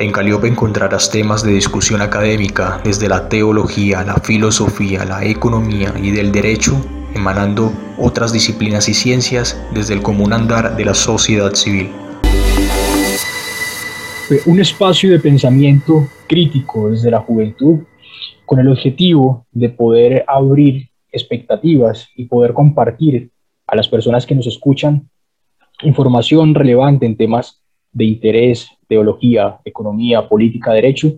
En 0.00 0.12
Caliope 0.12 0.48
encontrarás 0.48 1.10
temas 1.10 1.44
de 1.44 1.52
discusión 1.52 2.00
académica 2.00 2.80
desde 2.82 3.06
la 3.06 3.28
teología, 3.28 4.02
la 4.02 4.14
filosofía, 4.14 5.04
la 5.04 5.26
economía 5.26 5.92
y 6.02 6.10
del 6.10 6.32
derecho, 6.32 6.72
emanando 7.14 7.70
otras 7.98 8.32
disciplinas 8.32 8.88
y 8.88 8.94
ciencias 8.94 9.62
desde 9.74 9.92
el 9.92 10.00
común 10.00 10.32
andar 10.32 10.74
de 10.74 10.86
la 10.86 10.94
sociedad 10.94 11.52
civil. 11.52 11.90
Un 14.46 14.60
espacio 14.60 15.10
de 15.10 15.20
pensamiento 15.20 16.08
crítico 16.26 16.88
desde 16.88 17.10
la 17.10 17.20
juventud 17.20 17.80
con 18.46 18.58
el 18.58 18.68
objetivo 18.68 19.46
de 19.52 19.68
poder 19.68 20.24
abrir 20.26 20.88
expectativas 21.12 22.08
y 22.16 22.24
poder 22.24 22.54
compartir 22.54 23.32
a 23.66 23.76
las 23.76 23.86
personas 23.86 24.24
que 24.24 24.34
nos 24.34 24.46
escuchan 24.46 25.10
información 25.82 26.54
relevante 26.54 27.04
en 27.04 27.18
temas 27.18 27.60
de 27.92 28.06
interés, 28.06 28.70
teología, 28.90 29.60
economía, 29.64 30.28
política, 30.28 30.72
derecho, 30.72 31.12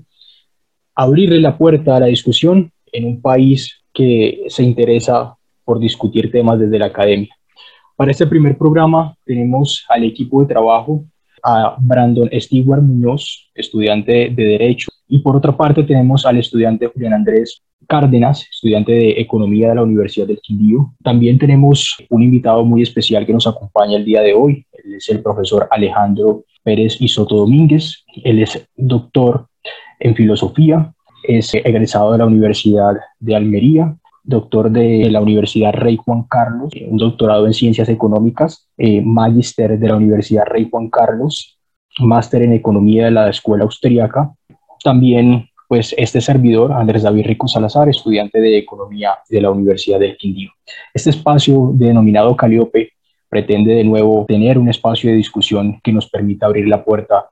abrirle 0.94 1.40
la 1.40 1.56
puerta 1.56 1.96
a 1.96 2.00
la 2.00 2.06
discusión 2.06 2.70
en 2.92 3.06
un 3.06 3.22
país 3.22 3.82
que 3.94 4.44
se 4.48 4.62
interesa 4.62 5.34
por 5.64 5.78
discutir 5.78 6.30
temas 6.30 6.60
desde 6.60 6.78
la 6.78 6.86
academia. 6.86 7.34
Para 7.96 8.10
este 8.10 8.26
primer 8.26 8.58
programa 8.58 9.16
tenemos 9.24 9.86
al 9.88 10.04
equipo 10.04 10.42
de 10.42 10.48
trabajo 10.48 11.04
a 11.42 11.76
Brandon 11.80 12.28
Stewart 12.32 12.82
Muñoz, 12.82 13.50
estudiante 13.54 14.30
de 14.36 14.44
Derecho, 14.44 14.90
y 15.08 15.18
por 15.20 15.34
otra 15.34 15.56
parte 15.56 15.82
tenemos 15.82 16.26
al 16.26 16.38
estudiante 16.38 16.86
Julián 16.88 17.14
Andrés 17.14 17.62
Cárdenas, 17.88 18.46
estudiante 18.50 18.92
de 18.92 19.10
Economía 19.12 19.70
de 19.70 19.76
la 19.76 19.82
Universidad 19.82 20.26
del 20.26 20.40
Quindío. 20.40 20.92
También 21.02 21.38
tenemos 21.38 21.96
un 22.10 22.22
invitado 22.22 22.64
muy 22.64 22.82
especial 22.82 23.24
que 23.26 23.32
nos 23.32 23.46
acompaña 23.46 23.96
el 23.96 24.04
día 24.04 24.20
de 24.20 24.34
hoy. 24.34 24.66
Él 24.72 24.94
es 24.94 25.08
el 25.08 25.22
profesor 25.22 25.66
Alejandro 25.70 26.44
Pérez 26.62 27.00
Isoto 27.00 27.36
Domínguez. 27.36 28.04
Él 28.24 28.42
es 28.42 28.68
doctor 28.76 29.46
en 30.00 30.14
filosofía, 30.14 30.92
es 31.22 31.54
egresado 31.54 32.12
de 32.12 32.18
la 32.18 32.26
Universidad 32.26 32.94
de 33.20 33.36
Almería, 33.36 33.96
doctor 34.24 34.70
de 34.70 35.08
la 35.10 35.20
Universidad 35.20 35.72
Rey 35.72 35.96
Juan 35.96 36.24
Carlos, 36.24 36.72
un 36.88 36.98
doctorado 36.98 37.46
en 37.46 37.54
ciencias 37.54 37.88
económicas, 37.88 38.68
eh, 38.76 39.00
magister 39.00 39.78
de 39.78 39.88
la 39.88 39.96
Universidad 39.96 40.46
Rey 40.46 40.68
Juan 40.70 40.88
Carlos, 40.90 41.58
máster 41.98 42.42
en 42.42 42.52
economía 42.52 43.06
de 43.06 43.10
la 43.10 43.28
Escuela 43.28 43.64
Austriaca. 43.64 44.32
También 44.82 45.48
pues 45.68 45.94
este 45.96 46.20
servidor, 46.20 46.70
Andrés 46.70 47.02
David 47.02 47.24
Rico 47.24 47.48
Salazar, 47.48 47.88
estudiante 47.88 48.40
de 48.40 48.58
Economía 48.58 49.14
de 49.30 49.40
la 49.40 49.50
Universidad 49.50 49.98
del 49.98 50.18
Quindío. 50.18 50.50
Este 50.92 51.08
espacio 51.08 51.70
denominado 51.72 52.36
Caliope 52.36 52.92
pretende 53.32 53.72
de 53.72 53.82
nuevo 53.82 54.26
tener 54.28 54.58
un 54.58 54.68
espacio 54.68 55.08
de 55.08 55.16
discusión 55.16 55.80
que 55.82 55.90
nos 55.90 56.06
permita 56.06 56.44
abrir 56.44 56.68
la 56.68 56.84
puerta 56.84 57.30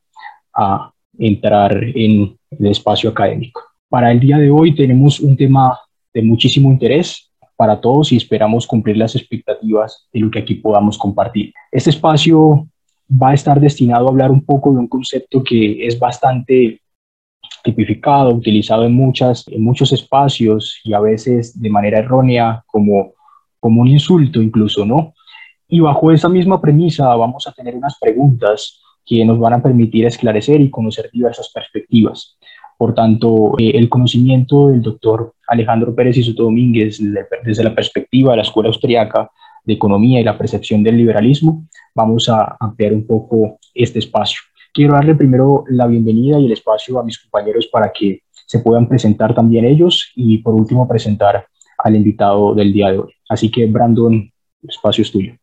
a 0.54 0.90
entrar 1.18 1.76
en 1.94 2.38
el 2.52 2.66
espacio 2.68 3.10
académico. 3.10 3.60
Para 3.86 4.10
el 4.10 4.18
día 4.18 4.38
de 4.38 4.50
hoy 4.50 4.74
tenemos 4.74 5.20
un 5.20 5.36
tema 5.36 5.78
de 6.14 6.22
muchísimo 6.22 6.70
interés 6.70 7.30
para 7.54 7.78
todos 7.78 8.12
y 8.12 8.16
esperamos 8.16 8.66
cumplir 8.66 8.96
las 8.96 9.14
expectativas 9.14 10.08
de 10.10 10.20
lo 10.20 10.30
que 10.30 10.38
aquí 10.38 10.54
podamos 10.54 10.96
compartir. 10.96 11.52
Este 11.70 11.90
espacio 11.90 12.66
va 13.10 13.32
a 13.32 13.34
estar 13.34 13.60
destinado 13.60 14.06
a 14.06 14.10
hablar 14.10 14.30
un 14.30 14.42
poco 14.42 14.72
de 14.72 14.78
un 14.78 14.88
concepto 14.88 15.44
que 15.44 15.86
es 15.86 15.98
bastante 15.98 16.80
tipificado, 17.62 18.30
utilizado 18.30 18.86
en, 18.86 18.94
muchas, 18.94 19.46
en 19.48 19.62
muchos 19.62 19.92
espacios 19.92 20.80
y 20.82 20.94
a 20.94 21.00
veces 21.00 21.60
de 21.60 21.68
manera 21.68 21.98
errónea 21.98 22.64
como, 22.66 23.12
como 23.60 23.82
un 23.82 23.88
insulto 23.88 24.40
incluso, 24.40 24.86
¿no? 24.86 25.12
Y 25.70 25.78
bajo 25.78 26.10
esa 26.10 26.28
misma 26.28 26.60
premisa 26.60 27.14
vamos 27.14 27.46
a 27.46 27.52
tener 27.52 27.76
unas 27.76 27.96
preguntas 28.00 28.80
que 29.06 29.24
nos 29.24 29.38
van 29.38 29.54
a 29.54 29.62
permitir 29.62 30.04
esclarecer 30.04 30.60
y 30.60 30.68
conocer 30.68 31.08
diversas 31.12 31.50
perspectivas. 31.54 32.36
Por 32.76 32.92
tanto, 32.92 33.54
eh, 33.56 33.72
el 33.74 33.88
conocimiento 33.88 34.68
del 34.68 34.82
doctor 34.82 35.34
Alejandro 35.46 35.94
Pérez 35.94 36.16
y 36.16 36.24
Soto 36.24 36.44
Domínguez 36.44 37.00
desde 37.44 37.64
la 37.64 37.74
perspectiva 37.74 38.32
de 38.32 38.38
la 38.38 38.42
Escuela 38.42 38.68
Austriaca 38.68 39.30
de 39.64 39.74
Economía 39.74 40.18
y 40.18 40.24
la 40.24 40.36
percepción 40.36 40.82
del 40.82 40.96
liberalismo, 40.96 41.66
vamos 41.94 42.28
a 42.28 42.56
ampliar 42.58 42.92
un 42.92 43.06
poco 43.06 43.58
este 43.72 44.00
espacio. 44.00 44.40
Quiero 44.72 44.94
darle 44.94 45.14
primero 45.14 45.64
la 45.68 45.86
bienvenida 45.86 46.38
y 46.40 46.46
el 46.46 46.52
espacio 46.52 46.98
a 46.98 47.04
mis 47.04 47.18
compañeros 47.18 47.68
para 47.68 47.92
que 47.92 48.22
se 48.32 48.58
puedan 48.58 48.88
presentar 48.88 49.34
también 49.34 49.64
ellos 49.64 50.10
y 50.16 50.38
por 50.38 50.54
último 50.54 50.88
presentar 50.88 51.46
al 51.78 51.94
invitado 51.94 52.54
del 52.54 52.72
día 52.72 52.90
de 52.90 52.98
hoy. 52.98 53.12
Así 53.28 53.50
que 53.50 53.66
Brandon, 53.66 54.14
el 54.14 54.68
espacio 54.68 55.02
es 55.02 55.12
tuyo. 55.12 55.34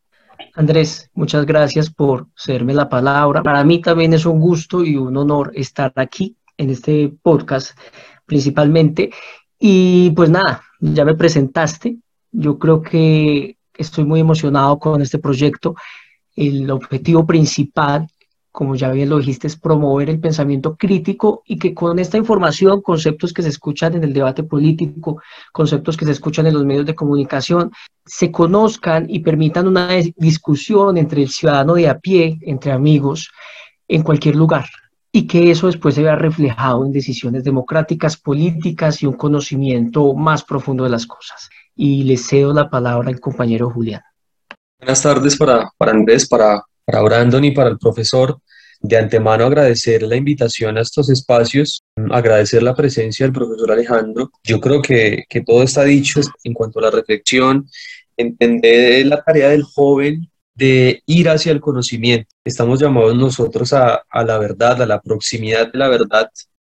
Andrés, 0.58 1.08
muchas 1.14 1.46
gracias 1.46 1.88
por 1.88 2.26
cederme 2.36 2.74
la 2.74 2.88
palabra. 2.88 3.44
Para 3.44 3.62
mí 3.62 3.80
también 3.80 4.12
es 4.12 4.26
un 4.26 4.40
gusto 4.40 4.84
y 4.84 4.96
un 4.96 5.16
honor 5.16 5.52
estar 5.54 5.92
aquí 5.94 6.36
en 6.56 6.70
este 6.70 7.14
podcast 7.22 7.78
principalmente. 8.26 9.12
Y 9.56 10.10
pues 10.16 10.30
nada, 10.30 10.64
ya 10.80 11.04
me 11.04 11.14
presentaste. 11.14 11.98
Yo 12.32 12.58
creo 12.58 12.82
que 12.82 13.56
estoy 13.72 14.04
muy 14.04 14.18
emocionado 14.18 14.80
con 14.80 15.00
este 15.00 15.20
proyecto. 15.20 15.76
El 16.34 16.68
objetivo 16.72 17.24
principal 17.24 18.08
como 18.58 18.74
ya 18.74 18.90
bien 18.90 19.08
lo 19.08 19.18
dijiste, 19.18 19.46
es 19.46 19.56
promover 19.56 20.10
el 20.10 20.18
pensamiento 20.18 20.76
crítico 20.76 21.44
y 21.46 21.60
que 21.60 21.74
con 21.74 22.00
esta 22.00 22.16
información, 22.16 22.82
conceptos 22.82 23.32
que 23.32 23.44
se 23.44 23.50
escuchan 23.50 23.94
en 23.94 24.02
el 24.02 24.12
debate 24.12 24.42
político, 24.42 25.22
conceptos 25.52 25.96
que 25.96 26.04
se 26.04 26.10
escuchan 26.10 26.44
en 26.48 26.54
los 26.54 26.64
medios 26.64 26.84
de 26.84 26.96
comunicación, 26.96 27.70
se 28.04 28.32
conozcan 28.32 29.06
y 29.08 29.20
permitan 29.20 29.68
una 29.68 29.90
discusión 30.16 30.98
entre 30.98 31.22
el 31.22 31.28
ciudadano 31.28 31.74
de 31.74 31.88
a 31.88 32.00
pie, 32.00 32.36
entre 32.42 32.72
amigos, 32.72 33.30
en 33.86 34.02
cualquier 34.02 34.34
lugar 34.34 34.64
y 35.12 35.28
que 35.28 35.52
eso 35.52 35.68
después 35.68 35.94
se 35.94 36.02
vea 36.02 36.16
reflejado 36.16 36.84
en 36.84 36.90
decisiones 36.90 37.44
democráticas, 37.44 38.16
políticas 38.16 39.04
y 39.04 39.06
un 39.06 39.14
conocimiento 39.14 40.14
más 40.14 40.42
profundo 40.42 40.82
de 40.82 40.90
las 40.90 41.06
cosas. 41.06 41.48
Y 41.76 42.02
le 42.02 42.16
cedo 42.16 42.52
la 42.52 42.68
palabra 42.68 43.08
al 43.08 43.20
compañero 43.20 43.70
Julián. 43.70 44.02
Buenas 44.80 45.00
tardes 45.00 45.36
para, 45.36 45.70
Andrés, 45.78 46.26
para 46.26 46.60
Brandon 46.88 47.44
y 47.44 47.52
para 47.52 47.70
el 47.70 47.78
profesor 47.78 48.40
de 48.80 48.96
antemano 48.96 49.44
agradecer 49.44 50.02
la 50.02 50.16
invitación 50.16 50.78
a 50.78 50.82
estos 50.82 51.10
espacios, 51.10 51.82
agradecer 52.10 52.62
la 52.62 52.74
presencia 52.74 53.26
del 53.26 53.32
profesor 53.32 53.72
Alejandro. 53.72 54.30
Yo 54.44 54.60
creo 54.60 54.80
que, 54.80 55.24
que 55.28 55.42
todo 55.42 55.62
está 55.62 55.84
dicho 55.84 56.20
en 56.44 56.54
cuanto 56.54 56.78
a 56.78 56.82
la 56.82 56.90
reflexión, 56.90 57.68
entender 58.16 59.06
la 59.06 59.22
tarea 59.22 59.48
del 59.48 59.62
joven 59.62 60.30
de 60.54 61.02
ir 61.06 61.28
hacia 61.28 61.52
el 61.52 61.60
conocimiento. 61.60 62.28
Estamos 62.44 62.80
llamados 62.80 63.16
nosotros 63.16 63.72
a, 63.72 64.02
a 64.08 64.24
la 64.24 64.38
verdad, 64.38 64.82
a 64.82 64.86
la 64.86 65.00
proximidad 65.00 65.70
de 65.72 65.78
la 65.78 65.88
verdad, 65.88 66.30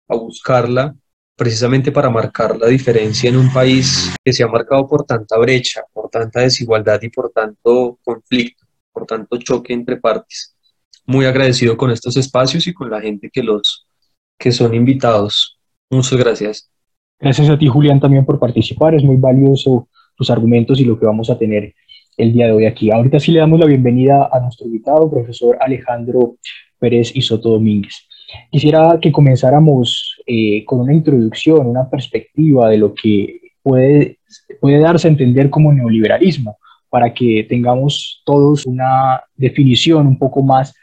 a 0.08 0.16
buscarla 0.16 0.94
precisamente 1.36 1.90
para 1.90 2.10
marcar 2.10 2.58
la 2.58 2.66
diferencia 2.66 3.30
en 3.30 3.36
un 3.36 3.50
país 3.50 4.10
que 4.22 4.32
se 4.32 4.42
ha 4.42 4.48
marcado 4.48 4.86
por 4.86 5.04
tanta 5.04 5.38
brecha, 5.38 5.82
por 5.92 6.10
tanta 6.10 6.40
desigualdad 6.40 7.00
y 7.00 7.08
por 7.08 7.30
tanto 7.30 7.98
conflicto, 8.04 8.66
por 8.92 9.06
tanto 9.06 9.38
choque 9.38 9.72
entre 9.72 9.96
partes 9.96 10.54
muy 11.06 11.26
agradecido 11.26 11.76
con 11.76 11.90
estos 11.90 12.16
espacios 12.16 12.66
y 12.66 12.74
con 12.74 12.90
la 12.90 13.00
gente 13.00 13.30
que 13.32 13.42
los 13.42 13.86
que 14.38 14.52
son 14.52 14.74
invitados. 14.74 15.58
Muchas 15.90 16.18
gracias. 16.18 16.70
Gracias 17.18 17.50
a 17.50 17.58
ti, 17.58 17.66
Julián, 17.68 18.00
también 18.00 18.24
por 18.24 18.38
participar. 18.38 18.94
Es 18.94 19.04
muy 19.04 19.16
valioso 19.16 19.88
tus 20.16 20.30
argumentos 20.30 20.80
y 20.80 20.84
lo 20.84 20.98
que 20.98 21.06
vamos 21.06 21.28
a 21.28 21.38
tener 21.38 21.74
el 22.16 22.32
día 22.32 22.46
de 22.46 22.52
hoy 22.52 22.66
aquí. 22.66 22.90
Ahorita 22.90 23.20
sí 23.20 23.32
le 23.32 23.40
damos 23.40 23.60
la 23.60 23.66
bienvenida 23.66 24.28
a 24.32 24.40
nuestro 24.40 24.66
invitado, 24.66 25.10
profesor 25.10 25.56
Alejandro 25.60 26.36
Pérez 26.78 27.12
y 27.14 27.22
Soto 27.22 27.50
Domínguez. 27.50 27.94
Quisiera 28.50 28.98
que 29.00 29.12
comenzáramos 29.12 30.16
eh, 30.26 30.64
con 30.64 30.80
una 30.80 30.94
introducción, 30.94 31.66
una 31.66 31.88
perspectiva 31.88 32.68
de 32.68 32.78
lo 32.78 32.94
que 32.94 33.40
puede, 33.62 34.18
puede 34.60 34.78
darse 34.78 35.08
a 35.08 35.10
entender 35.10 35.50
como 35.50 35.72
neoliberalismo, 35.72 36.58
para 36.88 37.12
que 37.14 37.46
tengamos 37.48 38.22
todos 38.24 38.66
una 38.66 39.22
definición 39.36 40.06
un 40.06 40.18
poco 40.18 40.42
más 40.42 40.74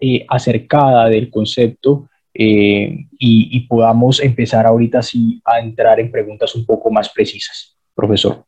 eh, 0.00 0.26
acercada 0.28 1.08
del 1.08 1.30
concepto 1.30 2.10
eh, 2.34 3.06
y, 3.18 3.60
podamos 3.60 4.20
empezar 4.20 4.66
ahorita 4.66 5.00
sí 5.00 5.40
a 5.42 5.58
entrar 5.58 5.98
en 6.00 6.10
preguntas 6.10 6.54
un 6.54 6.66
poco 6.66 6.90
más 6.90 7.08
precisas. 7.08 7.78
Profesor. 7.94 8.44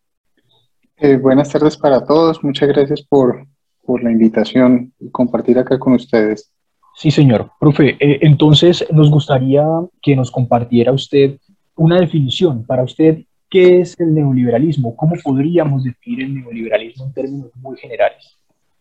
Eh, 0.98 1.16
buenas 1.16 1.50
tardes 1.50 1.78
para 1.78 2.04
todos. 2.04 2.44
Muchas 2.44 2.68
gracias 2.68 3.02
por, 3.02 3.46
por 3.82 4.04
la 4.04 4.12
invitación 4.12 4.92
y 5.00 5.10
compartir 5.10 5.58
acá 5.58 5.78
con 5.78 5.94
ustedes. 5.94 6.52
Sí, 6.96 7.10
señor. 7.10 7.50
Profe, 7.58 7.96
entonces 7.98 8.84
nos 8.92 9.10
gustaría 9.10 9.64
que 10.02 10.14
nos 10.16 10.30
compartiera 10.30 10.92
usted 10.92 11.38
una 11.76 11.98
definición 11.98 12.66
para 12.66 12.82
usted. 12.82 13.24
¿Qué 13.48 13.80
es 13.80 13.98
el 13.98 14.12
neoliberalismo? 14.12 14.94
¿Cómo 14.96 15.14
podríamos 15.24 15.84
definir 15.84 16.24
el 16.24 16.34
neoliberalismo 16.34 17.06
en 17.06 17.12
términos 17.14 17.50
muy 17.56 17.78
generales? 17.78 18.37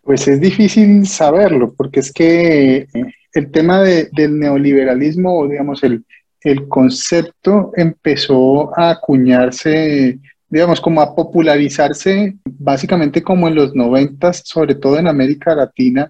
Pues 0.07 0.25
es 0.25 0.39
difícil 0.39 1.06
saberlo, 1.06 1.74
porque 1.74 2.00
es 2.00 2.13
que 2.13 2.77
eh, 2.77 2.88
el 3.33 3.51
tema 3.51 3.81
del 3.81 4.39
neoliberalismo, 4.39 5.38
o 5.38 5.50
digamos, 5.50 5.83
el, 5.83 6.06
el 6.39 6.69
concepto 6.69 7.74
empezó 7.75 8.71
a 8.80 8.92
acuñarse, 8.92 10.18
digamos, 10.48 10.80
como 10.80 11.01
a 11.01 11.13
popularizarse 11.13 12.38
básicamente 12.45 13.21
como 13.21 13.50
en 13.50 13.56
los 13.56 13.75
noventas, 13.75 14.44
sobre 14.45 14.75
todo 14.75 14.98
en 14.98 15.09
América 15.09 15.54
Latina, 15.54 16.09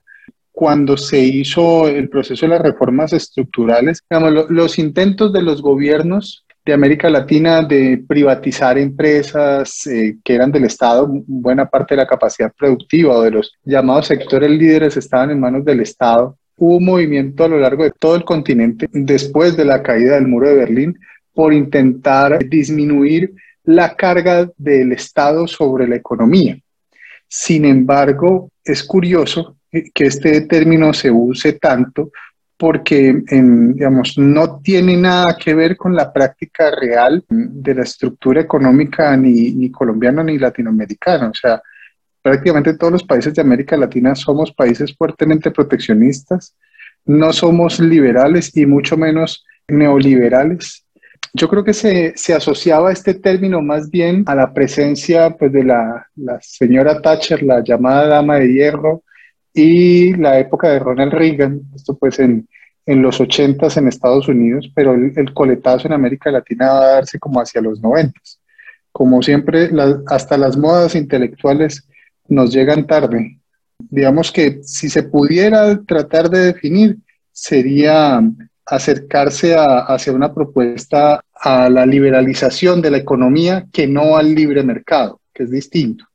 cuando 0.51 0.95
se 0.95 1.19
hizo 1.19 1.87
el 1.87 2.07
proceso 2.07 2.45
de 2.45 2.51
las 2.51 2.61
reformas 2.61 3.13
estructurales, 3.13 4.03
los 4.49 4.77
intentos 4.77 5.33
de 5.33 5.41
los 5.41 5.63
gobiernos 5.63 6.45
de 6.67 6.73
América 6.73 7.09
Latina 7.09 7.63
de 7.63 8.03
privatizar 8.05 8.77
empresas 8.77 9.87
eh, 9.87 10.17
que 10.21 10.35
eran 10.35 10.51
del 10.51 10.65
Estado, 10.65 11.07
buena 11.25 11.65
parte 11.65 11.95
de 11.95 12.01
la 12.01 12.07
capacidad 12.07 12.51
productiva 12.53 13.15
o 13.15 13.21
de 13.21 13.31
los 13.31 13.53
llamados 13.63 14.07
sectores 14.07 14.51
líderes 14.51 14.97
estaban 14.97 15.31
en 15.31 15.39
manos 15.39 15.63
del 15.63 15.79
Estado. 15.79 16.37
Hubo 16.57 16.75
un 16.75 16.85
movimiento 16.85 17.45
a 17.45 17.47
lo 17.47 17.57
largo 17.57 17.85
de 17.85 17.91
todo 17.97 18.17
el 18.17 18.25
continente 18.25 18.89
después 18.91 19.55
de 19.55 19.63
la 19.63 19.81
caída 19.81 20.15
del 20.15 20.27
muro 20.27 20.49
de 20.49 20.55
Berlín 20.55 20.99
por 21.33 21.53
intentar 21.53 22.37
disminuir 22.49 23.33
la 23.63 23.95
carga 23.95 24.49
del 24.57 24.91
Estado 24.91 25.47
sobre 25.47 25.87
la 25.87 25.95
economía. 25.95 26.59
Sin 27.29 27.63
embargo, 27.63 28.51
es 28.65 28.83
curioso 28.83 29.55
que 29.71 30.05
este 30.05 30.41
término 30.41 30.93
se 30.93 31.11
use 31.11 31.53
tanto 31.53 32.11
porque 32.57 33.23
digamos, 33.29 34.17
no 34.17 34.59
tiene 34.59 34.97
nada 34.97 35.37
que 35.37 35.53
ver 35.53 35.77
con 35.77 35.95
la 35.95 36.11
práctica 36.11 36.71
real 36.71 37.23
de 37.29 37.75
la 37.75 37.83
estructura 37.83 38.41
económica 38.41 39.15
ni, 39.15 39.51
ni 39.51 39.69
colombiana 39.69 40.23
ni 40.23 40.39
latinoamericana. 40.39 41.29
O 41.29 41.33
sea, 41.35 41.61
prácticamente 42.21 42.73
todos 42.73 42.93
los 42.93 43.03
países 43.03 43.35
de 43.35 43.41
América 43.41 43.77
Latina 43.77 44.15
somos 44.15 44.51
países 44.51 44.95
fuertemente 44.97 45.51
proteccionistas, 45.51 46.55
no 47.05 47.31
somos 47.31 47.79
liberales 47.79 48.55
y 48.57 48.65
mucho 48.65 48.97
menos 48.97 49.45
neoliberales. 49.67 50.83
Yo 51.33 51.47
creo 51.49 51.63
que 51.63 51.73
se, 51.73 52.13
se 52.15 52.33
asociaba 52.33 52.91
este 52.91 53.13
término 53.13 53.61
más 53.61 53.91
bien 53.91 54.23
a 54.25 54.33
la 54.33 54.51
presencia 54.51 55.29
pues, 55.37 55.53
de 55.53 55.63
la, 55.63 56.07
la 56.15 56.39
señora 56.41 57.01
Thatcher, 57.01 57.43
la 57.43 57.63
llamada 57.63 58.07
dama 58.07 58.39
de 58.39 58.51
hierro, 58.51 59.03
y 59.57 60.13
la 60.13 60.39
época 60.39 60.69
de 60.69 60.79
Ronald 60.79 61.13
Reagan, 61.13 61.61
esto 61.75 61.97
pues 61.97 62.19
en, 62.19 62.47
en 62.85 63.01
los 63.01 63.19
80 63.19 63.67
en 63.75 63.87
Estados 63.87 64.27
Unidos, 64.27 64.71
pero 64.73 64.93
el, 64.93 65.33
coletazo 65.33 65.87
en 65.87 65.93
América 65.93 66.31
Latina 66.31 66.67
va 66.67 66.79
a 66.79 66.91
darse 66.93 67.19
como 67.19 67.41
hacia 67.41 67.61
los 67.61 67.81
90. 67.81 68.19
Como 68.91 69.21
siempre, 69.21 69.69
hasta 70.07 70.37
las 70.37 70.57
modas 70.57 70.95
intelectuales 70.95 71.87
nos 72.29 72.53
llegan 72.53 72.87
tarde. 72.87 73.39
Digamos 73.77 74.31
que 74.31 74.59
si 74.63 74.89
se 74.89 75.03
pudiera 75.03 75.81
tratar 75.83 76.29
de 76.29 76.53
definir, 76.53 76.97
sería 77.31 78.21
acercarse 78.65 79.55
hacia 79.57 80.13
una 80.13 80.33
propuesta 80.33 81.21
a 81.33 81.69
la 81.69 81.85
liberalización 81.85 82.81
de 82.81 82.91
la 82.91 82.97
economía 82.97 83.65
que 83.71 83.87
no 83.87 84.17
al 84.17 84.33
libre 84.33 84.63
mercado, 84.63 85.19
que 85.33 85.43
es 85.43 85.51
distinto. 85.51 86.05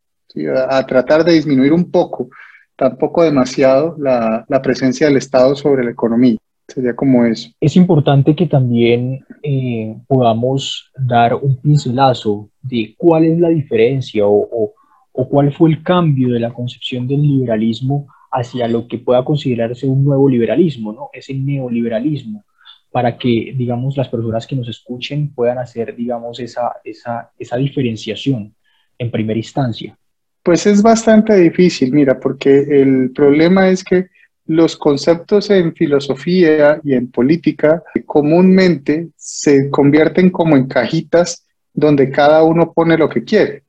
a 0.68 0.86
tratar 0.86 1.24
de 1.24 1.32
disminuir 1.32 1.72
un 1.72 1.90
poco 1.90 2.30
tampoco 2.76 3.22
demasiado 3.22 3.96
la, 3.98 4.44
la, 4.48 4.62
presencia 4.62 5.06
del 5.06 5.16
Estado 5.16 5.54
sobre 5.54 5.84
la 5.84 5.90
economía. 5.90 6.36
Sería 6.68 6.94
como 6.94 7.24
eso. 7.24 7.50
Es 7.60 7.76
importante 7.76 8.34
que 8.34 8.46
también 8.46 9.24
eh, 9.42 9.96
podamos 10.06 10.90
dar 10.96 11.34
un 11.34 11.56
pincelazo 11.56 12.48
de 12.62 12.94
cuál 12.96 13.24
es 13.24 13.38
la 13.38 13.48
diferencia 13.48 14.26
o, 14.26 14.48
o, 14.50 14.72
o 15.12 15.28
cuál 15.28 15.52
fue 15.52 15.70
el 15.70 15.82
cambio 15.82 16.32
de 16.32 16.40
la 16.40 16.52
concepción 16.52 17.06
del 17.06 17.22
liberalismo 17.22 18.06
hacia 18.30 18.66
lo 18.66 18.88
que 18.88 18.98
pueda 18.98 19.24
considerarse 19.24 19.86
un 19.86 20.04
nuevo 20.04 20.28
liberalismo, 20.28 20.92
¿no? 20.92 21.10
Ese 21.12 21.34
neoliberalismo, 21.34 22.44
para 22.90 23.18
que, 23.18 23.54
digamos, 23.56 23.96
las 23.96 24.08
personas 24.08 24.46
que 24.46 24.56
nos 24.56 24.68
escuchen 24.68 25.34
puedan 25.34 25.58
hacer, 25.58 25.94
digamos, 25.94 26.40
esa, 26.40 26.72
esa, 26.82 27.30
esa 27.38 27.56
diferenciación 27.56 28.54
en 28.98 29.10
primera 29.10 29.38
instancia. 29.38 29.98
Pues 30.42 30.66
es 30.66 30.82
bastante 30.82 31.36
difícil, 31.36 31.92
mira, 31.92 32.18
porque 32.18 32.60
el 32.80 33.12
problema 33.12 33.68
es 33.68 33.84
que 33.84 34.08
los 34.46 34.76
conceptos 34.76 35.50
en 35.50 35.74
filosofía 35.74 36.80
y 36.82 36.94
en 36.94 37.10
política 37.10 37.82
comúnmente 38.04 39.10
se 39.16 39.70
convierten 39.70 40.30
como 40.30 40.56
en 40.56 40.66
cajitas 40.66 41.46
donde 41.72 42.10
cada 42.10 42.42
uno 42.42 42.72
pone 42.72 42.98
lo 42.98 43.08
que 43.08 43.22
quiere. 43.22 43.62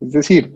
Es 0.00 0.12
decir, 0.12 0.54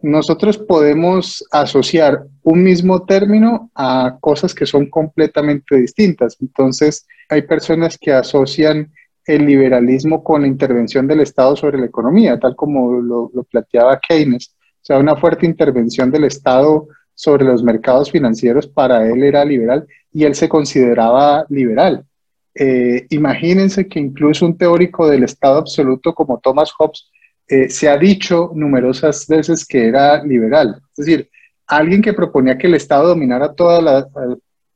nosotros 0.00 0.58
podemos 0.58 1.44
asociar 1.50 2.24
un 2.42 2.62
mismo 2.62 3.04
término 3.04 3.70
a 3.74 4.18
cosas 4.20 4.54
que 4.54 4.66
son 4.66 4.88
completamente 4.88 5.76
distintas. 5.76 6.36
Entonces, 6.40 7.06
hay 7.28 7.42
personas 7.42 7.98
que 7.98 8.12
asocian 8.12 8.92
el 9.26 9.44
liberalismo 9.44 10.22
con 10.22 10.42
la 10.42 10.48
intervención 10.48 11.06
del 11.06 11.20
Estado 11.20 11.56
sobre 11.56 11.78
la 11.78 11.86
economía, 11.86 12.38
tal 12.38 12.54
como 12.54 13.00
lo, 13.00 13.30
planteaba 13.50 14.00
Keynes 14.00 14.54
sea, 14.88 14.98
una 14.98 15.16
fuerte 15.16 15.44
intervención 15.44 16.10
del 16.10 16.24
Estado 16.24 16.88
sobre 17.14 17.44
los 17.44 17.62
mercados 17.62 18.10
financieros 18.10 18.66
para 18.66 19.06
él 19.06 19.22
era 19.22 19.44
liberal 19.44 19.86
y 20.12 20.24
él 20.24 20.34
se 20.34 20.48
consideraba 20.48 21.44
liberal. 21.50 22.04
Eh, 22.54 23.06
imagínense 23.10 23.86
que 23.86 24.00
incluso 24.00 24.46
un 24.46 24.56
teórico 24.56 25.08
del 25.08 25.24
Estado 25.24 25.58
absoluto 25.58 26.14
como 26.14 26.40
Thomas 26.40 26.72
Hobbes 26.72 27.10
eh, 27.46 27.68
se 27.68 27.88
ha 27.88 27.98
dicho 27.98 28.50
numerosas 28.54 29.26
veces 29.26 29.66
que 29.66 29.88
era 29.88 30.24
liberal. 30.24 30.80
Es 30.96 31.04
decir, 31.04 31.28
alguien 31.66 32.00
que 32.00 32.14
proponía 32.14 32.56
que 32.56 32.66
el 32.66 32.74
Estado 32.74 33.08
dominara 33.08 33.52
todas 33.52 34.06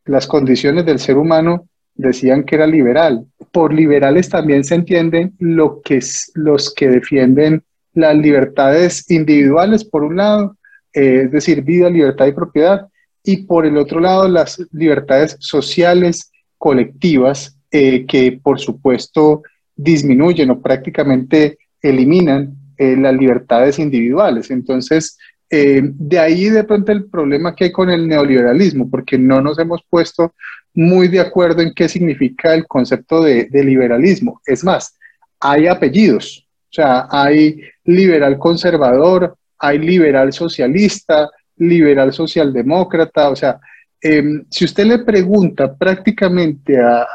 las 0.05 0.27
condiciones 0.27 0.85
del 0.85 0.99
ser 0.99 1.17
humano 1.17 1.69
decían 1.95 2.45
que 2.45 2.57
era 2.57 2.67
liberal. 2.67 3.25
Por 3.51 3.73
liberales 3.73 4.29
también 4.29 4.63
se 4.65 4.75
entienden 4.75 5.35
lo 5.39 5.81
que 5.83 6.01
los 6.35 6.73
que 6.75 6.89
defienden 6.89 7.65
las 7.95 8.17
libertades 8.17 9.11
individuales, 9.11 9.85
por 9.85 10.05
un 10.05 10.17
lado, 10.17 10.57
eh, 10.93 11.23
es 11.25 11.33
decir, 11.33 11.63
vida, 11.63 11.91
libertad 11.91 12.27
y 12.27 12.33
propiedad, 12.33 12.89
y 13.25 13.39
por 13.45 13.67
el 13.67 13.77
otro 13.77 14.01
lado, 14.01 14.29
las 14.29 14.61
libertades 14.73 15.37
sociales 15.39 16.31
colectivas, 16.59 17.57
eh, 17.71 18.05
que 18.07 18.39
por 18.43 18.61
supuesto 18.61 19.43
disminuyen 19.77 20.51
o 20.51 20.61
prácticamente 20.61 21.59
eliminan 21.81 22.55
eh, 22.77 22.97
las 22.97 23.15
libertades 23.15 23.79
individuales. 23.79 24.51
Entonces, 24.51 25.19
de 25.55 26.19
ahí 26.19 26.49
de 26.49 26.65
pronto 26.65 26.93
el 26.93 27.11
problema 27.11 27.55
que 27.55 27.65
hay 27.65 27.73
con 27.73 27.91
el 27.91 28.09
neoliberalismo, 28.09 28.89
porque 28.89 29.19
no 29.19 29.43
nos 29.43 29.59
hemos 29.59 29.83
puesto 29.91 30.35
muy 30.73 31.09
de 31.09 31.21
acuerdo 31.21 31.61
en 31.61 31.75
qué 31.75 31.91
significa 31.91 32.55
el 32.55 32.67
concepto 32.67 33.23
de, 33.23 33.45
de 33.51 33.63
liberalismo. 33.63 34.41
Es 34.47 34.65
más, 34.65 34.97
hay 35.41 35.67
apellidos, 35.67 36.42
o 36.73 36.75
sea, 36.75 37.07
hay 37.11 37.61
liberal 37.85 38.39
conservador, 38.39 39.37
hay 39.59 39.79
liberal 39.79 40.33
socialista, 40.33 41.31
liberal 41.57 42.15
socialdemócrata, 42.15 43.29
o 43.29 43.37
sea, 43.37 43.61
em, 44.01 44.45
si 44.51 44.65
usted 44.65 44.87
le 44.87 45.01
pregunta 45.01 45.75
prácticamente 45.75 46.81
a, 46.81 47.07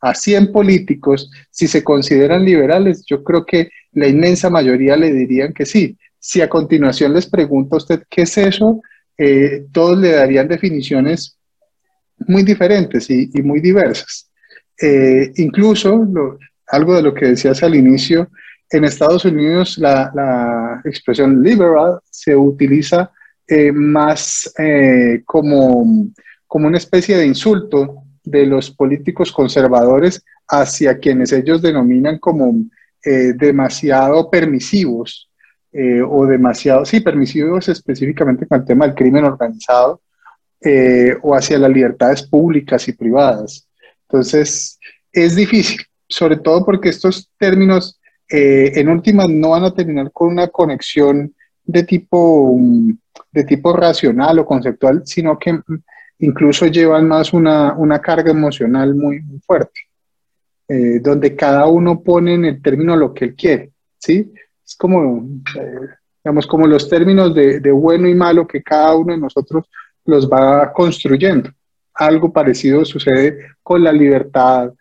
a, 0.00 0.14
100 0.14 0.52
políticos 0.52 1.30
si 1.50 1.66
se 1.66 1.82
consideran 1.82 2.44
liberales, 2.44 3.04
yo 3.06 3.24
creo 3.24 3.46
que 3.46 3.70
la 3.92 4.06
inmensa 4.06 4.50
mayoría 4.50 4.98
le 4.98 5.10
dirían 5.10 5.54
que 5.54 5.64
sí. 5.64 5.96
Si 6.18 6.42
a 6.42 6.48
continuación 6.50 7.14
les 7.14 7.26
pregunta 7.26 7.76
a 7.76 7.78
usted 7.78 8.02
qué 8.10 8.22
es 8.22 8.36
eso, 8.36 8.82
eh, 9.16 9.64
todos 9.72 9.96
le 9.98 10.10
darían 10.12 10.46
definiciones 10.46 11.38
muy 12.26 12.42
diferentes 12.42 13.08
y, 13.08 13.30
muy 13.42 13.60
diversas. 13.60 14.30
Eh, 14.78 15.32
incluso 15.36 16.06
algo 16.66 16.96
de 16.96 17.02
lo 17.02 17.14
que 17.14 17.28
decías 17.28 17.62
al 17.62 17.74
inicio, 17.74 18.28
en 18.74 18.84
Estados 18.84 19.24
Unidos 19.24 19.78
la, 19.78 20.82
expresión 20.84 21.42
liberal 21.42 22.00
se 22.10 22.34
utiliza 22.34 23.10
eh, 23.46 23.70
más 23.70 24.52
eh, 24.58 25.22
como, 25.24 26.08
como 26.46 26.66
una 26.66 26.78
especie 26.78 27.16
de 27.16 27.26
insulto 27.26 28.02
de 28.24 28.46
los 28.46 28.70
políticos 28.70 29.30
conservadores 29.30 30.24
hacia 30.48 30.98
quienes 30.98 31.32
ellos 31.32 31.62
denominan 31.62 32.18
como 32.18 32.52
eh, 33.04 33.32
demasiado 33.36 34.30
permisivos 34.30 35.30
o 36.08 36.24
demasiado, 36.24 36.84
sí, 36.84 37.00
permisivos 37.00 37.68
específicamente 37.68 38.46
con 38.46 38.60
el 38.60 38.64
tema 38.64 38.86
del 38.86 38.94
crimen 38.94 39.24
organizado 39.24 40.00
o 41.22 41.34
hacia 41.34 41.58
las 41.58 41.70
libertades 41.72 42.22
públicas 42.22 42.86
y 42.86 42.92
privadas. 42.92 43.66
Entonces, 44.02 44.78
es 45.10 45.34
difícil, 45.34 45.80
sobre 46.08 46.36
todo 46.36 46.64
porque 46.64 46.90
estos 46.90 47.28
términos 47.38 47.98
eh, 48.36 48.80
en 48.80 48.88
últimas 48.88 49.28
no 49.28 49.50
van 49.50 49.62
a 49.62 49.72
terminar 49.72 50.10
con 50.10 50.30
una 50.30 50.48
conexión 50.48 51.32
de 51.62 51.84
tipo, 51.84 52.58
de 53.30 53.44
tipo 53.44 53.76
racional 53.76 54.40
o 54.40 54.44
conceptual, 54.44 55.02
sino 55.04 55.38
que 55.38 55.60
incluso 56.18 56.66
llevan 56.66 57.06
más 57.06 57.32
una, 57.32 57.74
una 57.74 58.00
carga 58.00 58.32
emocional 58.32 58.96
muy, 58.96 59.22
fuerte, 59.46 59.82
eh, 60.66 60.98
donde 61.00 61.36
cada 61.36 61.68
uno 61.68 62.02
pone 62.02 62.34
en 62.34 62.44
el 62.46 62.60
término 62.60 62.96
lo 62.96 63.14
que 63.14 63.26
él 63.26 63.34
quiere, 63.36 63.70
¿sí? 63.98 64.32
Es 64.66 64.74
como, 64.74 65.28
eh, 65.56 65.94
digamos, 66.24 66.48
como 66.48 66.66
los 66.66 66.88
términos 66.90 67.36
de, 67.36 67.60
de 67.60 67.70
bueno 67.70 68.08
y 68.08 68.16
malo 68.16 68.48
que 68.48 68.64
cada 68.64 68.96
uno 68.96 69.12
de 69.12 69.20
nosotros 69.20 69.70
los 70.06 70.28
va 70.28 70.72
construyendo. 70.72 71.50
Algo 71.94 72.32
parecido 72.32 72.84
sucede 72.84 73.38
con 73.62 73.84
la 73.84 73.92
libertad 73.92 74.72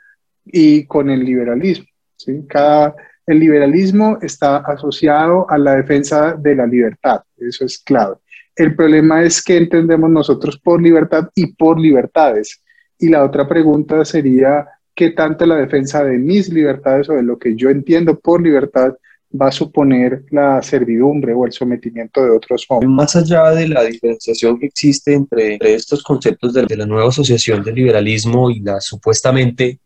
y 0.43 0.87
con 0.87 1.11
el 1.11 1.23
liberalismo. 1.23 1.85
¿sí? 2.15 2.43
Cada, 2.49 2.95
el 3.25 3.39
liberalismo 3.39 4.17
está 4.21 4.57
asociado 4.57 5.49
a 5.49 5.57
la 5.57 5.75
defensa 5.75 6.33
de 6.33 6.55
la 6.55 6.65
libertad, 6.65 7.21
eso 7.37 7.65
es 7.65 7.79
clave. 7.79 8.15
El 8.55 8.75
problema 8.75 9.23
es 9.23 9.43
que 9.43 9.57
entendemos 9.57 10.09
nosotros 10.09 10.59
por 10.59 10.81
libertad 10.81 11.29
y 11.33 11.53
por 11.53 11.79
libertades. 11.79 12.61
Y 12.99 13.09
la 13.09 13.23
otra 13.23 13.47
pregunta 13.47 14.05
sería, 14.05 14.67
¿qué 14.93 15.11
tanto 15.11 15.45
la 15.45 15.55
defensa 15.55 16.03
de 16.03 16.19
mis 16.19 16.49
libertades 16.49 17.09
o 17.09 17.13
de 17.13 17.23
lo 17.23 17.39
que 17.39 17.55
yo 17.55 17.69
entiendo 17.69 18.19
por 18.19 18.41
libertad 18.41 18.93
va 19.39 19.47
a 19.47 19.51
suponer 19.51 20.23
la 20.29 20.61
servidumbre 20.61 21.33
o 21.33 21.45
el 21.45 21.51
sometimiento 21.51 22.23
de 22.23 22.31
otros 22.31 22.65
hombres. 22.69 22.89
Más 22.89 23.15
allá 23.15 23.49
de 23.51 23.67
la 23.67 23.83
diferenciación 23.83 24.59
que 24.59 24.67
existe 24.67 25.13
entre, 25.13 25.57
estos 25.61 26.03
conceptos 26.03 26.53
de, 26.53 26.63
la 26.75 26.85
nueva 26.85 27.09
asociación 27.09 27.63
del 27.63 27.75
liberalismo 27.75 28.51
y 28.51 28.59
la 28.59 28.79
supuestamente 28.79 29.79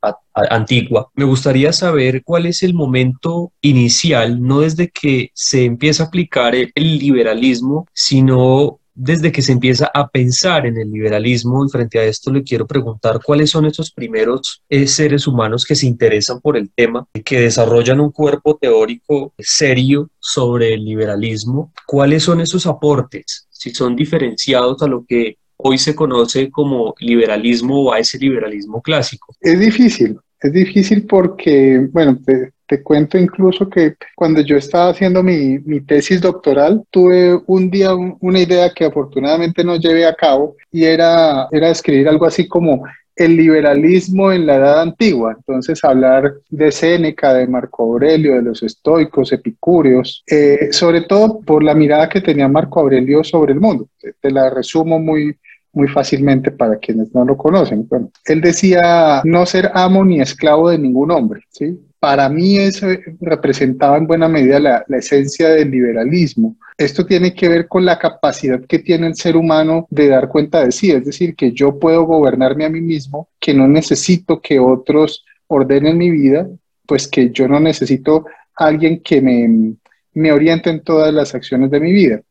antigua, 0.49 1.09
me 1.15 1.25
gustaría 1.25 1.73
saber 1.73 2.23
cuál 2.23 2.45
es 2.45 2.63
el 2.63 2.73
momento 2.73 3.51
inicial, 3.61 4.41
no 4.41 4.61
desde 4.61 4.89
que 4.89 5.31
se 5.33 5.65
empieza 5.65 6.03
a 6.03 6.07
aplicar 6.07 6.55
el 6.55 6.71
liberalismo, 6.75 7.87
sino 7.93 8.79
desde 8.97 9.31
que 9.31 9.43
se 9.43 9.51
empieza 9.51 9.89
a 9.93 10.07
pensar 10.07 10.65
en 10.65 10.77
el 10.77 10.91
liberalismo. 10.91 11.63
Y 11.63 11.69
frente 11.69 11.99
a 11.99 12.03
esto 12.03 12.31
le 12.31 12.43
quiero 12.43 12.65
preguntar 12.65 13.19
cuáles 13.23 13.51
son 13.51 13.65
esos 13.65 13.91
primeros 13.91 14.63
eh, 14.69 14.87
seres 14.87 15.27
humanos 15.27 15.63
que 15.65 15.75
se 15.75 15.85
interesan 15.85 16.41
por 16.41 16.57
el 16.57 16.71
tema, 16.71 17.07
que 17.23 17.39
desarrollan 17.39 18.01
un 18.01 18.11
cuerpo 18.11 18.57
teórico 18.59 19.33
serio 19.37 20.09
sobre 20.19 20.73
el 20.73 20.83
liberalismo, 20.83 21.71
cuáles 21.85 22.23
son 22.23 22.41
esos 22.41 22.65
aportes, 22.65 23.47
si 23.51 23.69
son 23.73 23.95
diferenciados 23.95 24.81
a 24.81 24.87
lo 24.87 25.05
que 25.07 25.37
hoy 25.57 25.77
se 25.77 25.95
conoce 25.95 26.49
como 26.49 26.95
liberalismo 26.99 27.83
o 27.83 27.93
a 27.93 27.99
ese 27.99 28.17
liberalismo 28.17 28.81
clásico. 28.81 29.35
Es 29.41 29.59
difícil, 29.59 30.19
es 30.41 30.53
difícil 30.53 31.05
porque, 31.05 31.87
bueno, 31.91 32.17
te 32.67 32.83
cuento 32.83 33.17
incluso 33.17 33.69
que 33.69 33.95
cuando 34.15 34.41
yo 34.41 34.57
estaba 34.57 34.89
haciendo 34.89 35.23
mi, 35.23 35.59
mi 35.59 35.81
tesis 35.81 36.21
doctoral, 36.21 36.83
tuve 36.91 37.39
un 37.47 37.71
día 37.71 37.95
una 37.95 38.39
idea 38.39 38.71
que 38.73 38.85
afortunadamente 38.85 39.63
no 39.63 39.77
llevé 39.77 40.05
a 40.05 40.13
cabo 40.13 40.55
y 40.71 40.83
era, 40.83 41.47
era 41.51 41.69
escribir 41.69 42.09
algo 42.09 42.25
así 42.25 42.47
como 42.47 42.83
el 43.17 43.35
liberalismo 43.35 44.31
en 44.31 44.45
la 44.45 44.55
edad 44.55 44.81
antigua. 44.81 45.33
Entonces, 45.35 45.83
hablar 45.83 46.35
de 46.49 46.71
Séneca, 46.71 47.33
de 47.33 47.47
Marco 47.47 47.83
Aurelio, 47.83 48.35
de 48.35 48.43
los 48.43 48.61
estoicos, 48.61 49.31
epicúreos, 49.33 50.23
eh, 50.27 50.69
sobre 50.71 51.01
todo 51.01 51.39
por 51.39 51.63
la 51.63 51.73
mirada 51.73 52.09
que 52.09 52.21
tenía 52.21 52.47
Marco 52.47 52.79
Aurelio 52.79 53.23
sobre 53.23 53.53
el 53.53 53.59
mundo. 53.59 53.89
Te, 54.21 54.29
la 54.29 54.51
resumo 54.51 54.99
muy, 54.99 55.35
muy 55.73 55.87
fácilmente 55.87 56.51
para 56.51 56.77
quienes 56.77 57.13
no 57.13 57.23
lo 57.25 57.37
conocen. 57.37 57.87
Bueno, 57.87 58.11
él 58.25 58.41
decía 58.41 59.21
no 59.23 59.45
ser 59.45 59.71
amo 59.73 60.03
ni 60.03 60.19
esclavo 60.21 60.69
de 60.69 60.79
ningún 60.79 61.11
hombre, 61.11 61.41
¿sí? 61.49 61.79
Para 61.99 62.29
mí 62.29 62.57
eso 62.57 62.87
representaba 63.21 63.97
en 63.97 64.05
buena 64.05 64.27
medida 64.27 64.59
la, 64.59 64.85
esencia 64.89 65.49
del 65.49 65.71
liberalismo. 65.71 66.55
Esto 66.77 67.05
tiene 67.05 67.33
que 67.33 67.49
ver 67.49 67.67
con 67.67 67.85
la 67.85 67.97
capacidad 67.97 68.61
que 68.65 68.79
tiene 68.79 69.07
el 69.07 69.15
ser 69.15 69.35
humano 69.35 69.87
de 69.89 70.09
dar 70.09 70.29
cuenta 70.29 70.63
de 70.63 70.71
sí, 70.71 70.91
es 70.91 71.05
decir, 71.05 71.35
que 71.35 71.51
yo 71.51 71.79
puedo 71.79 72.03
gobernarme 72.05 72.65
a 72.65 72.69
mí 72.69 72.81
mismo, 72.81 73.29
que 73.39 73.53
no 73.53 73.67
necesito 73.67 74.39
que 74.41 74.59
otros 74.59 75.25
ordenen 75.47 75.97
mi 75.97 76.11
vida, 76.11 76.47
pues 76.85 77.07
que 77.07 77.31
yo 77.31 77.47
no 77.47 77.59
necesito 77.59 78.25
alguien 78.55 79.01
que 79.01 79.21
me, 79.21 79.75
me 80.13 80.31
oriente 80.31 80.69
en 80.69 80.83
todas 80.83 81.13
las 81.13 81.33
acciones 81.33 81.71
de 81.71 81.79
mi 81.79 81.91
vida. 81.91 82.21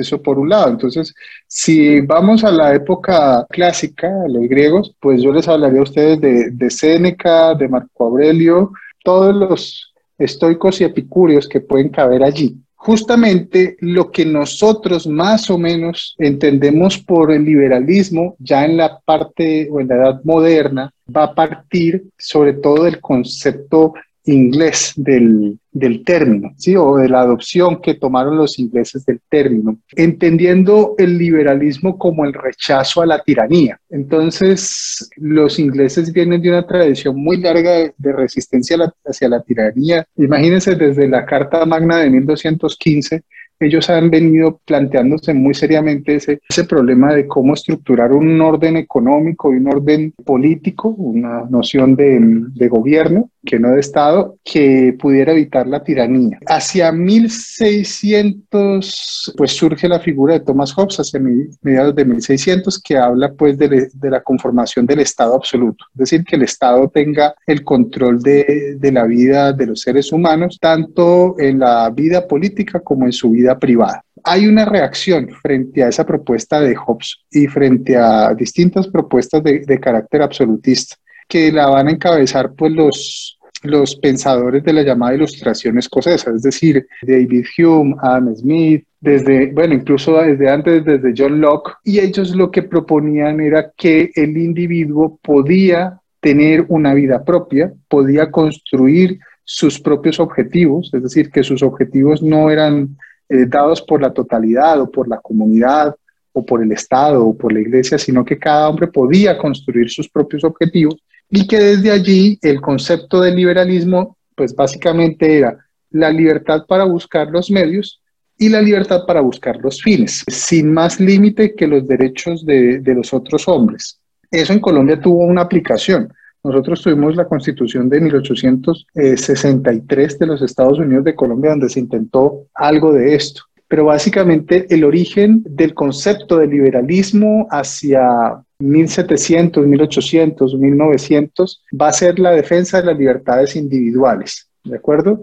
Eso 0.00 0.22
por 0.22 0.38
un 0.38 0.48
lado. 0.48 0.70
Entonces, 0.70 1.14
si 1.46 2.00
vamos 2.00 2.42
a 2.42 2.50
la 2.50 2.74
época 2.74 3.46
clásica, 3.50 4.08
a 4.08 4.28
los 4.28 4.48
griegos, 4.48 4.94
pues 4.98 5.22
yo 5.22 5.32
les 5.32 5.46
hablaría 5.46 5.80
a 5.80 5.84
ustedes 5.84 6.20
de, 6.20 6.50
de 6.50 6.70
Séneca, 6.70 7.54
de 7.54 7.68
Marco 7.68 8.04
Aurelio, 8.04 8.72
todos 9.04 9.34
los 9.34 9.92
estoicos 10.18 10.80
y 10.80 10.84
epicúreos 10.84 11.48
que 11.48 11.60
pueden 11.60 11.88
caber 11.90 12.22
allí. 12.22 12.56
Justamente 12.82 13.76
lo 13.80 14.10
que 14.10 14.24
nosotros 14.24 15.06
más 15.06 15.50
o 15.50 15.58
menos 15.58 16.14
entendemos 16.16 16.96
por 16.96 17.30
el 17.30 17.44
liberalismo, 17.44 18.36
ya 18.38 18.64
en 18.64 18.78
la 18.78 19.00
parte 19.00 19.68
o 19.70 19.80
en 19.80 19.88
la 19.88 19.96
edad 19.96 20.20
moderna, 20.24 20.90
va 21.14 21.24
a 21.24 21.34
partir 21.34 22.04
sobre 22.16 22.54
todo 22.54 22.84
del 22.84 23.00
concepto 23.00 23.92
inglés 24.24 24.92
del, 24.96 25.58
del 25.72 26.04
término, 26.04 26.52
¿sí? 26.56 26.76
o 26.76 26.96
de 26.96 27.08
la 27.08 27.22
adopción 27.22 27.80
que 27.80 27.94
tomaron 27.94 28.36
los 28.36 28.58
ingleses 28.58 29.04
del 29.06 29.20
término, 29.28 29.78
entendiendo 29.96 30.94
el 30.98 31.16
liberalismo 31.16 31.98
como 31.98 32.24
el 32.24 32.32
rechazo 32.32 33.02
a 33.02 33.06
la 33.06 33.22
tiranía. 33.22 33.80
Entonces, 33.88 35.10
los 35.16 35.58
ingleses 35.58 36.12
vienen 36.12 36.42
de 36.42 36.50
una 36.50 36.66
tradición 36.66 37.16
muy 37.16 37.38
larga 37.38 37.92
de, 37.96 38.12
resistencia 38.12 38.76
hacia 39.04 39.28
la 39.28 39.40
tiranía. 39.42 40.04
Imagínense 40.16 40.74
desde 40.74 41.08
la 41.08 41.24
Carta 41.24 41.64
Magna 41.64 41.98
de 41.98 42.10
1215 42.10 43.22
ellos 43.60 43.90
han 43.90 44.10
venido 44.10 44.58
planteándose 44.64 45.34
muy 45.34 45.52
seriamente 45.52 46.14
ese, 46.14 46.40
ese 46.48 46.64
problema 46.64 47.12
de 47.12 47.26
cómo 47.26 47.52
estructurar 47.52 48.12
un 48.12 48.40
orden 48.40 48.78
económico 48.78 49.52
y 49.52 49.58
un 49.58 49.68
orden 49.68 50.14
político, 50.24 50.88
una 50.88 51.44
noción 51.50 51.94
de, 51.94 52.18
de 52.20 52.68
gobierno, 52.68 53.30
que 53.44 53.58
no 53.58 53.72
de 53.72 53.80
Estado, 53.80 54.36
que 54.44 54.96
pudiera 54.98 55.32
evitar 55.32 55.66
la 55.66 55.82
tiranía. 55.82 56.38
Hacia 56.46 56.92
1600, 56.92 59.34
pues 59.36 59.50
surge 59.52 59.88
la 59.88 60.00
figura 60.00 60.34
de 60.34 60.40
Thomas 60.40 60.72
Hobbes, 60.72 61.00
hacia 61.00 61.20
mediados 61.62 61.94
de 61.94 62.04
1600, 62.04 62.82
que 62.82 62.96
habla 62.96 63.32
pues 63.32 63.56
de, 63.58 63.88
la 64.02 64.22
conformación 64.22 64.86
del 64.86 65.00
Estado 65.00 65.34
absoluto, 65.34 65.84
es 65.94 65.98
decir, 65.98 66.24
que 66.24 66.36
el 66.36 66.42
Estado 66.42 66.88
tenga 66.88 67.34
el 67.46 67.64
control 67.64 68.22
de 68.22 68.90
la 68.92 69.04
vida 69.04 69.52
de 69.52 69.66
los 69.66 69.80
seres 69.80 70.12
humanos, 70.12 70.58
tanto 70.60 71.36
en 71.38 71.60
la 71.60 71.90
vida 71.90 72.26
política 72.26 72.80
como 72.80 73.06
en 73.06 73.12
su 73.12 73.30
vida 73.30 73.56
privada. 73.58 74.04
Hay 74.24 74.46
una 74.46 74.64
reacción 74.64 75.28
frente 75.42 75.82
a 75.82 75.88
esa 75.88 76.04
propuesta 76.04 76.60
de 76.60 76.76
Hobbes 76.76 77.18
y 77.30 77.46
frente 77.46 77.96
a 77.96 78.34
distintas 78.34 78.88
propuestas 78.88 79.42
de, 79.42 79.80
carácter 79.80 80.22
absolutista 80.22 80.96
que 81.30 81.52
la 81.52 81.68
van 81.68 81.86
a 81.86 81.92
encabezar 81.92 82.52
pues 82.54 82.72
los, 82.72 83.38
los 83.62 83.94
pensadores 83.96 84.64
de 84.64 84.72
la 84.72 84.82
llamada 84.82 85.14
ilustración 85.14 85.78
escocesa, 85.78 86.32
es 86.32 86.42
decir, 86.42 86.86
David 87.02 87.46
Hume, 87.56 87.94
Adam 88.02 88.34
Smith, 88.34 88.84
desde, 89.00 89.52
bueno, 89.52 89.74
incluso 89.74 90.20
desde 90.20 90.50
antes, 90.50 90.84
desde 90.84 91.14
John 91.16 91.40
Locke, 91.40 91.74
y 91.84 92.00
ellos 92.00 92.34
lo 92.34 92.50
que 92.50 92.64
proponían 92.64 93.40
era 93.40 93.70
que 93.76 94.10
el 94.14 94.36
individuo 94.36 95.18
podía 95.22 96.00
tener 96.18 96.66
una 96.68 96.92
vida 96.94 97.24
propia, 97.24 97.72
podía 97.88 98.30
construir 98.30 99.20
sus 99.44 99.80
propios 99.80 100.18
objetivos, 100.18 100.90
es 100.92 101.02
decir, 101.02 101.30
que 101.30 101.44
sus 101.44 101.62
objetivos 101.62 102.22
no 102.22 102.50
eran 102.50 102.96
eh, 103.28 103.46
dados 103.46 103.82
por 103.82 104.02
la 104.02 104.12
totalidad 104.12 104.80
o 104.80 104.90
por 104.90 105.08
la 105.08 105.18
comunidad 105.18 105.94
o 106.32 106.44
por 106.44 106.62
el 106.62 106.72
Estado 106.72 107.24
o 107.24 107.36
por 107.36 107.52
la 107.52 107.60
iglesia, 107.60 107.98
sino 107.98 108.24
que 108.24 108.38
cada 108.38 108.68
hombre 108.68 108.88
podía 108.88 109.38
construir 109.38 109.90
sus 109.90 110.08
propios 110.08 110.44
objetivos 110.44 110.96
y 111.30 111.46
que 111.46 111.58
desde 111.58 111.90
allí 111.90 112.38
el 112.42 112.60
concepto 112.60 113.20
del 113.20 113.36
liberalismo, 113.36 114.16
pues 114.34 114.54
básicamente 114.54 115.38
era 115.38 115.56
la 115.90 116.10
libertad 116.10 116.66
para 116.66 116.84
buscar 116.84 117.30
los 117.30 117.50
medios 117.50 118.00
y 118.36 118.48
la 118.48 118.62
libertad 118.62 119.04
para 119.06 119.20
buscar 119.20 119.58
los 119.58 119.82
fines, 119.82 120.24
sin 120.26 120.72
más 120.72 120.98
límite 120.98 121.54
que 121.54 121.66
los 121.66 121.86
derechos 121.86 122.44
de, 122.44 122.80
de 122.80 122.94
los 122.94 123.12
otros 123.12 123.46
hombres. 123.48 124.00
Eso 124.30 124.52
en 124.52 124.60
Colombia 124.60 125.00
tuvo 125.00 125.24
una 125.24 125.42
aplicación. 125.42 126.12
Nosotros 126.42 126.80
tuvimos 126.80 127.16
la 127.16 127.26
constitución 127.26 127.90
de 127.90 128.00
1863 128.00 130.18
de 130.18 130.26
los 130.26 130.40
Estados 130.40 130.78
Unidos 130.78 131.04
de 131.04 131.14
Colombia, 131.14 131.50
donde 131.50 131.68
se 131.68 131.80
intentó 131.80 132.46
algo 132.54 132.94
de 132.94 133.14
esto. 133.14 133.42
Pero 133.68 133.84
básicamente 133.84 134.66
el 134.70 134.84
origen 134.84 135.42
del 135.44 135.74
concepto 135.74 136.38
de 136.38 136.46
liberalismo 136.46 137.46
hacia 137.50 138.42
1700, 138.60 139.66
1800, 139.66 140.54
1900 140.54 141.64
va 141.80 141.88
a 141.88 141.92
ser 141.92 142.18
la 142.18 142.30
defensa 142.32 142.80
de 142.80 142.86
las 142.86 142.98
libertades 142.98 143.56
individuales. 143.56 144.48
¿De 144.62 144.76
acuerdo? 144.76 145.22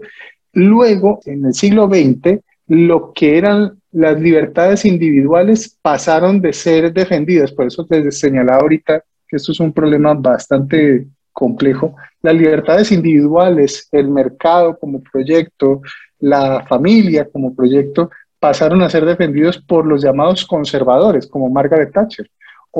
Luego, 0.52 1.20
en 1.24 1.46
el 1.46 1.54
siglo 1.54 1.86
XX, 1.86 2.40
lo 2.66 3.12
que 3.14 3.38
eran 3.38 3.78
las 3.92 4.20
libertades 4.20 4.84
individuales 4.84 5.78
pasaron 5.80 6.40
de 6.40 6.52
ser 6.52 6.92
defendidas. 6.92 7.52
Por 7.52 7.66
eso 7.66 7.86
les 7.88 8.18
señalaba 8.18 8.60
ahorita 8.60 9.02
que 9.26 9.36
esto 9.36 9.52
es 9.52 9.60
un 9.60 9.72
problema 9.72 10.14
bastante 10.14 11.06
complejo. 11.32 11.94
Las 12.22 12.34
libertades 12.34 12.90
individuales, 12.90 13.88
el 13.92 14.08
mercado 14.10 14.76
como 14.78 15.02
proyecto, 15.02 15.80
la 16.18 16.66
familia 16.66 17.28
como 17.30 17.54
proyecto, 17.54 18.10
pasaron 18.40 18.82
a 18.82 18.90
ser 18.90 19.04
defendidos 19.04 19.58
por 19.58 19.86
los 19.86 20.02
llamados 20.02 20.44
conservadores, 20.46 21.26
como 21.26 21.48
Margaret 21.48 21.92
Thatcher, 21.92 22.30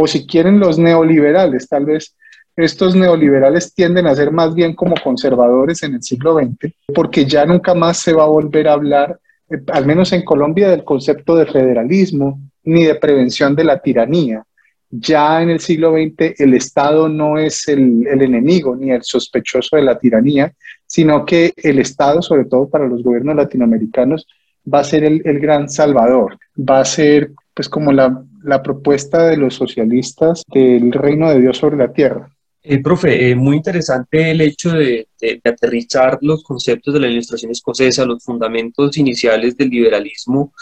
o 0.01 0.07
si 0.07 0.29
quieren 0.29 0.61
los 0.61 0.79
neoliberales, 0.79 1.69
tal 1.69 1.87
vez 1.87 2.15
estos 2.55 2.95
neoliberales 2.95 3.75
tienden 3.75 4.07
a 4.07 4.15
ser 4.15 4.31
más 4.31 4.55
bien 4.55 4.77
como 4.77 4.95
conservadores 5.03 5.83
en 5.83 5.95
el 5.95 6.05
siglo 6.05 6.39
XX, 6.39 6.73
porque 6.95 7.25
ya 7.25 7.45
nunca 7.45 7.75
más 7.75 7.99
se 7.99 8.13
va 8.13 8.23
a 8.23 8.29
volver 8.29 8.69
a 8.69 8.75
hablar, 8.75 9.19
eh, 9.51 9.59
al 9.73 9.87
menos 9.87 10.13
en 10.13 10.25
Colombia, 10.25 10.69
del 10.69 10.85
concepto 10.85 11.35
de 11.35 11.47
federalismo 11.47 12.41
ni 12.63 12.85
de 12.85 12.95
prevención 12.95 13.57
de 13.57 13.65
la 13.65 13.81
tiranía. 13.81 14.45
Ya 14.89 15.43
en 15.43 15.51
el 15.51 15.59
siglo 15.59 15.93
XX 15.93 16.39
el 16.39 16.55
Estado 16.55 17.09
no 17.09 17.37
es 17.37 17.67
el, 17.67 18.07
enemigo 18.07 18.77
ni 18.77 18.93
el 18.93 19.03
sospechoso 19.03 19.75
de 19.75 19.83
la 19.83 19.99
tiranía, 19.99 20.53
sino 20.87 21.25
que 21.25 21.53
el 21.57 21.81
Estado, 21.81 22.23
sobre 22.23 22.45
todo 22.45 22.69
para 22.69 22.87
los 22.87 23.03
gobiernos 23.03 23.35
latinoamericanos, 23.35 24.29
va 24.73 24.79
a 24.79 24.85
ser 24.85 25.03
el, 25.03 25.41
gran 25.41 25.69
salvador, 25.69 26.39
va 26.57 26.79
a 26.79 26.85
ser 26.85 27.33
pues 27.53 27.69
como 27.69 27.91
la, 27.91 28.23
la 28.43 28.63
propuesta 28.63 29.27
de 29.27 29.37
los 29.37 29.55
socialistas 29.55 30.43
del 30.53 30.93
reino 30.93 31.31
de 31.31 31.41
Dios 31.41 31.59
sobre 31.59 31.77
la 31.77 31.93
tierra. 31.93 32.31
Eh, 32.63 32.83
profe, 32.83 33.31
eh, 33.31 33.35
muy 33.35 33.57
interesante 33.57 34.31
el 34.31 34.41
hecho 34.41 34.71
de, 34.71 35.09
aterrizar 35.45 36.19
los 36.21 36.43
conceptos 36.43 36.93
de 36.93 37.01
la 37.01 37.09
ilustración 37.09 37.51
escocesa, 37.51 38.05
los 38.05 38.23
fundamentos 38.23 38.97
iniciales 38.99 39.57
del 39.57 39.71
liberalismo, 39.71 40.53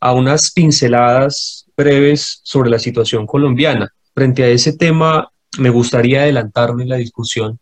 a 0.00 0.12
unas 0.12 0.52
pinceladas 0.52 1.66
breves 1.76 2.40
sobre 2.42 2.70
la 2.70 2.78
situación 2.78 3.26
colombiana. 3.26 3.90
Frente 4.14 4.42
a 4.42 4.48
ese 4.48 4.76
tema, 4.76 5.30
me 5.58 5.70
gustaría 5.70 6.22
adelantarme 6.22 6.82
en 6.82 6.90
la 6.90 6.96
discusión, 6.96 7.58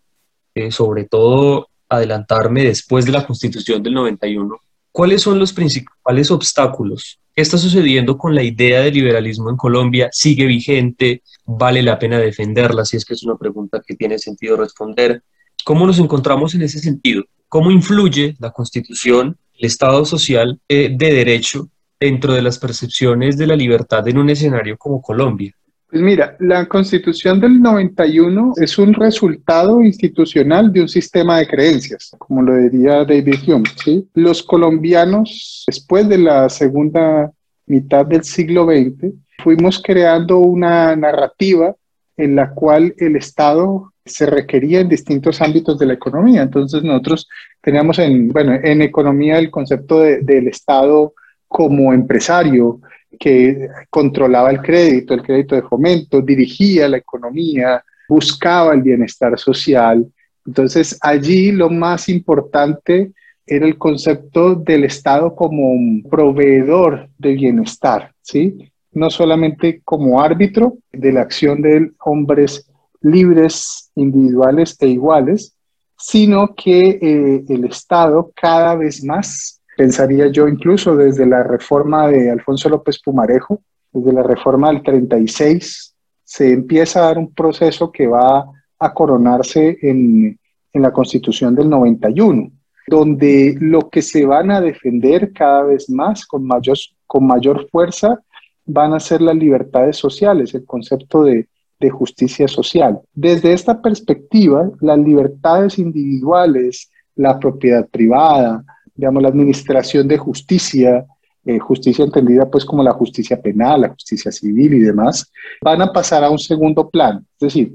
eh, 0.54 0.70
sobre 0.70 1.04
todo 1.04 1.68
adelantarme 1.88 2.64
después 2.64 3.04
de 3.04 3.12
la 3.12 3.26
Constitución 3.26 3.82
del 3.82 3.94
91. 3.94 4.56
¿Cuáles 4.92 5.22
son 5.22 5.38
los 5.38 5.54
principales 5.54 6.30
obstáculos? 6.30 7.18
¿Qué 7.34 7.40
está 7.40 7.56
sucediendo 7.56 8.18
con 8.18 8.34
la 8.34 8.42
idea 8.42 8.82
de 8.82 8.90
liberalismo 8.90 9.48
en 9.48 9.56
Colombia? 9.56 10.10
¿Sigue 10.12 10.44
vigente? 10.44 11.22
¿Vale 11.46 11.82
la 11.82 11.98
pena 11.98 12.18
defenderla? 12.18 12.84
Si 12.84 12.98
es 12.98 13.06
que 13.06 13.14
es 13.14 13.22
una 13.22 13.38
pregunta 13.38 13.80
que 13.84 13.96
tiene 13.96 14.18
sentido 14.18 14.58
responder. 14.58 15.22
¿Cómo 15.64 15.86
nos 15.86 15.98
encontramos 15.98 16.54
en 16.54 16.60
ese 16.60 16.78
sentido? 16.78 17.24
¿Cómo 17.48 17.70
influye 17.70 18.36
la 18.38 18.50
Constitución, 18.50 19.38
el 19.54 19.64
Estado 19.64 20.04
social 20.04 20.60
eh, 20.68 20.90
de 20.94 21.12
derecho 21.14 21.70
dentro 21.98 22.34
de 22.34 22.42
las 22.42 22.58
percepciones 22.58 23.38
de 23.38 23.46
la 23.46 23.56
libertad 23.56 24.06
en 24.08 24.18
un 24.18 24.28
escenario 24.28 24.76
como 24.76 25.00
Colombia? 25.00 25.56
Pues 25.92 26.02
mira, 26.02 26.36
la 26.40 26.66
constitución 26.68 27.38
del 27.38 27.60
91 27.60 28.54
es 28.56 28.78
un 28.78 28.94
resultado 28.94 29.82
institucional 29.82 30.72
de 30.72 30.80
un 30.80 30.88
sistema 30.88 31.36
de 31.36 31.46
creencias, 31.46 32.16
como 32.16 32.40
lo 32.40 32.56
diría 32.56 33.04
David 33.04 33.40
Hume. 33.46 33.68
Los 34.14 34.42
colombianos, 34.42 35.64
después 35.66 36.08
de 36.08 36.16
la 36.16 36.48
segunda 36.48 37.30
mitad 37.66 38.06
del 38.06 38.24
siglo 38.24 38.64
XX, 38.64 39.12
fuimos 39.44 39.82
creando 39.82 40.38
una 40.38 40.96
narrativa 40.96 41.76
en 42.16 42.36
la 42.36 42.54
cual 42.54 42.94
el 42.96 43.16
Estado 43.16 43.92
se 44.02 44.24
requería 44.24 44.80
en 44.80 44.88
distintos 44.88 45.42
ámbitos 45.42 45.78
de 45.78 45.84
la 45.84 45.92
economía. 45.92 46.40
Entonces 46.40 46.82
nosotros 46.82 47.28
teníamos 47.60 47.98
en, 47.98 48.30
bueno, 48.30 48.54
en 48.54 48.80
economía 48.80 49.38
el 49.38 49.50
concepto 49.50 50.00
de, 50.00 50.22
del 50.22 50.48
Estado 50.48 51.12
como 51.52 51.92
empresario, 51.92 52.80
que 53.20 53.68
controlaba 53.90 54.50
el 54.50 54.60
crédito, 54.60 55.14
el 55.14 55.22
crédito 55.22 55.54
de 55.54 55.62
fomento, 55.62 56.20
dirigía 56.22 56.88
la 56.88 56.96
economía, 56.96 57.84
buscaba 58.08 58.72
el 58.72 58.82
bienestar 58.82 59.38
social. 59.38 60.06
Entonces 60.46 60.98
allí 61.00 61.52
lo 61.52 61.70
más 61.70 62.08
importante 62.08 63.12
era 63.46 63.66
el 63.66 63.76
concepto 63.76 64.54
del 64.54 64.84
Estado 64.84 65.34
como 65.34 65.70
un 65.70 66.02
proveedor 66.10 67.08
de 67.18 67.34
bienestar, 67.34 68.12
¿sí? 68.22 68.72
No 68.92 69.10
solamente 69.10 69.82
como 69.84 70.20
árbitro 70.20 70.78
de 70.92 71.12
la 71.12 71.22
acción 71.22 71.62
de 71.62 71.92
hombres 72.04 72.68
libres, 73.00 73.90
individuales 73.94 74.76
e 74.80 74.88
iguales, 74.88 75.54
sino 75.98 76.54
que 76.54 76.98
eh, 77.00 77.44
el 77.48 77.64
Estado 77.64 78.32
cada 78.34 78.74
vez 78.74 79.04
más 79.04 79.61
pensaría 79.76 80.28
yo 80.28 80.48
incluso 80.48 80.96
desde 80.96 81.26
la 81.26 81.42
reforma 81.42 82.08
de 82.08 82.30
Alfonso 82.30 82.68
López 82.68 83.00
Pumarejo, 83.02 83.62
desde 83.92 84.12
la 84.12 84.22
reforma 84.22 84.68
del 84.68 84.82
36, 84.82 85.94
se 86.24 86.52
empieza 86.52 87.00
a 87.00 87.06
dar 87.06 87.18
un 87.18 87.32
proceso 87.32 87.90
que 87.90 88.06
va 88.06 88.46
a 88.78 88.94
coronarse 88.94 89.78
en, 89.82 90.38
en 90.72 90.82
la 90.82 90.92
constitución 90.92 91.54
del 91.54 91.68
91, 91.68 92.50
donde 92.86 93.56
lo 93.60 93.90
que 93.90 94.02
se 94.02 94.24
van 94.24 94.50
a 94.50 94.60
defender 94.60 95.32
cada 95.32 95.62
vez 95.64 95.88
más 95.90 96.26
con 96.26 96.44
mayor, 96.44 96.76
con 97.06 97.26
mayor 97.26 97.68
fuerza 97.70 98.20
van 98.64 98.94
a 98.94 99.00
ser 99.00 99.20
las 99.20 99.36
libertades 99.36 99.96
sociales, 99.96 100.54
el 100.54 100.64
concepto 100.64 101.24
de, 101.24 101.48
de 101.80 101.90
justicia 101.90 102.48
social. 102.48 103.00
Desde 103.12 103.52
esta 103.52 103.82
perspectiva, 103.82 104.70
las 104.80 104.98
libertades 104.98 105.78
individuales, 105.78 106.90
la 107.14 107.38
propiedad 107.38 107.86
privada, 107.88 108.64
digamos, 108.94 109.22
la 109.22 109.28
administración 109.28 110.06
de 110.08 110.18
justicia, 110.18 111.06
eh, 111.44 111.58
justicia 111.58 112.04
entendida 112.04 112.48
pues 112.50 112.64
como 112.64 112.82
la 112.82 112.92
justicia 112.92 113.40
penal, 113.40 113.82
la 113.82 113.88
justicia 113.88 114.30
civil 114.30 114.74
y 114.74 114.78
demás, 114.80 115.30
van 115.62 115.82
a 115.82 115.92
pasar 115.92 116.24
a 116.24 116.30
un 116.30 116.38
segundo 116.38 116.88
plano. 116.88 117.24
Es 117.40 117.54
decir, 117.54 117.74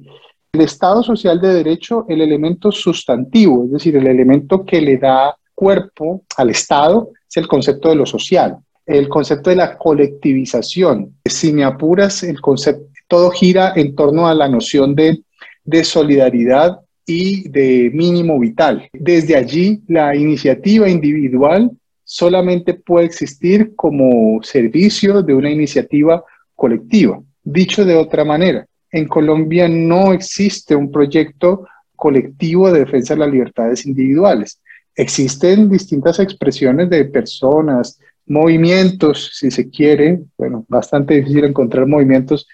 el 0.53 0.61
Estado 0.61 1.03
social 1.03 1.39
de 1.41 1.53
derecho, 1.53 2.05
el 2.07 2.21
elemento 2.21 2.71
sustantivo, 2.71 3.65
es 3.65 3.71
decir, 3.71 3.95
el 3.95 4.07
elemento 4.07 4.65
que 4.65 4.81
le 4.81 4.97
da 4.97 5.35
cuerpo 5.53 6.23
al 6.37 6.49
Estado, 6.49 7.11
es 7.29 7.37
el 7.37 7.47
concepto 7.47 7.89
de 7.89 7.95
lo 7.95 8.05
social, 8.05 8.57
el 8.85 9.09
concepto 9.09 9.49
de 9.49 9.57
la 9.57 9.77
colectivización. 9.77 11.15
Si 11.25 11.51
me 11.51 11.63
apuras, 11.63 12.23
el 12.23 12.39
concepto, 12.39 12.87
todo 13.07 13.31
gira 13.31 13.73
en 13.75 13.95
torno 13.95 14.27
a 14.27 14.33
la 14.33 14.47
noción 14.47 14.95
de, 14.95 15.23
de 15.63 15.83
solidaridad 15.83 16.79
y 17.07 17.49
de 17.49 17.89
mínimo 17.93 18.37
vital. 18.37 18.89
Desde 18.93 19.35
allí, 19.35 19.81
la 19.87 20.15
iniciativa 20.15 20.87
individual 20.87 21.71
solamente 22.03 22.73
puede 22.75 23.07
existir 23.07 23.75
como 23.75 24.43
servicio 24.43 25.23
de 25.23 25.33
una 25.33 25.49
iniciativa 25.49 26.23
colectiva. 26.53 27.19
Dicho 27.43 27.85
de 27.85 27.95
otra 27.95 28.25
manera, 28.25 28.67
en 28.91 29.07
Colombia 29.07 29.67
no 29.67 30.13
existe 30.13 30.75
un 30.75 30.91
proyecto 30.91 31.65
colectivo 31.95 32.71
de 32.71 32.81
defensa 32.81 33.13
de 33.13 33.21
las 33.21 33.31
libertades 33.31 33.85
individuales. 33.85 34.59
Existen 34.95 35.69
distintas 35.69 36.19
expresiones 36.19 36.89
de 36.89 37.05
personas, 37.05 37.99
movimientos, 38.25 39.31
si 39.33 39.49
se 39.49 39.69
quiere, 39.69 40.19
bueno, 40.37 40.65
bastante 40.67 41.15
difícil 41.15 41.45
encontrar 41.45 41.87
movimientos 41.87 42.47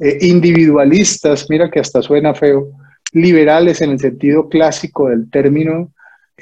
eh, 0.00 0.18
individualistas, 0.22 1.46
mira 1.48 1.70
que 1.70 1.78
hasta 1.78 2.02
suena 2.02 2.34
feo, 2.34 2.70
liberales 3.12 3.80
en 3.80 3.90
el 3.90 4.00
sentido 4.00 4.48
clásico 4.48 5.08
del 5.08 5.30
término 5.30 5.92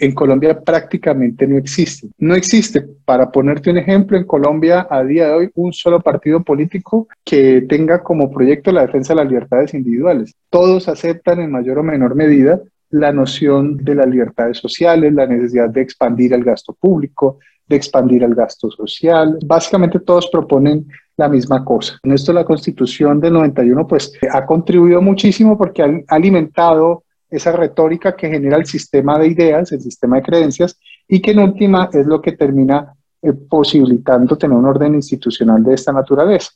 en 0.00 0.14
Colombia 0.14 0.60
prácticamente 0.60 1.46
no 1.46 1.58
existe. 1.58 2.08
No 2.18 2.34
existe, 2.34 2.86
para 3.04 3.30
ponerte 3.30 3.70
un 3.70 3.78
ejemplo, 3.78 4.16
en 4.16 4.24
Colombia 4.24 4.86
a 4.88 5.02
día 5.02 5.28
de 5.28 5.32
hoy 5.32 5.50
un 5.54 5.72
solo 5.72 6.00
partido 6.00 6.42
político 6.42 7.08
que 7.24 7.62
tenga 7.68 8.02
como 8.02 8.30
proyecto 8.30 8.72
la 8.72 8.82
defensa 8.82 9.12
de 9.12 9.20
las 9.22 9.28
libertades 9.28 9.74
individuales. 9.74 10.34
Todos 10.50 10.88
aceptan 10.88 11.40
en 11.40 11.50
mayor 11.50 11.78
o 11.78 11.82
menor 11.82 12.14
medida 12.14 12.60
la 12.90 13.12
noción 13.12 13.76
de 13.76 13.94
las 13.94 14.08
libertades 14.08 14.58
sociales, 14.58 15.12
la 15.12 15.26
necesidad 15.26 15.68
de 15.68 15.82
expandir 15.82 16.32
el 16.32 16.44
gasto 16.44 16.72
público, 16.72 17.38
de 17.66 17.76
expandir 17.76 18.22
el 18.22 18.34
gasto 18.34 18.70
social. 18.70 19.38
Básicamente 19.44 20.00
todos 20.00 20.28
proponen 20.30 20.86
la 21.18 21.28
misma 21.28 21.64
cosa. 21.64 21.98
En 22.02 22.12
esto 22.12 22.32
la 22.32 22.44
constitución 22.44 23.20
del 23.20 23.34
91 23.34 23.86
pues 23.86 24.12
ha 24.32 24.46
contribuido 24.46 25.02
muchísimo 25.02 25.58
porque 25.58 25.82
ha 25.82 26.14
alimentado 26.14 27.04
esa 27.28 27.52
retórica 27.52 28.16
que 28.16 28.30
genera 28.30 28.56
el 28.56 28.64
sistema 28.64 29.18
de 29.18 29.28
ideas, 29.28 29.70
el 29.72 29.80
sistema 29.80 30.16
de 30.16 30.22
creencias 30.22 30.78
y 31.06 31.20
que 31.20 31.32
en 31.32 31.40
última 31.40 31.90
es 31.92 32.06
lo 32.06 32.22
que 32.22 32.32
termina 32.32 32.94
eh, 33.20 33.32
posibilitando 33.32 34.38
tener 34.38 34.56
un 34.56 34.64
orden 34.64 34.94
institucional 34.94 35.62
de 35.62 35.74
esta 35.74 35.92
naturaleza. 35.92 36.50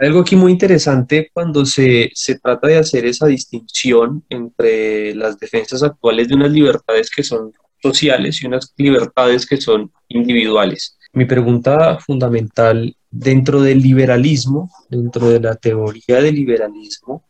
Algo 0.00 0.20
aquí 0.20 0.36
muy 0.36 0.52
interesante 0.52 1.30
cuando 1.32 1.64
se, 1.64 2.10
se, 2.12 2.38
trata 2.38 2.68
de 2.68 2.78
hacer 2.78 3.06
esa 3.06 3.26
distinción 3.26 4.24
entre 4.28 5.14
las 5.14 5.38
defensas 5.38 5.82
actuales 5.82 6.28
de 6.28 6.34
unas 6.34 6.50
libertades 6.50 7.10
que 7.10 7.22
son 7.22 7.52
sociales 7.82 8.42
y 8.42 8.46
unas 8.46 8.72
libertades 8.76 9.46
que 9.46 9.56
son 9.56 9.92
individuales. 10.08 10.98
Mi 11.12 11.24
pregunta 11.24 11.98
fundamental 11.98 12.94
dentro 13.10 13.62
del 13.62 13.80
liberalismo, 13.80 14.70
dentro 14.88 15.28
de 15.30 15.40
la 15.40 15.54
teoría 15.54 16.20
del 16.20 16.34
liberalismo, 16.34 17.24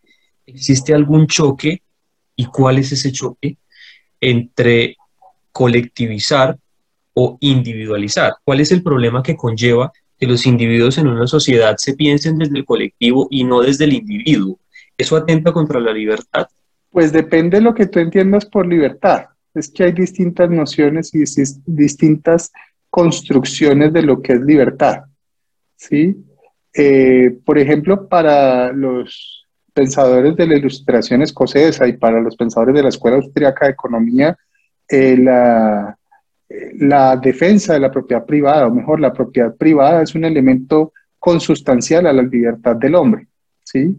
¿existe 0.46 0.94
algún 0.94 1.26
choque 1.26 1.82
y 2.34 2.46
cuál 2.46 2.78
es 2.78 2.92
ese 2.92 3.12
choque 3.12 3.58
entre 4.20 4.96
colectivizar 5.52 6.58
o 7.14 7.36
individualizar? 7.40 8.34
¿Cuál 8.44 8.60
es 8.60 8.72
el 8.72 8.82
problema 8.82 9.22
que 9.22 9.36
conlleva 9.36 9.92
que 10.18 10.26
los 10.26 10.46
individuos 10.46 10.98
en 10.98 11.06
una 11.06 11.26
sociedad 11.26 11.76
se 11.78 11.94
piensen 11.94 12.38
desde 12.38 12.58
el 12.58 12.64
colectivo 12.64 13.28
y 13.30 13.44
no 13.44 13.60
desde 13.60 13.84
el 13.84 13.92
individuo? 13.92 14.58
¿Eso 14.96 15.16
atenta 15.16 15.52
contra 15.52 15.78
la 15.78 15.92
libertad? 15.92 16.48
Pues 16.90 17.12
depende 17.12 17.58
de 17.58 17.62
lo 17.62 17.74
que 17.74 17.86
tú 17.86 18.00
entiendas 18.00 18.46
por 18.46 18.66
libertad. 18.66 19.26
Es 19.54 19.70
que 19.70 19.84
hay 19.84 19.92
distintas 19.92 20.50
nociones 20.50 21.14
y 21.14 21.24
distintas 21.66 22.52
construcciones 22.90 23.92
de 23.92 24.02
lo 24.02 24.20
que 24.22 24.34
es 24.34 24.40
libertad. 24.40 25.04
¿sí? 25.76 26.16
Eh, 26.74 27.38
por 27.44 27.58
ejemplo, 27.58 28.08
para 28.08 28.72
los 28.72 29.46
pensadores 29.72 30.36
de 30.36 30.46
la 30.46 30.56
ilustración 30.56 31.22
escocesa 31.22 31.86
y 31.86 31.96
para 31.96 32.20
los 32.20 32.36
pensadores 32.36 32.74
de 32.74 32.82
la 32.82 32.88
Escuela 32.88 33.16
Austriaca 33.16 33.66
de 33.66 33.72
Economía, 33.72 34.36
eh, 34.88 35.16
la, 35.16 35.96
la, 36.78 37.16
defensa 37.16 37.74
de 37.74 37.80
la 37.80 37.90
propiedad 37.90 38.24
privada, 38.24 38.66
o 38.66 38.74
mejor, 38.74 39.00
la 39.00 39.12
propiedad 39.12 39.54
privada 39.54 40.02
es 40.02 40.14
un 40.14 40.24
elemento 40.24 40.92
consustancial 41.18 42.06
a 42.06 42.12
la 42.12 42.22
libertad 42.22 42.76
del 42.76 42.94
hombre, 42.94 43.28
¿sí? 43.64 43.94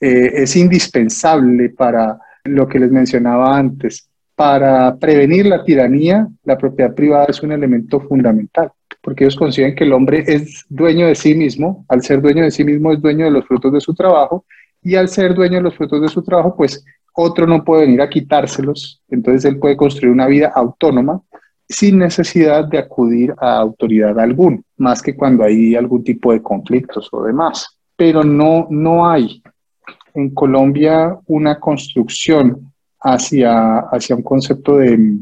Eh, 0.00 0.30
es 0.34 0.54
indispensable 0.56 1.70
para 1.70 2.18
lo 2.44 2.68
que 2.68 2.78
les 2.78 2.90
mencionaba 2.90 3.56
antes. 3.56 4.08
Para 4.38 4.96
prevenir 4.96 5.46
la 5.46 5.62
tiranía, 5.64 6.26
la 6.44 6.56
propiedad 6.56 6.94
privada 6.94 7.26
es 7.28 7.42
un 7.42 7.52
elemento 7.52 8.00
fundamental 8.00 8.70
porque 9.08 9.24
ellos 9.24 9.36
conciben 9.36 9.74
que 9.74 9.84
el 9.84 9.92
hombre 9.92 10.22
es 10.26 10.66
dueño 10.68 11.06
de 11.06 11.14
sí 11.14 11.34
mismo, 11.34 11.86
al 11.88 12.02
ser 12.02 12.20
dueño 12.20 12.42
de 12.42 12.50
sí 12.50 12.62
mismo 12.64 12.92
es 12.92 13.00
dueño 13.00 13.24
de 13.24 13.30
los 13.30 13.46
frutos 13.46 13.72
de 13.72 13.80
su 13.80 13.94
trabajo, 13.94 14.44
y 14.82 14.96
al 14.96 15.08
ser 15.08 15.34
dueño 15.34 15.56
de 15.56 15.62
los 15.62 15.76
frutos 15.76 16.02
de 16.02 16.08
su 16.08 16.22
trabajo, 16.22 16.54
pues 16.56 16.84
otro 17.14 17.46
no 17.46 17.64
puede 17.64 17.86
venir 17.86 18.02
a 18.02 18.08
quitárselos, 18.10 19.02
entonces 19.08 19.44
él 19.46 19.58
puede 19.58 19.76
construir 19.76 20.12
una 20.12 20.26
vida 20.26 20.52
autónoma 20.54 21.22
sin 21.68 21.98
necesidad 21.98 22.66
de 22.66 22.78
acudir 22.78 23.34
a 23.38 23.56
autoridad 23.56 24.18
alguna, 24.18 24.60
más 24.76 25.02
que 25.02 25.16
cuando 25.16 25.44
hay 25.44 25.74
algún 25.74 26.04
tipo 26.04 26.32
de 26.32 26.42
conflictos 26.42 27.08
o 27.12 27.24
demás. 27.24 27.78
Pero 27.96 28.22
no, 28.22 28.66
no 28.70 29.08
hay 29.08 29.42
en 30.14 30.34
Colombia 30.34 31.18
una 31.26 31.58
construcción 31.58 32.67
hacia, 33.00 33.78
hacia 33.78 34.16
un 34.16 34.22
concepto 34.22 34.78
de, 34.78 35.18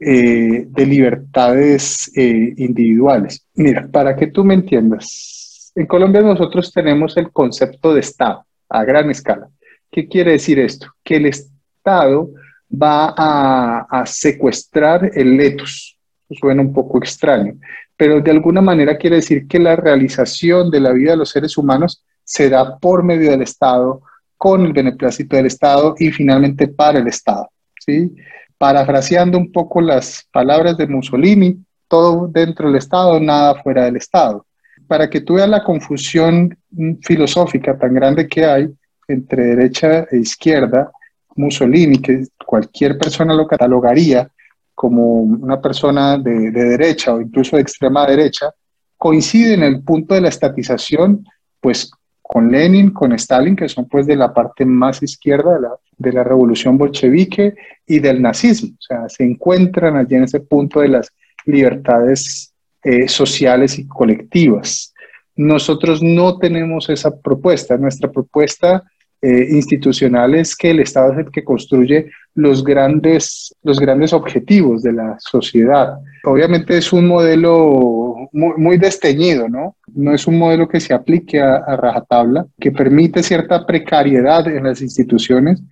eh, 0.00 0.66
de 0.68 0.86
libertades 0.86 2.10
eh, 2.16 2.52
individuales. 2.56 3.46
Mira, 3.54 3.88
para 3.90 4.16
que 4.16 4.26
tú 4.26 4.44
me 4.44 4.54
entiendas, 4.54 5.72
en 5.74 5.86
Colombia 5.86 6.20
nosotros 6.20 6.72
tenemos 6.72 7.16
el 7.16 7.32
concepto 7.32 7.94
de 7.94 8.00
Estado 8.00 8.44
a 8.68 8.84
gran 8.84 9.10
escala. 9.10 9.48
¿Qué 9.90 10.08
quiere 10.08 10.32
decir 10.32 10.58
esto? 10.58 10.88
Que 11.02 11.16
el 11.16 11.26
Estado 11.26 12.30
va 12.70 13.14
a, 13.16 14.04
secuestrar 14.06 15.10
el 15.14 15.36
letus. 15.36 15.96
Suena 16.30 16.62
un 16.62 16.72
poco 16.72 16.98
extraño, 16.98 17.54
pero 17.96 18.20
de 18.20 18.30
alguna 18.30 18.60
manera 18.60 18.98
quiere 18.98 19.16
decir 19.16 19.46
que 19.46 19.58
la 19.58 19.76
realización 19.76 20.70
de 20.70 20.80
la 20.80 20.92
vida 20.92 21.12
de 21.12 21.18
los 21.18 21.30
seres 21.30 21.56
humanos 21.56 22.02
se 22.24 22.48
da 22.48 22.78
por 22.78 23.04
medio 23.04 23.30
del 23.30 23.42
Estado, 23.42 24.02
con 24.44 24.66
el 24.66 24.74
beneplácito 24.74 25.36
del 25.36 25.46
Estado 25.46 25.94
y 25.98 26.10
finalmente 26.10 26.68
para 26.68 26.98
el 26.98 27.06
Estado. 27.06 27.48
¿sí? 27.80 28.14
Parafraseando 28.58 29.38
un 29.38 29.50
poco 29.50 29.80
las 29.80 30.28
palabras 30.30 30.76
de 30.76 30.86
Mussolini, 30.86 31.56
todo 31.88 32.28
dentro 32.28 32.66
del 32.66 32.76
Estado, 32.76 33.18
nada 33.18 33.54
fuera 33.62 33.86
del 33.86 33.96
Estado. 33.96 34.44
Para 34.86 35.08
que 35.08 35.22
tú 35.22 35.36
veas 35.36 35.48
la 35.48 35.64
confusión 35.64 36.54
filosófica 37.00 37.78
tan 37.78 37.94
grande 37.94 38.28
que 38.28 38.44
hay 38.44 38.68
entre 39.08 39.44
derecha 39.44 40.06
e 40.10 40.18
izquierda, 40.18 40.92
Mussolini, 41.36 41.96
que 42.02 42.26
cualquier 42.44 42.98
persona 42.98 43.32
lo 43.32 43.46
catalogaría 43.46 44.28
como 44.74 45.22
una 45.22 45.58
persona 45.58 46.18
de, 46.18 46.50
derecha 46.50 47.14
o 47.14 47.20
incluso 47.22 47.56
de 47.56 47.62
extrema 47.62 48.06
derecha, 48.06 48.52
coincide 48.98 49.54
en 49.54 49.62
el 49.62 49.82
punto 49.82 50.12
de 50.12 50.20
la 50.20 50.28
estatización, 50.28 51.24
pues 51.62 51.90
con 52.34 52.50
Lenin, 52.50 52.90
con 52.90 53.12
Stalin, 53.12 53.54
que 53.54 53.68
son 53.68 53.88
pues 53.88 54.08
de 54.08 54.16
la 54.16 54.34
parte 54.34 54.64
más 54.64 55.00
izquierda 55.04 55.54
de 55.54 55.60
la, 55.60 55.70
de 55.96 56.12
la 56.12 56.24
revolución 56.24 56.76
bolchevique 56.76 57.54
y 57.86 58.00
del 58.00 58.20
nazismo. 58.20 58.70
O 58.76 58.82
sea, 58.82 59.08
se 59.08 59.22
encuentran 59.22 59.96
allí 59.96 60.16
en 60.16 60.24
ese 60.24 60.40
punto 60.40 60.80
de 60.80 60.88
las 60.88 61.12
libertades 61.46 62.52
eh, 62.82 63.06
sociales 63.06 63.78
y 63.78 63.86
colectivas. 63.86 64.92
Nosotros 65.36 66.02
no 66.02 66.36
tenemos 66.38 66.90
esa 66.90 67.16
propuesta. 67.16 67.76
Nuestra 67.76 68.10
propuesta 68.10 68.82
eh, 69.24 69.48
institucional 69.52 70.34
es 70.34 70.54
que 70.54 70.70
el 70.70 70.80
Estado 70.80 71.12
es 71.12 71.18
el 71.20 71.30
que 71.30 71.42
construye 71.42 72.10
los 72.34 72.62
grandes, 72.62 73.54
los 73.62 73.80
grandes 73.80 74.12
objetivos 74.12 74.82
de 74.82 74.92
la 74.92 75.16
sociedad. 75.18 75.96
Obviamente 76.24 76.76
es 76.76 76.92
un 76.92 77.06
modelo 77.06 78.28
muy, 78.32 78.52
muy 78.58 78.76
desteñido, 78.76 79.48
¿no? 79.48 79.76
No 79.94 80.12
es 80.12 80.26
un 80.26 80.38
modelo 80.38 80.68
que 80.68 80.78
se 80.78 80.92
aplique 80.92 81.40
a, 81.40 81.56
a 81.56 81.74
rajatabla, 81.74 82.46
que 82.60 82.70
permite 82.70 83.22
cierta 83.22 83.64
precariedad 83.64 84.46
en 84.46 84.64
las 84.64 84.82
instituciones 84.82 85.62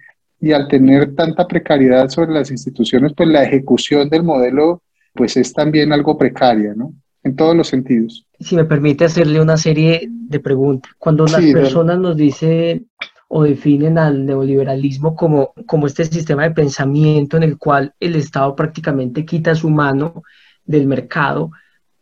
y 0.41 0.53
al 0.53 0.67
tener 0.67 1.15
tanta 1.15 1.47
precariedad 1.47 2.09
sobre 2.09 2.33
las 2.33 2.51
instituciones, 2.51 3.13
pues 3.15 3.29
la 3.29 3.45
ejecución 3.45 4.09
del 4.09 4.23
modelo 4.23 4.83
pues 5.13 5.37
es 5.37 5.53
también 5.53 5.93
algo 5.93 6.17
precaria, 6.17 6.73
¿no? 6.75 6.95
En 7.23 7.37
todos 7.37 7.55
los 7.55 7.69
sentidos. 7.69 8.27
Si 8.41 8.57
me 8.57 8.65
permite 8.65 9.05
hacerle 9.05 9.43
una 9.43 9.59
serie 9.59 10.09
de 10.11 10.41
preguntas. 10.41 10.91
Cuando 10.99 11.27
las 11.27 11.45
personas 11.53 11.99
nos 11.99 12.17
dicen 12.17 12.89
o 13.35 13.45
definen 13.45 13.97
al 13.97 14.27
neoliberalismo 14.27 15.17
como, 15.17 15.55
como 15.65 15.87
este 15.87 16.05
sistema 16.05 16.43
de 16.43 16.51
pensamiento 16.51 17.39
en 17.39 17.45
el 17.45 17.57
cual 17.57 17.95
el 17.99 18.15
Estado 18.17 18.55
prácticamente 18.55 19.25
quita 19.25 19.55
su 19.55 19.71
mano 19.71 20.23
del 20.67 20.87
mercado 20.87 21.51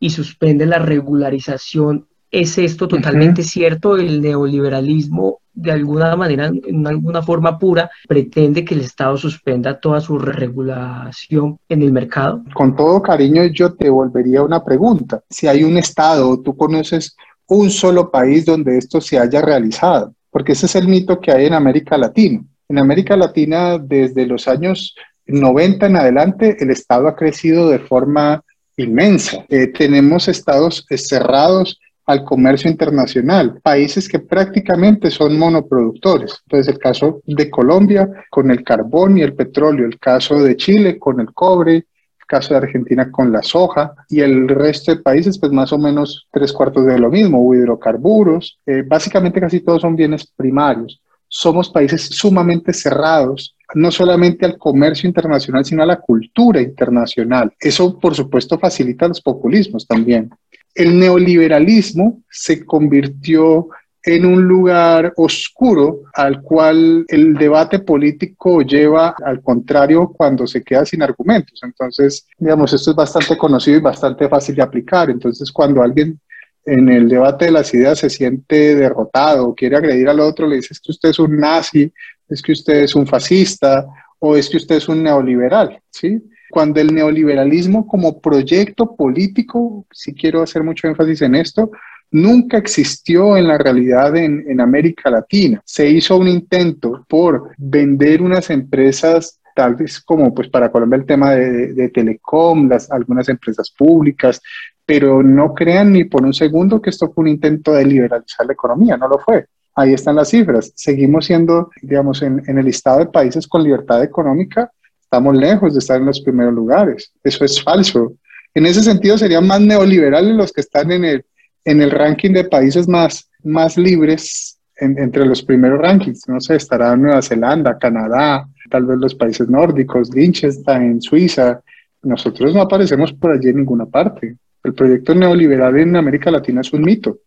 y 0.00 0.10
suspende 0.10 0.66
la 0.66 0.80
regularización. 0.80 2.08
¿Es 2.32 2.58
esto 2.58 2.88
totalmente 2.88 3.44
cierto? 3.44 3.96
¿El 3.96 4.20
neoliberalismo 4.20 5.38
de 5.52 5.70
alguna 5.70 6.16
manera, 6.16 6.50
en 6.66 6.84
alguna 6.84 7.22
forma 7.22 7.56
pura, 7.60 7.88
pretende 8.08 8.64
que 8.64 8.74
el 8.74 8.80
Estado 8.80 9.16
suspenda 9.16 9.78
toda 9.78 10.00
su 10.00 10.18
regulación 10.18 11.60
en 11.68 11.82
el 11.82 11.92
mercado? 11.92 12.42
Con 12.54 12.74
todo 12.74 13.00
cariño, 13.00 13.44
yo 13.46 13.72
te 13.74 13.88
volvería 13.88 14.42
una 14.42 14.64
pregunta. 14.64 15.22
Si 15.30 15.46
hay 15.46 15.62
un 15.62 15.78
Estado, 15.78 16.40
tú 16.40 16.56
conoces 16.56 17.16
un 17.46 17.70
solo 17.70 18.10
país 18.10 18.44
donde 18.44 18.78
esto 18.78 19.00
se 19.00 19.16
haya 19.16 19.40
realizado 19.40 20.12
porque 20.30 20.52
ese 20.52 20.66
es 20.66 20.76
el 20.76 20.88
mito 20.88 21.20
que 21.20 21.32
hay 21.32 21.46
en 21.46 21.54
América 21.54 21.98
Latina. 21.98 22.42
En 22.68 22.78
América 22.78 23.16
Latina, 23.16 23.78
desde 23.78 24.26
los 24.26 24.46
años 24.48 24.94
90 25.26 25.86
en 25.86 25.96
adelante, 25.96 26.56
el 26.60 26.70
Estado 26.70 27.08
ha 27.08 27.16
crecido 27.16 27.68
de 27.68 27.78
forma 27.78 28.42
inmensa. 28.76 29.44
Eh, 29.48 29.68
tenemos 29.68 30.28
estados 30.28 30.86
cerrados 30.88 31.78
al 32.06 32.24
comercio 32.24 32.70
internacional, 32.70 33.60
países 33.62 34.08
que 34.08 34.18
prácticamente 34.18 35.10
son 35.10 35.38
monoproductores. 35.38 36.40
Entonces, 36.44 36.74
el 36.74 36.80
caso 36.80 37.22
de 37.24 37.48
Colombia 37.48 38.08
con 38.30 38.50
el 38.50 38.64
carbón 38.64 39.18
y 39.18 39.22
el 39.22 39.34
petróleo, 39.34 39.86
el 39.86 39.98
caso 39.98 40.42
de 40.42 40.56
Chile 40.56 40.98
con 40.98 41.20
el 41.20 41.32
cobre, 41.32 41.86
caso 42.30 42.54
de 42.54 42.58
Argentina 42.58 43.10
con 43.10 43.32
la 43.32 43.42
soja 43.42 43.92
y 44.08 44.20
el 44.20 44.48
resto 44.48 44.94
de 44.94 45.02
países, 45.02 45.36
pues 45.36 45.50
más 45.50 45.72
o 45.72 45.78
menos 45.78 46.28
tres 46.30 46.52
cuartos 46.52 46.86
de 46.86 46.96
lo 46.96 47.10
mismo, 47.10 47.52
hidrocarburos, 47.52 48.60
eh, 48.66 48.84
básicamente 48.86 49.40
casi 49.40 49.60
todos 49.60 49.82
son 49.82 49.96
bienes 49.96 50.24
primarios. 50.36 51.00
Somos 51.26 51.68
países 51.70 52.02
sumamente 52.02 52.72
cerrados, 52.72 53.56
no 53.74 53.90
solamente 53.90 54.46
al 54.46 54.58
comercio 54.58 55.08
internacional, 55.08 55.64
sino 55.64 55.82
a 55.82 55.86
la 55.86 56.00
cultura 56.00 56.60
internacional. 56.60 57.52
Eso, 57.58 57.98
por 57.98 58.14
supuesto, 58.14 58.58
facilita 58.58 59.08
los 59.08 59.20
populismos 59.20 59.86
también. 59.86 60.30
El 60.72 60.98
neoliberalismo 61.00 62.22
se 62.30 62.64
convirtió 62.64 63.68
en 64.02 64.24
un 64.24 64.42
lugar 64.42 65.12
oscuro 65.16 66.02
al 66.14 66.40
cual 66.40 67.04
el 67.08 67.34
debate 67.34 67.80
político 67.80 68.62
lleva 68.62 69.14
al 69.24 69.42
contrario 69.42 70.08
cuando 70.08 70.46
se 70.46 70.62
queda 70.62 70.86
sin 70.86 71.02
argumentos. 71.02 71.60
Entonces, 71.62 72.26
digamos, 72.38 72.72
esto 72.72 72.90
es 72.90 72.96
bastante 72.96 73.36
conocido 73.36 73.78
y 73.78 73.82
bastante 73.82 74.28
fácil 74.28 74.54
de 74.56 74.62
aplicar. 74.62 75.10
Entonces, 75.10 75.52
cuando 75.52 75.82
alguien 75.82 76.18
en 76.64 76.88
el 76.88 77.08
debate 77.08 77.46
de 77.46 77.52
las 77.52 77.72
ideas 77.74 77.98
se 77.98 78.10
siente 78.10 78.74
derrotado 78.74 79.54
quiere 79.54 79.76
agredir 79.76 80.08
al 80.08 80.20
otro, 80.20 80.46
le 80.46 80.56
dice 80.56 80.74
es 80.74 80.80
que 80.80 80.92
usted 80.92 81.10
es 81.10 81.18
un 81.18 81.38
nazi, 81.38 81.92
es 82.28 82.42
que 82.42 82.52
usted 82.52 82.82
es 82.82 82.94
un 82.94 83.06
fascista 83.06 83.86
o 84.18 84.36
es 84.36 84.48
que 84.48 84.58
usted 84.58 84.76
es 84.76 84.88
un 84.88 85.02
neoliberal, 85.02 85.80
¿sí? 85.90 86.22
Cuando 86.50 86.80
el 86.80 86.92
neoliberalismo 86.92 87.86
como 87.86 88.20
proyecto 88.20 88.94
político, 88.96 89.86
si 89.92 90.14
quiero 90.14 90.42
hacer 90.42 90.62
mucho 90.62 90.88
énfasis 90.88 91.22
en 91.22 91.36
esto, 91.36 91.70
nunca 92.10 92.58
existió 92.58 93.36
en 93.36 93.48
la 93.48 93.58
realidad 93.58 94.16
en, 94.16 94.60
América 94.60 95.10
Latina. 95.10 95.62
Se 95.64 95.88
hizo 95.88 96.16
un 96.16 96.28
intento 96.28 97.04
por 97.08 97.50
vender 97.56 98.22
unas 98.22 98.50
empresas 98.50 99.38
tal 99.54 99.74
vez 99.74 100.00
como 100.00 100.32
pues 100.32 100.48
para 100.48 100.70
Colombia 100.70 100.96
el 100.96 101.06
tema 101.06 101.32
de, 101.32 101.88
telecom, 101.90 102.70
algunas 102.90 103.28
empresas 103.28 103.70
públicas, 103.70 104.40
pero 104.86 105.22
no 105.22 105.54
crean 105.54 105.92
ni 105.92 106.04
por 106.04 106.24
un 106.24 106.32
segundo 106.32 106.80
que 106.80 106.90
esto 106.90 107.10
fue 107.12 107.22
un 107.22 107.28
intento 107.28 107.72
de 107.72 107.84
liberalizar 107.84 108.46
la 108.46 108.52
economía, 108.52 108.96
no 108.96 109.08
lo 109.08 109.18
fue. 109.18 109.46
Ahí 109.74 109.92
están 109.92 110.16
las 110.16 110.28
cifras. 110.28 110.72
Seguimos 110.74 111.26
siendo, 111.26 111.70
digamos, 111.80 112.22
en, 112.22 112.42
en 112.46 112.58
el 112.58 112.64
listado 112.64 112.98
de 112.98 113.06
países 113.06 113.46
con 113.46 113.62
libertad 113.62 114.02
económica, 114.02 114.70
estamos 115.00 115.36
lejos 115.36 115.74
de 115.74 115.78
estar 115.78 116.00
en 116.00 116.06
los 116.06 116.20
primeros 116.20 116.54
lugares. 116.54 117.12
Eso 117.22 117.44
es 117.44 117.62
falso. 117.62 118.14
En 118.54 118.66
ese 118.66 118.82
sentido, 118.82 119.16
serían 119.16 119.46
más 119.46 119.60
neoliberales 119.60 120.34
los 120.34 120.52
que 120.52 120.60
están 120.60 120.90
en 120.90 121.04
el, 121.04 121.24
en 121.70 121.82
el 121.82 121.90
ranking 121.90 122.32
de 122.32 122.44
países 122.44 122.88
más, 122.88 123.30
más 123.42 123.76
libres, 123.76 124.58
entre 124.76 125.26
los 125.26 125.42
primeros 125.42 125.78
rankings, 125.78 126.26
no 126.26 126.40
sé, 126.40 126.56
estará 126.56 126.96
Nueva 126.96 127.20
Zelanda, 127.20 127.78
Canadá, 127.78 128.48
tal 128.70 128.86
vez 128.86 128.98
los 128.98 129.14
países 129.14 129.48
nórdicos, 129.48 130.14
Liechtenstein, 130.14 131.02
Suiza. 131.02 131.60
Nosotros 132.02 132.54
no 132.54 132.62
aparecemos 132.62 133.12
por 133.12 133.32
allí 133.32 133.50
en 133.50 133.56
ninguna 133.56 133.84
parte. 133.84 134.36
El 134.64 134.72
proyecto 134.72 135.14
neoliberal 135.14 135.78
en 135.78 135.96
América 135.96 136.30
Latina 136.30 136.62
es 136.62 136.72
un 136.72 136.82
mito 136.82 137.18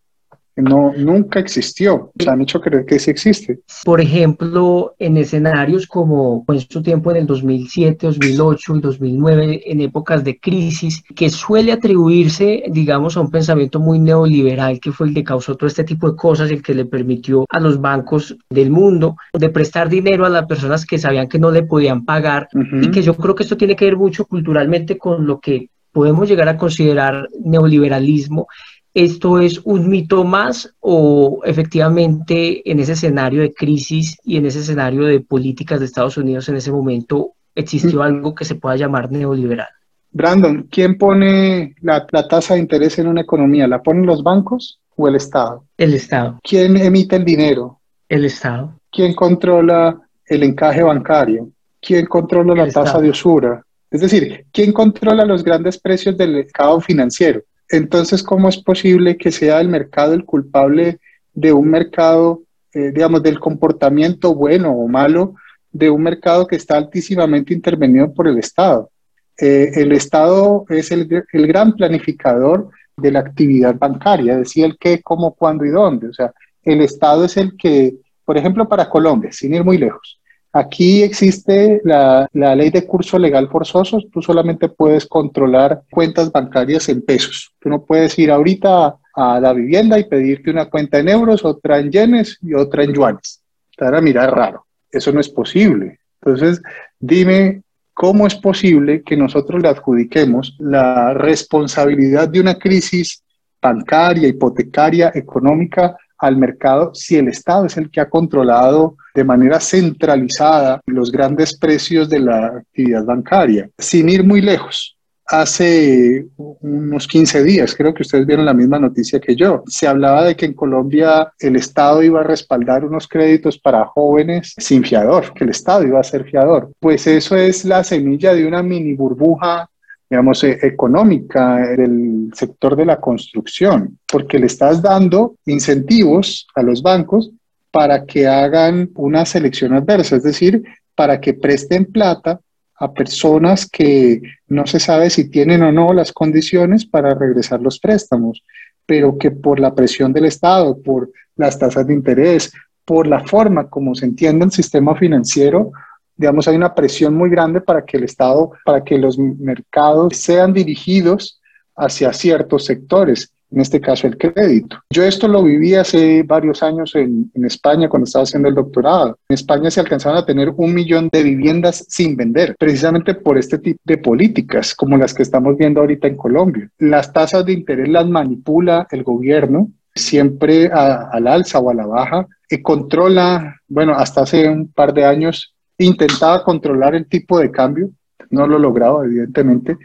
no, 0.56 0.92
nunca 0.96 1.40
existió. 1.40 2.12
Se 2.18 2.30
han 2.30 2.42
hecho 2.42 2.60
creer 2.60 2.86
que 2.86 2.98
sí 2.98 3.10
existe. 3.10 3.60
Por 3.84 4.00
ejemplo, 4.00 4.94
en 4.98 5.16
escenarios 5.16 5.86
como 5.86 6.44
en 6.48 6.60
su 6.60 6.82
tiempo 6.82 7.10
en 7.10 7.18
el 7.18 7.26
2007, 7.26 8.06
2008 8.06 8.76
y 8.76 8.80
2009, 8.80 9.62
en 9.66 9.80
épocas 9.80 10.22
de 10.22 10.38
crisis, 10.38 11.02
que 11.14 11.30
suele 11.30 11.72
atribuirse, 11.72 12.64
digamos, 12.68 13.16
a 13.16 13.20
un 13.20 13.30
pensamiento 13.30 13.80
muy 13.80 13.98
neoliberal, 13.98 14.78
que 14.80 14.92
fue 14.92 15.08
el 15.08 15.14
que 15.14 15.24
causó 15.24 15.56
todo 15.56 15.66
este 15.66 15.84
tipo 15.84 16.10
de 16.10 16.16
cosas, 16.16 16.50
el 16.50 16.62
que 16.62 16.74
le 16.74 16.84
permitió 16.84 17.44
a 17.48 17.60
los 17.60 17.80
bancos 17.80 18.36
del 18.50 18.70
mundo 18.70 19.16
de 19.32 19.48
prestar 19.48 19.88
dinero 19.88 20.24
a 20.24 20.30
las 20.30 20.46
personas 20.46 20.86
que 20.86 20.98
sabían 20.98 21.28
que 21.28 21.38
no 21.38 21.50
le 21.50 21.64
podían 21.64 22.04
pagar 22.04 22.48
y 22.52 22.90
que 22.90 23.02
yo 23.02 23.14
creo 23.16 23.34
que 23.34 23.42
esto 23.42 23.56
tiene 23.56 23.76
que 23.76 23.86
ver 23.86 23.96
mucho 23.96 24.24
culturalmente 24.26 24.98
con 24.98 25.26
lo 25.26 25.40
que 25.40 25.70
podemos 25.94 26.28
llegar 26.28 26.48
a 26.48 26.58
considerar 26.58 27.28
neoliberalismo, 27.44 28.48
¿esto 28.94 29.40
es 29.40 29.60
un 29.64 29.88
mito 29.88 30.22
más 30.24 30.72
o 30.80 31.40
efectivamente 31.44 32.68
en 32.70 32.78
ese 32.78 32.92
escenario 32.92 33.42
de 33.42 33.52
crisis 33.52 34.16
y 34.24 34.36
en 34.36 34.46
ese 34.46 34.60
escenario 34.60 35.04
de 35.04 35.20
políticas 35.20 35.80
de 35.80 35.86
Estados 35.86 36.16
Unidos 36.16 36.48
en 36.48 36.56
ese 36.56 36.70
momento 36.70 37.32
existió 37.56 38.02
algo 38.02 38.34
que 38.34 38.44
se 38.44 38.54
pueda 38.54 38.76
llamar 38.76 39.10
neoliberal? 39.10 39.68
Brandon, 40.10 40.68
¿quién 40.70 40.96
pone 40.96 41.74
la, 41.80 42.06
tasa 42.06 42.54
de 42.54 42.60
interés 42.60 42.98
en 43.00 43.08
una 43.08 43.22
economía? 43.22 43.66
¿La 43.66 43.82
ponen 43.82 44.06
los 44.06 44.22
bancos 44.22 44.78
o 44.96 45.08
el 45.08 45.16
Estado? 45.16 45.64
El 45.76 45.94
Estado. 45.94 46.38
¿Quién 46.42 46.76
emite 46.76 47.16
el 47.16 47.24
dinero? 47.24 47.80
El 48.08 48.24
Estado. 48.24 48.78
¿Quién 48.92 49.12
controla 49.14 50.00
el 50.26 50.42
encaje 50.44 50.84
bancario? 50.84 51.48
¿Quién 51.80 52.06
controla 52.06 52.54
la 52.54 52.70
tasa 52.70 53.00
de 53.00 53.10
usura? 53.10 53.60
Es 53.90 54.00
decir, 54.00 54.46
¿quién 54.52 54.72
controla 54.72 55.24
los 55.24 55.42
grandes 55.42 55.78
precios 55.78 56.16
del 56.16 56.32
mercado 56.32 56.80
financiero? 56.80 57.42
Entonces, 57.68 58.22
¿cómo 58.22 58.48
es 58.48 58.58
posible 58.58 59.16
que 59.16 59.32
sea 59.32 59.60
el 59.60 59.68
mercado 59.68 60.14
el 60.14 60.24
culpable 60.24 60.98
de 61.32 61.52
un 61.52 61.68
mercado, 61.68 62.42
eh, 62.72 62.90
digamos, 62.92 63.22
del 63.22 63.40
comportamiento 63.40 64.34
bueno 64.34 64.72
o 64.72 64.86
malo 64.88 65.34
de 65.72 65.90
un 65.90 66.02
mercado 66.02 66.46
que 66.46 66.56
está 66.56 66.76
altísimamente 66.76 67.54
intervenido 67.54 68.12
por 68.12 68.28
el 68.28 68.38
Estado? 68.38 68.90
Eh, 69.38 69.72
el 69.74 69.92
Estado 69.92 70.64
es 70.68 70.92
el, 70.92 71.24
el, 71.32 71.46
gran 71.46 71.72
planificador 71.72 72.70
de 72.96 73.10
la 73.10 73.20
actividad 73.20 73.74
bancaria, 73.76 74.36
decía 74.36 74.66
el 74.66 74.78
qué, 74.78 75.02
cómo, 75.02 75.34
cuándo 75.34 75.64
y 75.64 75.70
dónde. 75.70 76.08
O 76.08 76.12
sea, 76.12 76.32
el 76.62 76.80
Estado 76.80 77.24
es 77.24 77.36
el 77.36 77.56
que, 77.56 77.96
por 78.24 78.38
ejemplo, 78.38 78.68
para 78.68 78.88
Colombia, 78.88 79.32
sin 79.32 79.54
ir 79.54 79.64
muy 79.64 79.78
lejos, 79.78 80.20
Aquí 80.56 81.02
existe 81.02 81.80
la, 81.82 82.28
ley 82.32 82.70
de 82.70 82.86
curso 82.86 83.18
legal 83.18 83.48
forzoso. 83.48 83.98
Tú 84.12 84.22
solamente 84.22 84.68
puedes 84.68 85.04
controlar 85.04 85.82
cuentas 85.90 86.30
bancarias 86.30 86.88
en 86.88 87.02
pesos. 87.02 87.52
Tú 87.58 87.68
no 87.68 87.84
puedes 87.84 88.16
ir 88.20 88.30
ahorita 88.30 88.96
a 89.16 89.40
la 89.40 89.52
vivienda 89.52 89.98
y 89.98 90.04
pedirte 90.04 90.52
una 90.52 90.70
cuenta 90.70 91.00
en 91.00 91.08
euros, 91.08 91.44
otra 91.44 91.80
en 91.80 91.90
yenes 91.90 92.38
y 92.40 92.54
otra 92.54 92.84
en 92.84 92.94
yuanes. 92.94 93.42
Te 93.76 93.84
a 93.84 94.00
mirar 94.00 94.32
raro. 94.32 94.64
Eso 94.92 95.10
no 95.10 95.18
es 95.18 95.28
posible. 95.28 95.98
Entonces, 96.22 96.62
dime 97.00 97.62
cómo 97.92 98.24
es 98.24 98.36
posible 98.36 99.02
que 99.02 99.16
nosotros 99.16 99.60
le 99.60 99.68
adjudiquemos 99.70 100.54
la 100.60 101.14
responsabilidad 101.14 102.28
de 102.28 102.38
una 102.38 102.54
crisis 102.54 103.24
bancaria, 103.60 104.28
hipotecaria, 104.28 105.10
económica 105.16 105.96
al 106.18 106.36
mercado 106.36 106.94
si 106.94 107.16
el 107.16 107.28
Estado 107.28 107.66
es 107.66 107.76
el 107.76 107.90
que 107.90 108.00
ha 108.00 108.08
controlado 108.08 108.96
de 109.14 109.24
manera 109.24 109.60
centralizada 109.60 110.80
los 110.86 111.10
grandes 111.12 111.56
precios 111.56 112.08
de 112.08 112.20
la 112.20 112.46
actividad 112.46 113.04
bancaria. 113.04 113.70
Sin 113.78 114.08
ir 114.08 114.24
muy 114.24 114.40
lejos, 114.40 114.94
hace 115.26 116.26
unos 116.36 117.06
15 117.06 117.44
días, 117.44 117.74
creo 117.74 117.94
que 117.94 118.02
ustedes 118.02 118.26
vieron 118.26 118.44
la 118.44 118.54
misma 118.54 118.78
noticia 118.78 119.20
que 119.20 119.34
yo, 119.34 119.62
se 119.66 119.86
hablaba 119.86 120.24
de 120.24 120.36
que 120.36 120.46
en 120.46 120.54
Colombia 120.54 121.32
el 121.38 121.56
Estado 121.56 122.02
iba 122.02 122.20
a 122.20 122.24
respaldar 122.24 122.84
unos 122.84 123.08
créditos 123.08 123.58
para 123.58 123.86
jóvenes 123.86 124.54
sin 124.58 124.84
fiador, 124.84 125.32
que 125.32 125.44
el 125.44 125.50
Estado 125.50 125.84
iba 125.84 126.00
a 126.00 126.04
ser 126.04 126.24
fiador. 126.24 126.70
Pues 126.78 127.06
eso 127.06 127.36
es 127.36 127.64
la 127.64 127.84
semilla 127.84 128.34
de 128.34 128.46
una 128.46 128.62
mini 128.62 128.94
burbuja 128.94 129.68
digamos, 130.08 130.44
eh, 130.44 130.58
económica 130.62 131.56
del 131.76 132.30
sector 132.34 132.76
de 132.76 132.86
la 132.86 133.00
construcción, 133.00 133.98
porque 134.10 134.38
le 134.38 134.46
estás 134.46 134.82
dando 134.82 135.36
incentivos 135.46 136.46
a 136.54 136.62
los 136.62 136.82
bancos 136.82 137.30
para 137.70 138.04
que 138.04 138.26
hagan 138.26 138.90
una 138.94 139.24
selección 139.24 139.72
adversa, 139.72 140.16
es 140.16 140.22
decir, 140.22 140.62
para 140.94 141.20
que 141.20 141.34
presten 141.34 141.86
plata 141.86 142.40
a 142.76 142.92
personas 142.92 143.68
que 143.68 144.20
no 144.48 144.66
se 144.66 144.78
sabe 144.78 145.10
si 145.10 145.30
tienen 145.30 145.62
o 145.62 145.72
no 145.72 145.92
las 145.92 146.12
condiciones 146.12 146.86
para 146.86 147.14
regresar 147.14 147.60
los 147.60 147.78
préstamos, 147.78 148.44
pero 148.86 149.16
que 149.18 149.30
por 149.30 149.58
la 149.58 149.74
presión 149.74 150.12
del 150.12 150.26
Estado, 150.26 150.80
por 150.82 151.10
las 151.36 151.58
tasas 151.58 151.86
de 151.86 151.94
interés, 151.94 152.52
por 152.84 153.06
la 153.06 153.24
forma 153.24 153.68
como 153.68 153.94
se 153.94 154.06
entiende 154.06 154.44
el 154.44 154.52
sistema 154.52 154.94
financiero, 154.94 155.72
digamos, 156.16 156.46
hay 156.48 156.56
una 156.56 156.74
presión 156.74 157.14
muy 157.14 157.30
grande 157.30 157.60
para 157.60 157.84
que 157.84 157.96
el 157.96 158.04
Estado, 158.04 158.52
para 158.64 158.82
que 158.84 158.98
los 158.98 159.18
mercados 159.18 160.16
sean 160.16 160.52
dirigidos 160.52 161.40
hacia 161.76 162.12
ciertos 162.12 162.64
sectores, 162.64 163.32
en 163.50 163.60
este 163.60 163.80
caso 163.80 164.06
el 164.06 164.16
crédito. 164.16 164.78
Yo 164.90 165.04
esto 165.04 165.28
lo 165.28 165.42
viví 165.42 165.74
hace 165.74 166.22
varios 166.22 166.62
años 166.62 166.94
en, 166.94 167.30
en, 167.34 167.44
España 167.44 167.88
cuando 167.88 168.04
estaba 168.04 168.24
haciendo 168.24 168.48
el 168.48 168.54
doctorado. 168.54 169.18
En 169.28 169.34
España 169.34 169.70
se 169.70 169.80
alcanzaban 169.80 170.18
a 170.18 170.26
tener 170.26 170.50
un 170.56 170.74
millón 170.74 171.08
de 171.12 171.22
viviendas 171.22 171.84
sin 171.88 172.16
vender, 172.16 172.56
precisamente 172.58 173.14
por 173.14 173.38
este 173.38 173.58
tipo 173.58 173.80
de 173.84 173.98
políticas 173.98 174.74
como 174.74 174.96
las 174.96 175.14
que 175.14 175.22
estamos 175.22 175.56
viendo 175.56 175.80
ahorita 175.80 176.08
en 176.08 176.16
Colombia. 176.16 176.70
Las 176.78 177.12
tasas 177.12 177.44
de 177.44 177.52
interés 177.52 177.88
las 177.88 178.06
manipula 178.06 178.86
el 178.90 179.02
gobierno 179.02 179.68
siempre 179.94 180.68
al 180.72 181.26
alza 181.26 181.60
o 181.60 181.70
a 181.70 181.74
la 181.74 181.86
baja 181.86 182.26
y 182.50 182.60
controla, 182.62 183.60
bueno, 183.68 183.94
hasta 183.94 184.22
hace 184.22 184.48
un 184.48 184.68
par 184.72 184.92
de 184.92 185.04
años 185.04 185.53
intentaba 185.78 186.42
controlar 186.44 186.94
el 186.94 187.06
tipo 187.06 187.38
de 187.38 187.50
cambio, 187.50 187.90
no 188.30 188.46
lo 188.46 188.58
lograba 188.58 189.04
evidentemente, 189.04 189.76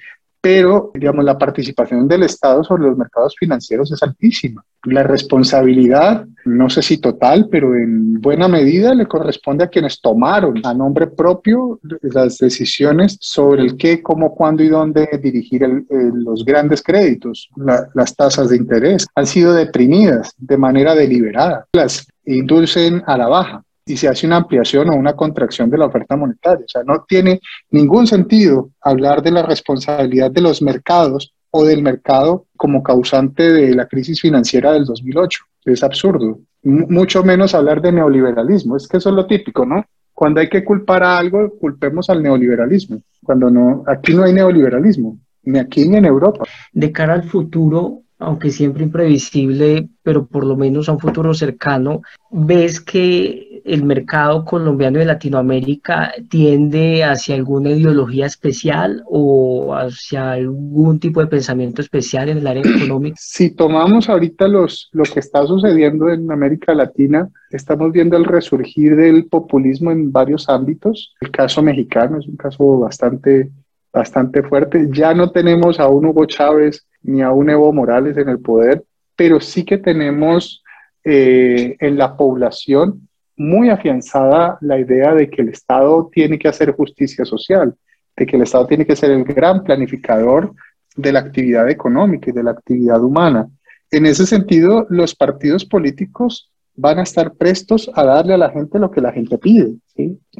pero 0.42 0.92
digamos 0.94 1.26
la 1.26 1.38
participación 1.38 2.08
del 2.08 2.24
Estado 2.24 2.64
sobre 2.64 2.84
los 2.84 2.98
mercados 2.98 3.36
financieros 3.38 3.92
es 3.92 4.02
altísima. 4.02 4.64
La 4.86 5.04
responsabilidad, 5.04 6.26
no 6.46 6.70
sé 6.70 6.82
si 6.82 7.00
total, 7.00 7.50
pero 7.52 7.76
en 7.76 8.22
buena 8.22 8.48
medida 8.48 8.94
le 8.94 9.06
corresponde 9.06 9.66
a 9.66 9.68
quienes 9.68 10.00
tomaron 10.00 10.62
a 10.64 10.74
nombre 10.74 11.08
propio 11.08 11.80
las 12.02 12.38
decisiones 12.38 13.18
sobre 13.20 13.64
el 13.64 13.76
qué, 13.76 14.02
cómo, 14.02 14.34
cuándo 14.34 14.64
y 14.64 14.70
dónde 14.70 15.10
dirigir 15.22 15.68
los 15.90 16.46
grandes 16.46 16.82
créditos. 16.82 17.50
las 17.94 18.16
tasas 18.16 18.50
de 18.50 18.56
interés 18.56 19.08
han 19.16 19.26
sido 19.26 19.54
deprimidas 19.54 20.34
de 20.38 20.58
manera 20.58 20.96
deliberada, 20.96 21.66
las 21.74 22.08
inducen 22.24 23.04
a 23.06 23.18
la 23.18 23.28
baja 23.28 23.64
y 23.90 23.98
se 23.98 24.08
hace 24.08 24.28
una 24.28 24.38
ampliación 24.38 24.90
o 24.90 24.96
una 24.96 25.16
contracción 25.16 25.70
de 25.70 25.78
la 25.80 25.88
oferta 25.88 26.16
monetaria. 26.16 26.64
O 26.64 26.70
sea, 26.70 26.84
no 26.84 27.06
tiene 27.08 27.42
ningún 27.72 28.06
sentido 28.06 28.70
hablar 28.82 29.24
de 29.24 29.32
la 29.32 29.42
responsabilidad 29.42 30.30
de 30.30 30.42
los 30.42 30.62
mercados 30.62 31.34
o 31.50 31.66
del 31.66 31.82
mercado 31.82 32.46
como 32.56 32.84
causante 32.84 33.52
de 33.52 33.74
la 33.74 33.88
crisis 33.88 34.22
financiera 34.22 34.74
del 34.74 34.86
2008. 34.86 35.40
Es 35.66 35.84
absurdo. 35.84 36.40
mucho 36.64 37.24
menos 37.24 37.56
hablar 37.56 37.82
de 37.82 37.92
neoliberalismo. 37.92 38.78
Es 38.78 38.88
que 38.88 38.98
eso 38.98 39.10
es 39.10 39.16
lo 39.16 39.26
típico, 39.26 39.66
¿no? 39.66 39.84
Cuando 40.14 40.40
hay 40.40 40.50
que 40.50 40.64
culpar 40.64 41.04
a 41.04 41.18
algo, 41.18 41.58
culpemos 41.60 42.10
al 42.10 42.22
neoliberalismo. 42.22 43.02
Cuando 43.24 43.50
no, 43.50 43.84
aquí 43.88 44.14
no 44.14 44.24
hay 44.24 44.34
neoliberalismo, 44.34 45.18
ni 45.44 45.58
aquí 45.58 45.88
ni 45.88 45.98
en 45.98 46.06
Europa. 46.06 46.44
De 46.74 46.92
cara 46.92 47.14
al 47.14 47.24
futuro, 47.24 48.04
aunque 48.20 48.52
siempre 48.52 48.84
imprevisible, 48.84 49.90
pero 50.04 50.28
por 50.28 50.46
lo 50.46 50.58
menos 50.58 50.90
a 50.90 50.92
un 50.92 51.00
futuro 51.00 51.34
cercano, 51.34 52.02
¿ves 52.30 52.82
que 52.82 53.49
el 53.70 53.84
mercado 53.84 54.44
colombiano 54.46 55.00
de 55.00 55.06
Latinoamérica 55.06 56.14
tiende 56.30 57.04
hacia 57.04 57.36
alguna 57.36 57.70
ideología 57.70 58.26
especial 58.26 59.04
o 59.08 59.76
hacia 59.76 60.32
algún 60.32 61.00
tipo 61.00 61.20
de 61.20 61.28
pensamiento 61.28 61.82
especial 61.82 62.30
en 62.30 62.40
el 62.40 62.48
área 62.48 62.64
económica? 62.76 63.16
Si 63.20 63.52
tomamos 63.52 64.10
ahorita 64.10 64.48
los, 64.48 64.90
lo 64.92 65.04
que 65.04 65.20
está 65.20 65.46
sucediendo 65.46 66.10
en 66.10 66.32
América 66.32 66.74
Latina, 66.74 67.30
estamos 67.52 67.92
viendo 67.92 68.18
el 68.18 68.26
resurgir 68.26 68.96
del 68.96 69.26
populismo 69.26 69.92
en 69.92 70.12
varios 70.12 70.50
ámbitos. 70.50 71.16
El 71.22 71.32
caso 71.32 71.62
mexicano 71.62 72.20
es 72.20 72.28
un 72.28 72.38
caso 72.38 72.80
bastante, 72.80 73.52
bastante 73.94 74.44
fuerte. 74.44 74.88
Ya 74.92 75.14
no 75.14 75.32
tenemos 75.32 75.80
a 75.80 75.88
un 75.88 76.06
Hugo 76.06 76.26
Chávez 76.26 76.86
ni 77.04 77.22
a 77.22 77.32
un 77.32 77.50
Evo 77.50 77.72
Morales 77.72 78.18
en 78.18 78.30
el 78.30 78.40
poder, 78.40 78.84
pero 79.16 79.40
sí 79.40 79.64
que 79.64 79.78
tenemos 79.78 80.64
eh, 81.04 81.78
en 81.80 81.98
la 81.98 82.18
población 82.18 83.09
muy 83.40 83.70
afianzada 83.70 84.58
la 84.60 84.78
idea 84.78 85.14
de 85.14 85.30
que 85.30 85.42
el 85.42 85.50
Estado 85.50 86.10
tiene 86.12 86.38
que 86.38 86.50
hacer 86.50 86.74
justicia 86.74 87.24
social, 87.24 87.74
de 88.16 88.26
que 88.26 88.36
el 88.36 88.44
Estado 88.44 88.68
tiene 88.68 88.86
que 88.86 88.98
ser 88.98 89.12
el 89.12 89.24
gran 89.24 89.64
planificador 89.64 90.54
de 90.98 91.14
la 91.14 91.20
actividad 91.20 91.70
económica 91.70 92.30
y 92.30 92.34
de 92.34 92.44
la 92.44 92.52
actividad 92.52 93.02
humana. 93.02 93.48
En 93.92 94.06
ese 94.06 94.26
sentido, 94.26 94.86
los 94.90 95.16
partidos 95.16 95.64
políticos 95.64 96.52
van 96.76 97.00
a 97.00 97.04
estar 97.04 97.34
prestos 97.34 97.90
a 97.96 98.04
darle 98.04 98.34
a 98.34 98.38
la 98.38 98.50
gente 98.50 98.78
lo 98.78 98.92
que 98.92 99.00
la 99.00 99.14
gente 99.14 99.38
pide. 99.38 99.74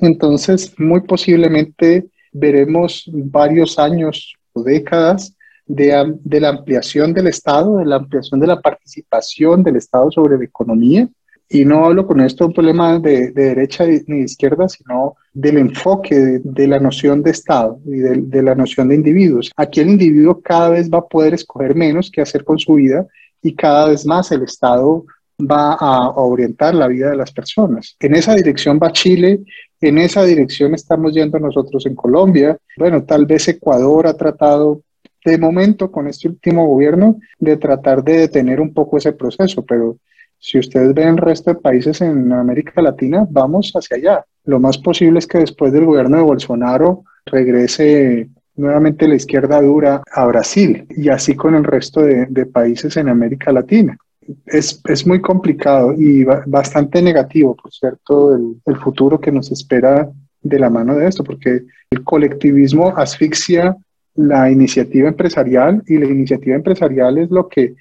Entonces, 0.02 0.78
muy 0.78 1.00
posiblemente 1.02 2.10
veremos 2.34 3.10
varios 3.14 3.80
años 3.80 4.34
o 4.52 4.62
décadas 4.62 5.38
de, 5.66 6.40
la 6.42 6.50
ampliación 6.50 7.14
del 7.14 7.28
Estado, 7.28 7.78
de 7.78 7.86
la 7.86 7.96
ampliación 7.96 8.42
de 8.42 8.48
la 8.48 8.60
participación 8.60 9.64
del 9.64 9.78
Estado 9.78 10.12
sobre 10.12 10.38
la 10.38 10.44
economía 10.44 11.08
y 11.50 11.66
no 11.66 11.86
hablo 11.86 12.06
con 12.06 12.22
esto 12.22 12.46
un 12.46 12.54
problema 12.54 13.00
de, 13.00 13.32
derecha 13.32 13.86
ni 13.86 14.20
de 14.20 14.26
izquierda, 14.26 14.70
sino 14.70 15.16
del 15.34 15.58
enfoque 15.58 16.40
de, 16.44 16.68
la 16.68 16.80
noción 16.80 17.24
de 17.24 17.32
Estado 17.32 17.80
y 17.86 17.98
de, 17.98 18.44
la 18.44 18.54
noción 18.54 18.90
de 18.90 18.96
individuos. 18.96 19.52
Aquí 19.56 19.80
el 19.80 19.90
individuo 19.90 20.42
cada 20.42 20.70
vez 20.70 20.90
va 20.92 21.00
a 21.00 21.08
poder 21.08 21.34
escoger 21.34 21.76
menos 21.76 22.12
qué 22.12 22.22
hacer 22.22 22.44
con 22.44 22.60
su 22.60 22.76
vida 22.76 23.08
y 23.42 23.56
cada 23.56 23.90
vez 23.90 24.06
más 24.06 24.32
el 24.32 24.44
Estado 24.44 25.06
va 25.40 25.74
a, 25.74 26.10
orientar 26.10 26.76
la 26.76 26.88
vida 26.88 27.10
de 27.10 27.18
las 27.18 27.32
personas. 27.32 27.96
En 28.00 28.14
esa 28.14 28.36
dirección 28.36 28.80
va 28.82 28.92
Chile, 28.92 29.40
en 29.82 29.98
esa 29.98 30.24
dirección 30.24 30.76
estamos 30.76 31.14
yendo 31.14 31.40
nosotros 31.40 31.84
en 31.88 31.96
Colombia. 31.96 32.58
Bueno, 32.78 33.04
tal 33.06 33.26
vez 33.26 33.48
Ecuador 33.48 34.06
ha 34.06 34.14
tratado 34.14 34.84
de 35.26 35.38
momento 35.38 35.92
con 35.92 36.08
este 36.08 36.28
último 36.28 36.68
gobierno 36.68 37.18
de 37.40 37.58
tratar 37.58 38.04
de 38.04 38.20
detener 38.20 38.62
un 38.62 38.74
poco 38.74 38.98
ese 38.98 39.14
proceso, 39.14 39.66
pero 39.66 39.98
si 40.40 40.58
ustedes 40.58 40.94
ven 40.94 41.10
el 41.10 41.18
resto 41.18 41.54
de 41.54 41.60
países 41.60 42.02
en 42.02 42.32
América 42.32 42.82
Latina, 42.82 43.28
vamos 43.30 43.72
hacia 43.74 43.98
allá. 43.98 44.26
Lo 44.46 44.60
más 44.60 44.78
posible 44.78 45.20
es 45.20 45.28
que 45.28 45.40
después 45.40 45.74
del 45.74 45.86
gobierno 45.86 46.18
de 46.18 46.24
Bolsonaro 46.24 47.04
regrese 47.26 48.30
nuevamente 48.56 49.08
la 49.08 49.16
izquierda 49.16 49.62
dura 49.62 50.02
a 50.12 50.26
Brasil 50.26 50.86
y 50.90 51.10
así 51.10 51.36
con 51.36 51.56
el 51.56 51.64
resto 51.64 52.02
de, 52.02 52.46
países 52.46 52.96
en 52.98 53.10
América 53.10 53.52
Latina. 53.52 53.98
Es, 54.46 54.82
es, 54.86 55.08
muy 55.08 55.22
complicado 55.22 55.94
y 55.98 56.24
bastante 56.24 57.02
negativo, 57.02 57.56
por 57.56 57.72
cierto, 57.72 58.36
el, 58.36 58.62
el 58.66 58.78
futuro 58.78 59.20
que 59.20 59.32
nos 59.32 59.52
espera 59.52 60.10
de 60.42 60.60
la 60.60 60.70
mano 60.70 60.96
de 60.96 61.08
esto, 61.08 61.24
porque 61.24 61.64
el 61.90 62.04
colectivismo 62.04 62.94
asfixia 62.96 63.76
la 64.16 64.52
iniciativa 64.52 65.08
empresarial 65.08 65.82
y 65.88 65.98
la 65.98 66.06
iniciativa 66.06 66.56
empresarial 66.56 67.18
es 67.18 67.32
lo 67.32 67.48
que 67.48 67.76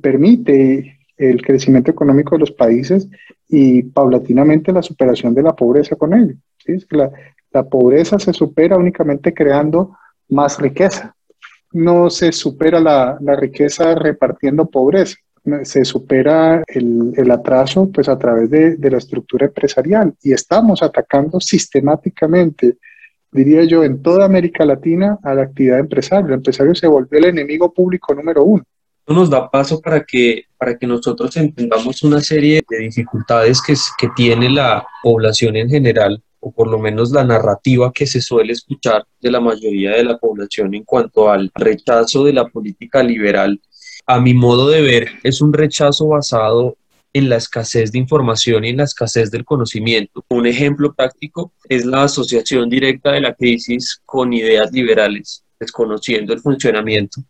permite 0.00 0.95
el 1.16 1.42
crecimiento 1.42 1.90
económico 1.90 2.34
de 2.34 2.40
los 2.40 2.52
países 2.52 3.08
y 3.48 3.82
paulatinamente 3.82 4.72
la 4.72 4.82
superación 4.82 5.34
de 5.34 5.42
la 5.42 5.54
pobreza 5.54 5.96
con 5.96 6.14
ello. 6.14 6.34
la, 6.90 7.10
la 7.52 7.64
pobreza 7.64 8.18
se 8.18 8.32
supera 8.32 8.76
únicamente 8.76 9.32
creando 9.32 9.96
más 10.28 10.58
riqueza. 10.58 11.14
No 11.72 12.10
se 12.10 12.32
supera 12.32 12.80
la, 12.80 13.18
la 13.20 13.36
riqueza 13.36 13.94
repartiendo 13.94 14.66
pobreza 14.66 15.16
se 15.62 15.84
supera 15.84 16.62
el, 16.66 17.12
el, 17.16 17.30
atraso 17.30 17.88
pues 17.92 18.08
a 18.08 18.18
través 18.18 18.50
de, 18.50 18.76
de, 18.76 18.90
la 18.90 18.98
estructura 18.98 19.46
empresarial 19.46 20.12
y 20.20 20.32
estamos 20.32 20.82
atacando 20.82 21.40
sistemáticamente, 21.40 22.78
diría 23.30 23.62
yo, 23.64 23.84
en 23.84 24.02
toda 24.02 24.24
América 24.24 24.64
Latina 24.64 25.18
a 25.22 25.34
la 25.34 25.42
actividad 25.42 25.78
empresaria. 25.78 26.26
El 26.26 26.34
empresario 26.34 26.74
se 26.74 26.88
volvió 26.88 27.18
el 27.18 27.26
enemigo 27.26 27.72
público 27.72 28.12
número 28.12 28.42
uno. 28.42 28.64
Nos 29.08 29.30
da 29.30 29.48
paso 29.50 29.80
para 29.80 30.04
que, 30.04 30.44
para 30.58 30.76
que 30.76 30.86
nosotros 30.86 31.36
entendamos 31.36 32.02
una 32.02 32.20
serie 32.20 32.62
de 32.68 32.78
dificultades 32.78 33.62
que, 33.62 33.74
que 33.98 34.08
tiene 34.16 34.50
la 34.50 34.86
población 35.02 35.56
en 35.56 35.68
general 35.68 36.22
o 36.40 36.52
por 36.52 36.68
lo 36.68 36.78
menos 36.78 37.10
la 37.12 37.24
narrativa 37.24 37.92
que 37.92 38.06
se 38.06 38.20
suele 38.20 38.52
escuchar 38.52 39.04
de 39.20 39.30
la 39.30 39.40
mayoría 39.40 39.92
de 39.92 40.04
la 40.04 40.18
población 40.18 40.74
en 40.74 40.84
cuanto 40.84 41.30
al 41.30 41.50
rechazo 41.54 42.24
de 42.24 42.32
la 42.32 42.46
política 42.48 43.02
liberal 43.02 43.60
a 44.08 44.20
mi 44.20 44.34
modo 44.34 44.68
de 44.68 44.82
ver, 44.82 45.08
es 45.24 45.40
un 45.40 45.52
rechazo 45.52 46.06
basado 46.06 46.76
en 47.12 47.28
la 47.28 47.36
escasez 47.36 47.90
de 47.90 47.98
información 47.98 48.64
y 48.64 48.68
en 48.68 48.76
la 48.76 48.84
escasez 48.84 49.32
del 49.32 49.44
conocimiento. 49.44 50.24
Un 50.28 50.46
ejemplo 50.46 50.94
práctico 50.94 51.52
es 51.68 51.84
la 51.84 52.04
asociación 52.04 52.68
directa 52.68 53.12
de 53.12 53.22
la 53.22 53.34
crisis 53.34 54.00
con 54.04 54.32
ideas 54.32 54.70
liberales, 54.70 55.44
desconociendo 55.58 56.32
el 56.32 56.40
funcionamiento. 56.40 57.20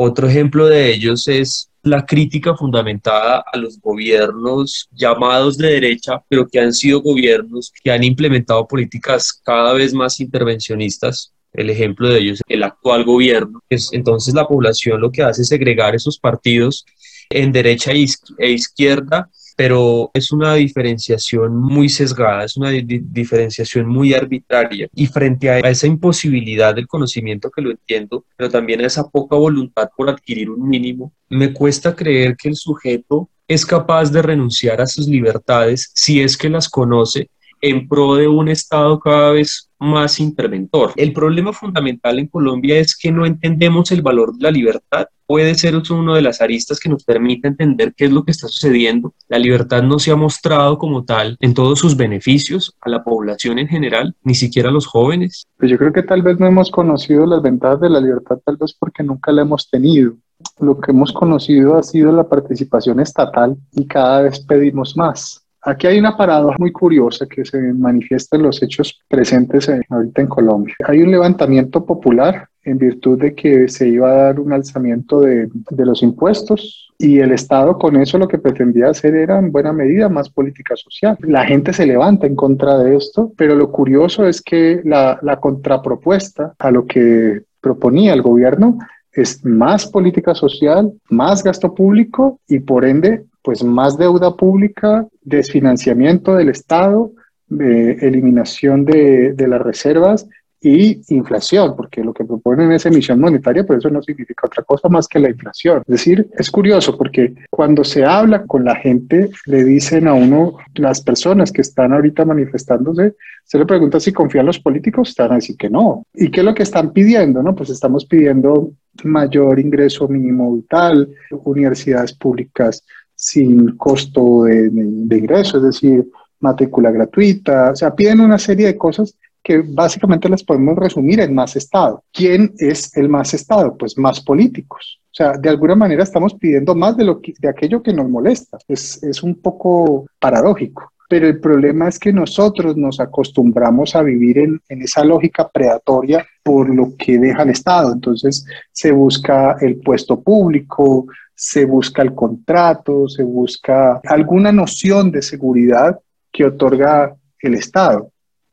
Otro 0.00 0.28
ejemplo 0.28 0.68
de 0.68 0.92
ellos 0.92 1.26
es 1.26 1.72
la 1.82 2.06
crítica 2.06 2.54
fundamentada 2.54 3.42
a 3.52 3.58
los 3.58 3.80
gobiernos 3.80 4.88
llamados 4.92 5.58
de 5.58 5.72
derecha, 5.72 6.22
pero 6.28 6.46
que 6.46 6.60
han 6.60 6.72
sido 6.72 7.02
gobiernos 7.02 7.72
que 7.82 7.90
han 7.90 8.04
implementado 8.04 8.68
políticas 8.68 9.32
cada 9.32 9.72
vez 9.72 9.92
más 9.92 10.20
intervencionistas 10.20 11.32
el 11.52 11.68
ejemplo 11.68 12.08
de 12.08 12.20
ellos, 12.20 12.42
el 12.46 12.62
actual 12.62 13.04
gobierno. 13.04 13.60
Es, 13.68 13.88
entonces 13.92 14.34
la 14.34 14.46
población 14.46 15.00
lo 15.00 15.10
que 15.10 15.24
hace 15.24 15.42
es 15.42 15.48
segregar 15.48 15.96
esos 15.96 16.16
partidos 16.16 16.86
en 17.28 17.50
derecha 17.50 17.90
e 17.90 18.50
izquierda, 18.52 19.28
pero 19.58 20.12
es 20.14 20.30
una 20.30 20.54
diferenciación 20.54 21.56
muy 21.56 21.88
sesgada, 21.88 22.44
es 22.44 22.56
una 22.56 22.70
diferenciación 22.70 23.88
muy 23.88 24.14
arbitraria. 24.14 24.86
Y 24.94 25.08
frente 25.08 25.50
a 25.50 25.58
esa 25.58 25.88
imposibilidad 25.88 26.76
del 26.76 26.86
conocimiento, 26.86 27.50
que 27.50 27.62
lo 27.62 27.72
entiendo, 27.72 28.24
pero 28.36 28.48
también 28.48 28.80
a 28.80 28.86
esa 28.86 29.08
poca 29.08 29.34
voluntad 29.34 29.90
por 29.96 30.08
adquirir 30.08 30.48
un 30.48 30.68
mínimo, 30.68 31.12
me 31.28 31.52
cuesta 31.52 31.96
creer 31.96 32.36
que 32.36 32.50
el 32.50 32.54
sujeto 32.54 33.28
es 33.48 33.66
capaz 33.66 34.12
de 34.12 34.22
renunciar 34.22 34.80
a 34.80 34.86
sus 34.86 35.08
libertades 35.08 35.90
si 35.92 36.20
es 36.20 36.36
que 36.36 36.48
las 36.48 36.68
conoce 36.68 37.28
en 37.60 37.88
pro 37.88 38.14
de 38.14 38.28
un 38.28 38.48
Estado 38.48 39.00
cada 39.00 39.32
vez 39.32 39.67
más 39.78 40.20
interventor. 40.20 40.92
El 40.96 41.12
problema 41.12 41.52
fundamental 41.52 42.18
en 42.18 42.28
Colombia 42.28 42.78
es 42.78 42.96
que 42.96 43.12
no 43.12 43.26
entendemos 43.26 43.90
el 43.92 44.02
valor 44.02 44.34
de 44.34 44.42
la 44.42 44.50
libertad. 44.50 45.06
Puede 45.26 45.54
ser 45.54 45.74
uno 45.90 46.14
de 46.14 46.22
las 46.22 46.40
aristas 46.40 46.80
que 46.80 46.88
nos 46.88 47.04
permite 47.04 47.48
entender 47.48 47.92
qué 47.94 48.06
es 48.06 48.10
lo 48.10 48.24
que 48.24 48.30
está 48.30 48.48
sucediendo. 48.48 49.14
La 49.28 49.38
libertad 49.38 49.82
no 49.82 49.98
se 49.98 50.10
ha 50.10 50.16
mostrado 50.16 50.78
como 50.78 51.04
tal 51.04 51.36
en 51.40 51.54
todos 51.54 51.78
sus 51.78 51.96
beneficios 51.96 52.74
a 52.80 52.88
la 52.88 53.04
población 53.04 53.58
en 53.58 53.68
general, 53.68 54.14
ni 54.22 54.34
siquiera 54.34 54.70
a 54.70 54.72
los 54.72 54.86
jóvenes. 54.86 55.46
Pues 55.58 55.70
yo 55.70 55.78
creo 55.78 55.92
que 55.92 56.02
tal 56.02 56.22
vez 56.22 56.40
no 56.40 56.46
hemos 56.46 56.70
conocido 56.70 57.26
las 57.26 57.42
ventajas 57.42 57.80
de 57.80 57.90
la 57.90 58.00
libertad, 58.00 58.38
tal 58.44 58.56
vez 58.56 58.74
porque 58.78 59.02
nunca 59.02 59.30
la 59.32 59.42
hemos 59.42 59.68
tenido. 59.68 60.14
Lo 60.60 60.80
que 60.80 60.92
hemos 60.92 61.12
conocido 61.12 61.76
ha 61.76 61.82
sido 61.82 62.12
la 62.12 62.28
participación 62.28 63.00
estatal 63.00 63.56
y 63.72 63.86
cada 63.86 64.22
vez 64.22 64.40
pedimos 64.40 64.96
más. 64.96 65.44
Aquí 65.62 65.86
hay 65.86 65.98
una 65.98 66.16
paradoja 66.16 66.56
muy 66.58 66.72
curiosa 66.72 67.26
que 67.26 67.44
se 67.44 67.58
manifiesta 67.72 68.36
en 68.36 68.44
los 68.44 68.62
hechos 68.62 69.00
presentes 69.08 69.70
ahorita 69.88 70.22
en 70.22 70.28
Colombia. 70.28 70.74
Hay 70.84 71.02
un 71.02 71.10
levantamiento 71.10 71.84
popular 71.84 72.48
en 72.62 72.78
virtud 72.78 73.20
de 73.20 73.34
que 73.34 73.68
se 73.68 73.88
iba 73.88 74.10
a 74.10 74.22
dar 74.24 74.40
un 74.40 74.52
alzamiento 74.52 75.20
de, 75.20 75.48
los 75.70 76.02
impuestos 76.02 76.90
y 76.98 77.18
el 77.18 77.32
Estado 77.32 77.78
con 77.78 77.96
eso 77.96 78.18
lo 78.18 78.28
que 78.28 78.38
pretendía 78.38 78.90
hacer 78.90 79.14
era 79.14 79.38
en 79.38 79.50
buena 79.50 79.72
medida 79.72 80.08
más 80.08 80.28
política 80.28 80.76
social. 80.76 81.16
La 81.20 81.44
gente 81.44 81.72
se 81.72 81.86
levanta 81.86 82.26
en 82.26 82.36
contra 82.36 82.78
de 82.78 82.96
esto, 82.96 83.32
pero 83.36 83.54
lo 83.54 83.72
curioso 83.72 84.26
es 84.26 84.42
que 84.42 84.80
la 84.84 85.38
contrapropuesta 85.40 86.54
a 86.58 86.70
lo 86.70 86.86
que 86.86 87.42
proponía 87.60 88.14
el 88.14 88.22
gobierno 88.22 88.78
es 89.12 89.44
más 89.44 89.86
política 89.86 90.34
social, 90.34 90.92
más 91.08 91.42
gasto 91.42 91.74
público 91.74 92.38
y 92.46 92.60
por 92.60 92.84
ende 92.84 93.24
pues 93.42 93.62
más 93.64 93.96
deuda 93.96 94.36
pública, 94.36 95.06
desfinanciamiento 95.22 96.34
del 96.34 96.48
Estado, 96.50 97.12
eliminación 97.50 98.84
de, 98.84 99.32
de, 99.32 99.48
las 99.48 99.62
reservas 99.62 100.28
y 100.60 101.00
inflación, 101.14 101.76
porque 101.76 102.02
lo 102.02 102.12
que 102.12 102.24
proponen 102.24 102.72
es 102.72 102.84
emisión 102.84 103.20
monetaria, 103.20 103.64
pero 103.64 103.78
eso 103.78 103.90
no 103.90 104.02
significa 104.02 104.46
otra 104.46 104.64
cosa 104.64 104.88
más 104.88 105.06
que 105.06 105.20
la 105.20 105.30
inflación. 105.30 105.82
Es 105.86 105.92
decir, 105.92 106.28
es 106.36 106.50
curioso 106.50 106.96
porque 106.98 107.34
cuando 107.48 107.84
se 107.84 108.04
habla 108.04 108.44
con 108.44 108.64
la 108.64 108.74
gente, 108.74 109.30
le 109.46 109.64
dicen 109.64 110.08
a 110.08 110.14
uno, 110.14 110.56
las 110.74 111.00
personas 111.00 111.52
que 111.52 111.60
están 111.60 111.92
ahorita 111.92 112.24
manifestándose, 112.24 113.14
se 113.44 113.58
le 113.58 113.66
pregunta 113.66 114.00
si 114.00 114.12
confían 114.12 114.46
los 114.46 114.58
políticos, 114.58 115.10
están 115.10 115.32
a 115.32 115.36
decir 115.36 115.56
que 115.56 115.70
no. 115.70 116.04
¿Y 116.12 116.30
qué 116.30 116.40
es 116.40 116.46
lo 116.46 116.54
que 116.54 116.64
están 116.64 116.92
pidiendo? 116.92 117.42
No, 117.42 117.54
pues 117.54 117.70
estamos 117.70 118.04
pidiendo 118.04 118.72
mayor 119.04 119.60
ingreso 119.60 120.08
mínimo 120.08 120.54
vital, 120.56 121.08
universidades 121.44 122.12
públicas 122.12 122.84
sin 123.18 123.76
costo 123.76 124.44
de, 124.44 124.68
ingreso, 124.68 125.56
es 125.56 125.64
decir, 125.64 126.08
matrícula 126.38 126.92
gratuita, 126.92 127.72
o 127.72 127.76
sea, 127.76 127.92
piden 127.94 128.20
una 128.20 128.38
serie 128.38 128.68
de 128.68 128.78
cosas 128.78 129.18
que 129.42 129.58
básicamente 129.58 130.28
las 130.28 130.44
podemos 130.44 130.76
resumir 130.76 131.18
en 131.18 131.34
más 131.34 131.56
Estado. 131.56 132.04
¿Quién 132.12 132.54
es 132.58 132.96
el 132.96 133.08
más 133.08 133.34
Estado? 133.34 133.76
Pues 133.76 133.98
más 133.98 134.20
políticos. 134.20 135.00
O 135.06 135.14
sea, 135.14 135.32
de 135.32 135.48
alguna 135.48 135.74
manera 135.74 136.04
estamos 136.04 136.34
pidiendo 136.34 136.76
más 136.76 136.96
de, 136.96 137.04
lo 137.04 137.20
que, 137.20 137.34
de 137.38 137.48
aquello 137.48 137.82
que 137.82 137.92
nos 137.92 138.08
molesta. 138.08 138.58
Es, 138.68 139.02
es 139.02 139.22
un 139.22 139.34
poco 139.34 140.06
paradójico. 140.20 140.92
Pero 141.08 141.26
el 141.26 141.40
problema 141.40 141.88
es 141.88 141.98
que 141.98 142.12
nosotros 142.12 142.76
nos 142.76 143.00
acostumbramos 143.00 143.96
a 143.96 144.02
vivir 144.02 144.38
en, 144.38 144.60
esa 144.68 145.02
lógica 145.02 145.48
predatoria 145.48 146.26
por 146.42 146.72
lo 146.72 146.94
que 146.98 147.18
deja 147.18 147.42
el 147.42 147.50
Estado. 147.50 147.92
Entonces 147.92 148.44
se 148.70 148.92
busca 148.92 149.56
el 149.60 149.78
puesto 149.78 150.20
público, 150.20 151.06
se 151.34 151.64
busca 151.64 152.02
el 152.02 152.14
contrato, 152.14 153.08
se 153.08 153.22
busca 153.22 154.00
alguna 154.04 154.52
noción 154.52 155.10
de 155.10 155.22
seguridad 155.22 155.98
que 156.30 156.44
otorga 156.44 157.16
el 157.40 157.54
Estado, 157.54 158.10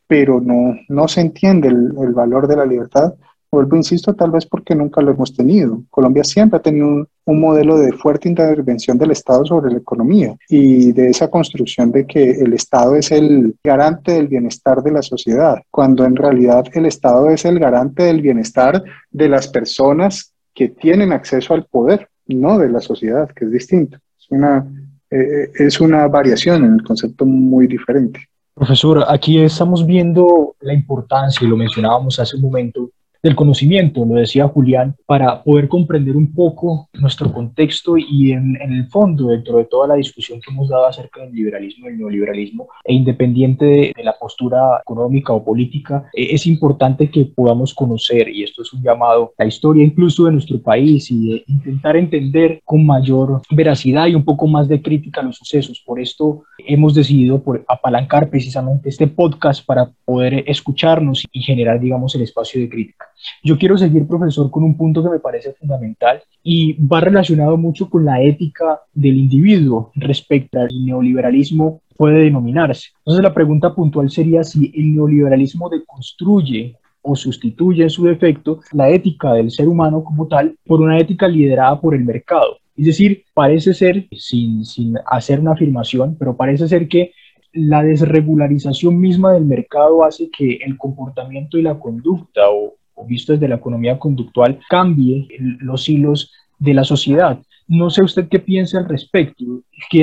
pero 0.08 0.40
no, 0.40 0.76
no 0.88 1.08
se 1.08 1.22
entiende 1.22 1.68
el, 1.68 2.14
valor 2.14 2.48
de 2.48 2.56
la 2.56 2.66
libertad. 2.66 3.16
Vuelvo, 3.56 3.78
insisto, 3.78 4.14
tal 4.14 4.32
vez 4.32 4.46
porque 4.46 4.76
nunca 4.76 5.02
lo 5.02 5.12
hemos 5.12 5.34
tenido. 5.34 5.82
Colombia 5.90 6.26
siempre 6.26 6.58
ha 6.58 6.62
tenido 6.62 6.88
un, 6.88 7.08
un 7.24 7.40
modelo 7.40 7.78
de 7.78 7.94
fuerte 7.94 8.28
intervención 8.28 8.98
del 8.98 9.12
Estado 9.12 9.46
sobre 9.46 9.72
la 9.72 9.78
economía 9.78 10.36
y 10.50 10.92
de 10.92 11.08
esa 11.08 11.30
construcción 11.30 11.90
de 11.94 12.06
que 12.06 12.32
el 12.32 12.52
Estado 12.52 12.98
es 12.98 13.12
el 13.12 13.56
garante 13.64 14.12
del 14.12 14.28
bienestar 14.28 14.84
de 14.84 14.92
la 14.92 15.02
sociedad, 15.02 15.62
cuando 15.72 16.04
en 16.04 16.18
realidad 16.18 16.66
el 16.74 16.86
Estado 16.86 17.30
es 17.30 17.46
el 17.46 17.58
garante 17.58 18.04
del 18.04 18.22
bienestar 18.22 18.84
de 19.10 19.30
las 19.30 19.48
personas 19.48 20.34
que 20.54 20.68
tienen 20.68 21.14
acceso 21.14 21.54
al 21.54 21.66
poder 21.66 22.10
no 22.28 22.58
de 22.58 22.70
la 22.70 22.82
sociedad, 22.82 23.30
que 23.30 23.46
es 23.46 23.52
distinto. 23.52 23.98
Es 24.20 24.28
una, 24.32 24.66
eh, 25.10 25.50
es 25.56 25.80
una 25.80 26.08
variación 26.10 26.66
en 26.66 26.74
el 26.74 26.84
concepto 26.84 27.26
muy 27.26 27.68
diferente. 27.68 28.20
Profesor, 28.56 29.04
aquí 29.10 29.42
estamos 29.42 29.86
viendo 29.86 30.56
la 30.62 30.74
importancia, 30.74 31.46
y 31.46 31.50
lo 31.50 31.58
mencionábamos 31.58 32.18
hace 32.20 32.38
un 32.38 32.44
momento, 32.44 32.90
del 33.26 33.36
conocimiento, 33.36 34.06
lo 34.06 34.14
decía 34.14 34.48
Julián, 34.48 34.96
para 35.08 35.42
poder 35.42 35.68
comprender 35.68 36.16
un 36.16 36.32
poco 36.32 36.90
nuestro 36.94 37.34
contexto 37.34 37.98
y 37.98 38.34
en, 38.34 38.56
el 38.62 38.86
fondo, 38.88 39.30
dentro 39.30 39.58
de 39.58 39.66
toda 39.66 39.88
la 39.88 39.96
discusión 39.96 40.40
que 40.40 40.52
hemos 40.52 40.70
dado 40.70 40.86
acerca 40.86 41.22
del 41.22 41.34
liberalismo 41.34 41.88
el 41.88 41.98
neoliberalismo, 41.98 42.68
e 42.84 42.94
independiente 42.94 43.66
de, 43.66 44.04
la 44.04 44.14
postura 44.14 44.80
económica 44.80 45.34
o 45.34 45.44
política, 45.44 46.06
eh, 46.14 46.28
es 46.34 46.46
importante 46.46 47.10
que 47.10 47.26
podamos 47.26 47.74
conocer, 47.74 48.30
y 48.30 48.44
esto 48.44 48.62
es 48.62 48.72
un 48.74 48.84
llamado, 48.84 49.34
la 49.40 49.48
historia 49.48 49.84
incluso 49.84 50.26
de 50.26 50.34
nuestro 50.34 50.62
país 50.62 51.10
y 51.10 51.32
de 51.32 51.44
intentar 51.48 51.98
entender 51.98 52.62
con 52.64 52.86
mayor 52.86 53.42
veracidad 53.50 54.06
y 54.06 54.14
un 54.14 54.24
poco 54.24 54.46
más 54.46 54.68
de 54.68 54.84
crítica 54.84 55.24
los 55.24 55.38
sucesos. 55.38 55.82
Por 55.84 56.00
esto 56.00 56.44
hemos 56.60 56.94
decidido 56.94 57.42
apalancar 57.68 58.30
precisamente 58.30 58.90
este 58.90 59.08
podcast 59.08 59.66
para 59.66 59.90
poder 60.06 60.44
escucharnos 60.46 61.26
y 61.32 61.42
generar, 61.42 61.80
digamos, 61.80 62.14
el 62.14 62.22
espacio 62.22 62.62
de 62.62 62.70
crítica. 62.70 63.08
Yo 63.44 63.58
quiero 63.58 63.78
seguir, 63.78 64.08
profesor, 64.08 64.50
con 64.52 64.64
un 64.64 64.78
punto 64.78 65.04
que 65.04 65.10
me 65.10 65.20
parece 65.20 65.54
fundamental 65.54 66.22
y 66.44 66.74
va 66.74 67.02
relacionado 67.02 67.58
mucho 67.58 67.90
con 67.90 68.06
la 68.06 68.22
ética 68.22 68.82
del 68.94 69.18
individuo 69.18 69.92
respecto 69.96 70.60
al 70.60 70.70
neoliberalismo 70.86 71.82
puede 71.96 72.26
denominarse. 72.26 72.90
Entonces 73.00 73.24
la 73.24 73.34
pregunta 73.34 73.74
puntual 73.74 74.10
sería 74.10 74.44
si 74.44 74.72
el 74.76 74.96
neoliberalismo 74.96 75.70
deconstruye 75.70 76.78
o 77.02 77.16
sustituye 77.16 77.84
en 77.84 77.90
su 77.90 78.06
defecto 78.06 78.60
la 78.72 78.90
ética 78.90 79.34
del 79.34 79.52
ser 79.52 79.68
humano 79.68 80.04
como 80.04 80.28
tal 80.28 80.58
por 80.66 80.82
una 80.82 81.00
ética 81.00 81.28
liderada 81.28 81.80
por 81.80 81.96
el 81.96 82.04
mercado. 82.04 82.58
Es 82.76 82.88
decir, 82.88 83.24
parece 83.34 83.74
ser, 83.74 84.08
sin, 84.12 84.66
sin 84.66 84.98
hacer 85.06 85.40
una 85.40 85.54
afirmación, 85.54 86.16
pero 86.18 86.36
parece 86.36 86.68
ser 86.68 86.88
que 86.88 87.14
la 87.54 87.84
desregularización 87.84 89.00
misma 89.00 89.32
del 89.32 89.46
mercado 89.46 90.04
hace 90.04 90.30
que 90.30 90.56
el 90.56 90.78
comportamiento 90.78 91.58
y 91.58 91.62
la 91.62 91.80
conducta, 91.80 92.50
o, 92.50 92.76
visto 93.08 93.34
desde 93.34 93.48
la 93.48 93.56
economía 93.56 94.00
conductual, 94.00 94.60
cambie 94.70 95.28
los 95.60 95.88
hilos 95.90 96.32
de 96.60 96.74
la 96.74 96.84
sociedad. 96.84 97.40
No 97.68 97.90
sé 97.90 98.04
usted 98.04 98.28
qué 98.30 98.40
piensa 98.40 98.78
al 98.78 98.88
respecto. 98.88 99.44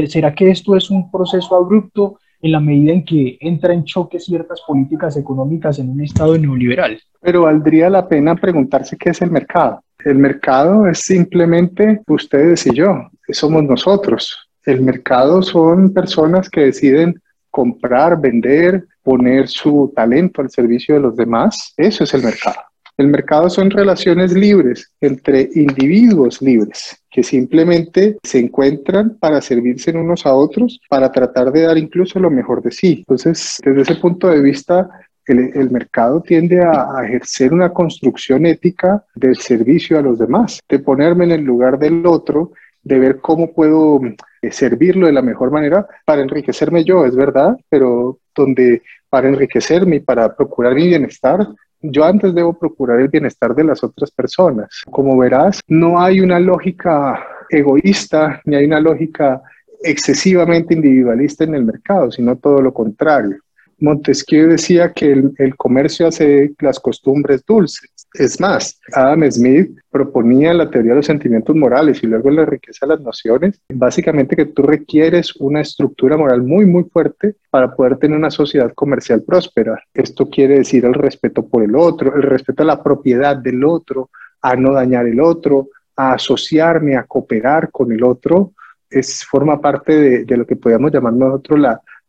¿Será 0.06 0.34
que 0.34 0.50
esto 0.50 0.76
es 0.76 0.90
un 0.90 1.10
proceso 1.10 1.54
abrupto 1.54 2.18
en 2.40 2.52
la 2.52 2.60
medida 2.60 2.92
en 2.92 3.04
que 3.04 3.38
entra 3.40 3.72
en 3.72 3.84
choque 3.84 4.18
ciertas 4.18 4.60
políticas 4.66 5.16
económicas 5.16 5.78
en 5.78 5.90
un 5.90 6.00
estado 6.00 6.36
neoliberal? 6.36 7.00
Pero 7.20 7.42
valdría 7.42 7.88
la 7.88 8.08
pena 8.08 8.34
preguntarse 8.34 8.96
qué 8.96 9.10
es 9.10 9.22
el 9.22 9.30
mercado. 9.30 9.80
El 10.04 10.16
mercado 10.16 10.88
es 10.88 10.98
simplemente 10.98 12.00
ustedes 12.08 12.66
y 12.66 12.74
yo, 12.74 13.08
somos 13.28 13.62
nosotros. 13.62 14.36
El 14.64 14.80
mercado 14.82 15.42
son 15.42 15.92
personas 15.92 16.50
que 16.50 16.62
deciden 16.62 17.20
comprar, 17.50 18.20
vender, 18.20 18.84
poner 19.02 19.46
su 19.46 19.92
talento 19.94 20.40
al 20.40 20.50
servicio 20.50 20.96
de 20.96 21.00
los 21.00 21.16
demás. 21.16 21.74
Eso 21.76 22.02
es 22.02 22.14
el 22.14 22.22
mercado. 22.22 22.58
El 22.96 23.08
mercado 23.08 23.48
son 23.48 23.70
relaciones 23.70 24.32
libres 24.32 24.92
entre 25.00 25.48
individuos 25.54 26.42
libres 26.42 27.02
que 27.10 27.22
simplemente 27.22 28.18
se 28.22 28.38
encuentran 28.38 29.18
para 29.18 29.40
servirse 29.40 29.90
unos 29.90 30.24
a 30.26 30.34
otros, 30.34 30.80
para 30.88 31.10
tratar 31.10 31.52
de 31.52 31.62
dar 31.62 31.78
incluso 31.78 32.18
lo 32.18 32.30
mejor 32.30 32.62
de 32.62 32.70
sí. 32.70 32.98
Entonces, 33.00 33.58
desde 33.64 33.82
ese 33.82 33.96
punto 33.96 34.28
de 34.28 34.40
vista, 34.40 34.88
el, 35.26 35.70
mercado 35.70 36.20
tiende 36.20 36.60
a, 36.62 36.98
a, 36.98 37.04
ejercer 37.06 37.52
una 37.52 37.72
construcción 37.72 38.46
ética 38.46 39.04
del 39.14 39.36
servicio 39.36 39.98
a 39.98 40.02
los 40.02 40.18
demás, 40.18 40.60
de 40.68 40.78
ponerme 40.78 41.24
en 41.24 41.32
el 41.32 41.42
lugar 41.42 41.78
del 41.78 42.04
otro, 42.06 42.52
de 42.82 42.98
ver 42.98 43.20
cómo 43.20 43.52
puedo 43.52 44.00
eh, 44.42 44.50
servirlo 44.50 45.06
de 45.06 45.12
la 45.12 45.22
mejor 45.22 45.50
manera 45.50 45.86
para 46.04 46.22
enriquecerme 46.22 46.84
yo, 46.84 47.04
es 47.04 47.14
verdad, 47.14 47.56
pero 47.68 48.18
donde 48.34 48.82
para 49.08 49.28
enriquecerme 49.28 49.96
y 49.96 50.00
para 50.00 50.34
procurar 50.34 50.74
mi 50.74 50.88
bienestar, 50.88 51.46
yo 51.82 52.04
antes 52.04 52.34
debo 52.34 52.58
procurar 52.58 53.00
el 53.00 53.08
bienestar 53.08 53.54
de 53.54 53.64
las 53.64 53.82
otras 53.82 54.10
personas. 54.10 54.82
Como 54.90 55.16
verás, 55.18 55.60
no 55.66 56.00
hay 56.00 56.20
una 56.20 56.38
lógica 56.38 57.22
egoísta 57.50 58.40
ni 58.44 58.56
hay 58.56 58.64
una 58.64 58.80
lógica 58.80 59.42
excesivamente 59.82 60.74
individualista 60.74 61.44
en 61.44 61.54
el 61.54 61.64
mercado, 61.64 62.10
sino 62.10 62.36
todo 62.36 62.62
lo 62.62 62.72
contrario. 62.72 63.38
Montesquieu 63.82 64.48
decía 64.48 64.92
que 64.92 65.12
el, 65.36 65.56
comercio 65.56 66.06
hace 66.06 66.54
las 66.60 66.78
costumbres 66.78 67.44
dulces. 67.44 67.90
Es 68.14 68.40
más, 68.40 68.78
Adam 68.92 69.28
Smith 69.30 69.76
proponía 69.90 70.54
la 70.54 70.70
teoría 70.70 70.92
de 70.92 70.96
los 70.96 71.06
sentimientos 71.06 71.56
morales 71.56 72.02
y 72.02 72.06
luego 72.06 72.30
la 72.30 72.44
riqueza 72.44 72.86
de 72.86 72.94
las 72.94 73.00
naciones, 73.00 73.60
básicamente 73.68 74.36
que 74.36 74.46
tú 74.46 74.62
requieres 74.62 75.34
una 75.36 75.60
estructura 75.60 76.16
moral 76.16 76.42
muy, 76.42 76.64
muy 76.64 76.84
fuerte 76.84 77.36
para 77.50 77.74
poder 77.74 77.96
tener 77.96 78.16
una 78.16 78.30
sociedad 78.30 78.72
comercial 78.74 79.22
próspera. 79.22 79.82
Esto 79.92 80.30
quiere 80.30 80.58
decir 80.58 80.84
el 80.84 80.94
respeto 80.94 81.46
por 81.46 81.64
el 81.64 81.74
otro, 81.74 82.14
el 82.14 82.22
respeto 82.22 82.62
a 82.62 82.66
la 82.66 82.82
propiedad 82.82 83.36
del 83.36 83.64
otro, 83.64 84.10
a 84.42 84.54
no 84.54 84.72
dañar 84.72 85.06
el 85.06 85.20
otro, 85.20 85.68
a 85.96 86.14
asociarme, 86.14 86.96
a 86.96 87.04
cooperar 87.04 87.70
con 87.70 87.90
el 87.90 88.04
otro, 88.04 88.52
es, 88.88 89.24
forma 89.24 89.60
parte 89.60 90.24
de, 90.24 90.36
lo 90.36 90.46
que 90.46 90.56
podríamos 90.56 90.92
llamar 90.92 91.14
nosotros 91.14 91.60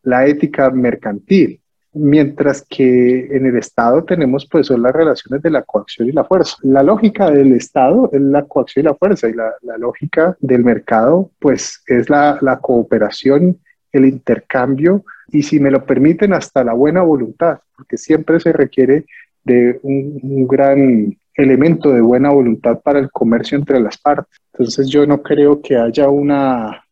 la 0.04 0.28
ética 0.28 0.70
mercantil 0.70 1.62
mientras 1.94 2.66
que 2.68 3.28
en 3.36 3.46
el 3.46 3.58
Estado 3.58 4.04
tenemos 4.04 4.46
pues 4.46 4.68
son 4.68 4.82
las 4.82 4.94
relaciones 4.94 5.42
de 5.42 5.52
la 5.52 5.62
coacción 5.62 6.10
y 6.10 6.12
la 6.12 6.24
fuerza. 6.24 6.58
La 6.64 6.84
lógica 6.84 7.30
del 7.30 7.54
Estado 7.54 8.10
es 8.12 8.22
la 8.22 8.44
coacción 8.44 8.86
y 8.86 8.88
la 8.90 8.96
fuerza 8.96 9.30
y 9.30 9.34
la, 9.34 9.54
lógica 9.78 10.36
del 10.40 10.64
mercado 10.64 11.32
pues 11.40 11.84
es 11.88 12.10
la, 12.10 12.60
cooperación, 12.62 13.60
el 13.92 14.06
intercambio 14.06 15.04
y 15.30 15.44
si 15.44 15.60
me 15.60 15.72
lo 15.72 15.86
permiten 15.86 16.34
hasta 16.34 16.64
la 16.64 16.74
buena 16.74 17.02
voluntad, 17.02 17.60
porque 17.76 17.98
siempre 17.98 18.40
se 18.40 18.54
requiere 18.54 19.06
de 19.44 19.80
un, 19.84 20.48
gran 20.48 21.18
elemento 21.36 21.92
de 21.92 22.02
buena 22.02 22.30
voluntad 22.30 22.80
para 22.82 23.00
el 23.00 23.10
comercio 23.12 23.58
entre 23.58 23.80
las 23.80 23.98
partes. 23.98 24.40
Entonces 24.54 24.88
yo 24.88 25.06
no 25.06 25.22
creo 25.22 25.62
que 25.62 25.76
haya 25.76 26.08
una, 26.08 26.83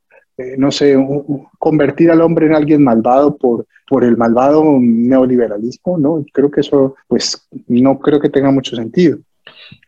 eh, 0.42 0.56
no 0.58 0.72
sé, 0.72 0.96
convertir 1.60 2.12
al 2.12 2.22
hombre 2.22 2.48
en 2.48 2.56
alguien 2.56 2.84
malvado 2.84 3.38
por 3.38 3.66
por 3.92 4.06
el 4.06 4.16
malvado 4.16 4.64
neoliberalismo, 4.80 5.98
¿no? 5.98 6.24
Creo 6.32 6.50
que 6.50 6.62
eso, 6.62 6.96
pues, 7.10 7.46
no 7.68 8.00
creo 8.00 8.22
que 8.22 8.30
tenga 8.30 8.50
mucho 8.50 8.74
sentido. 8.74 9.18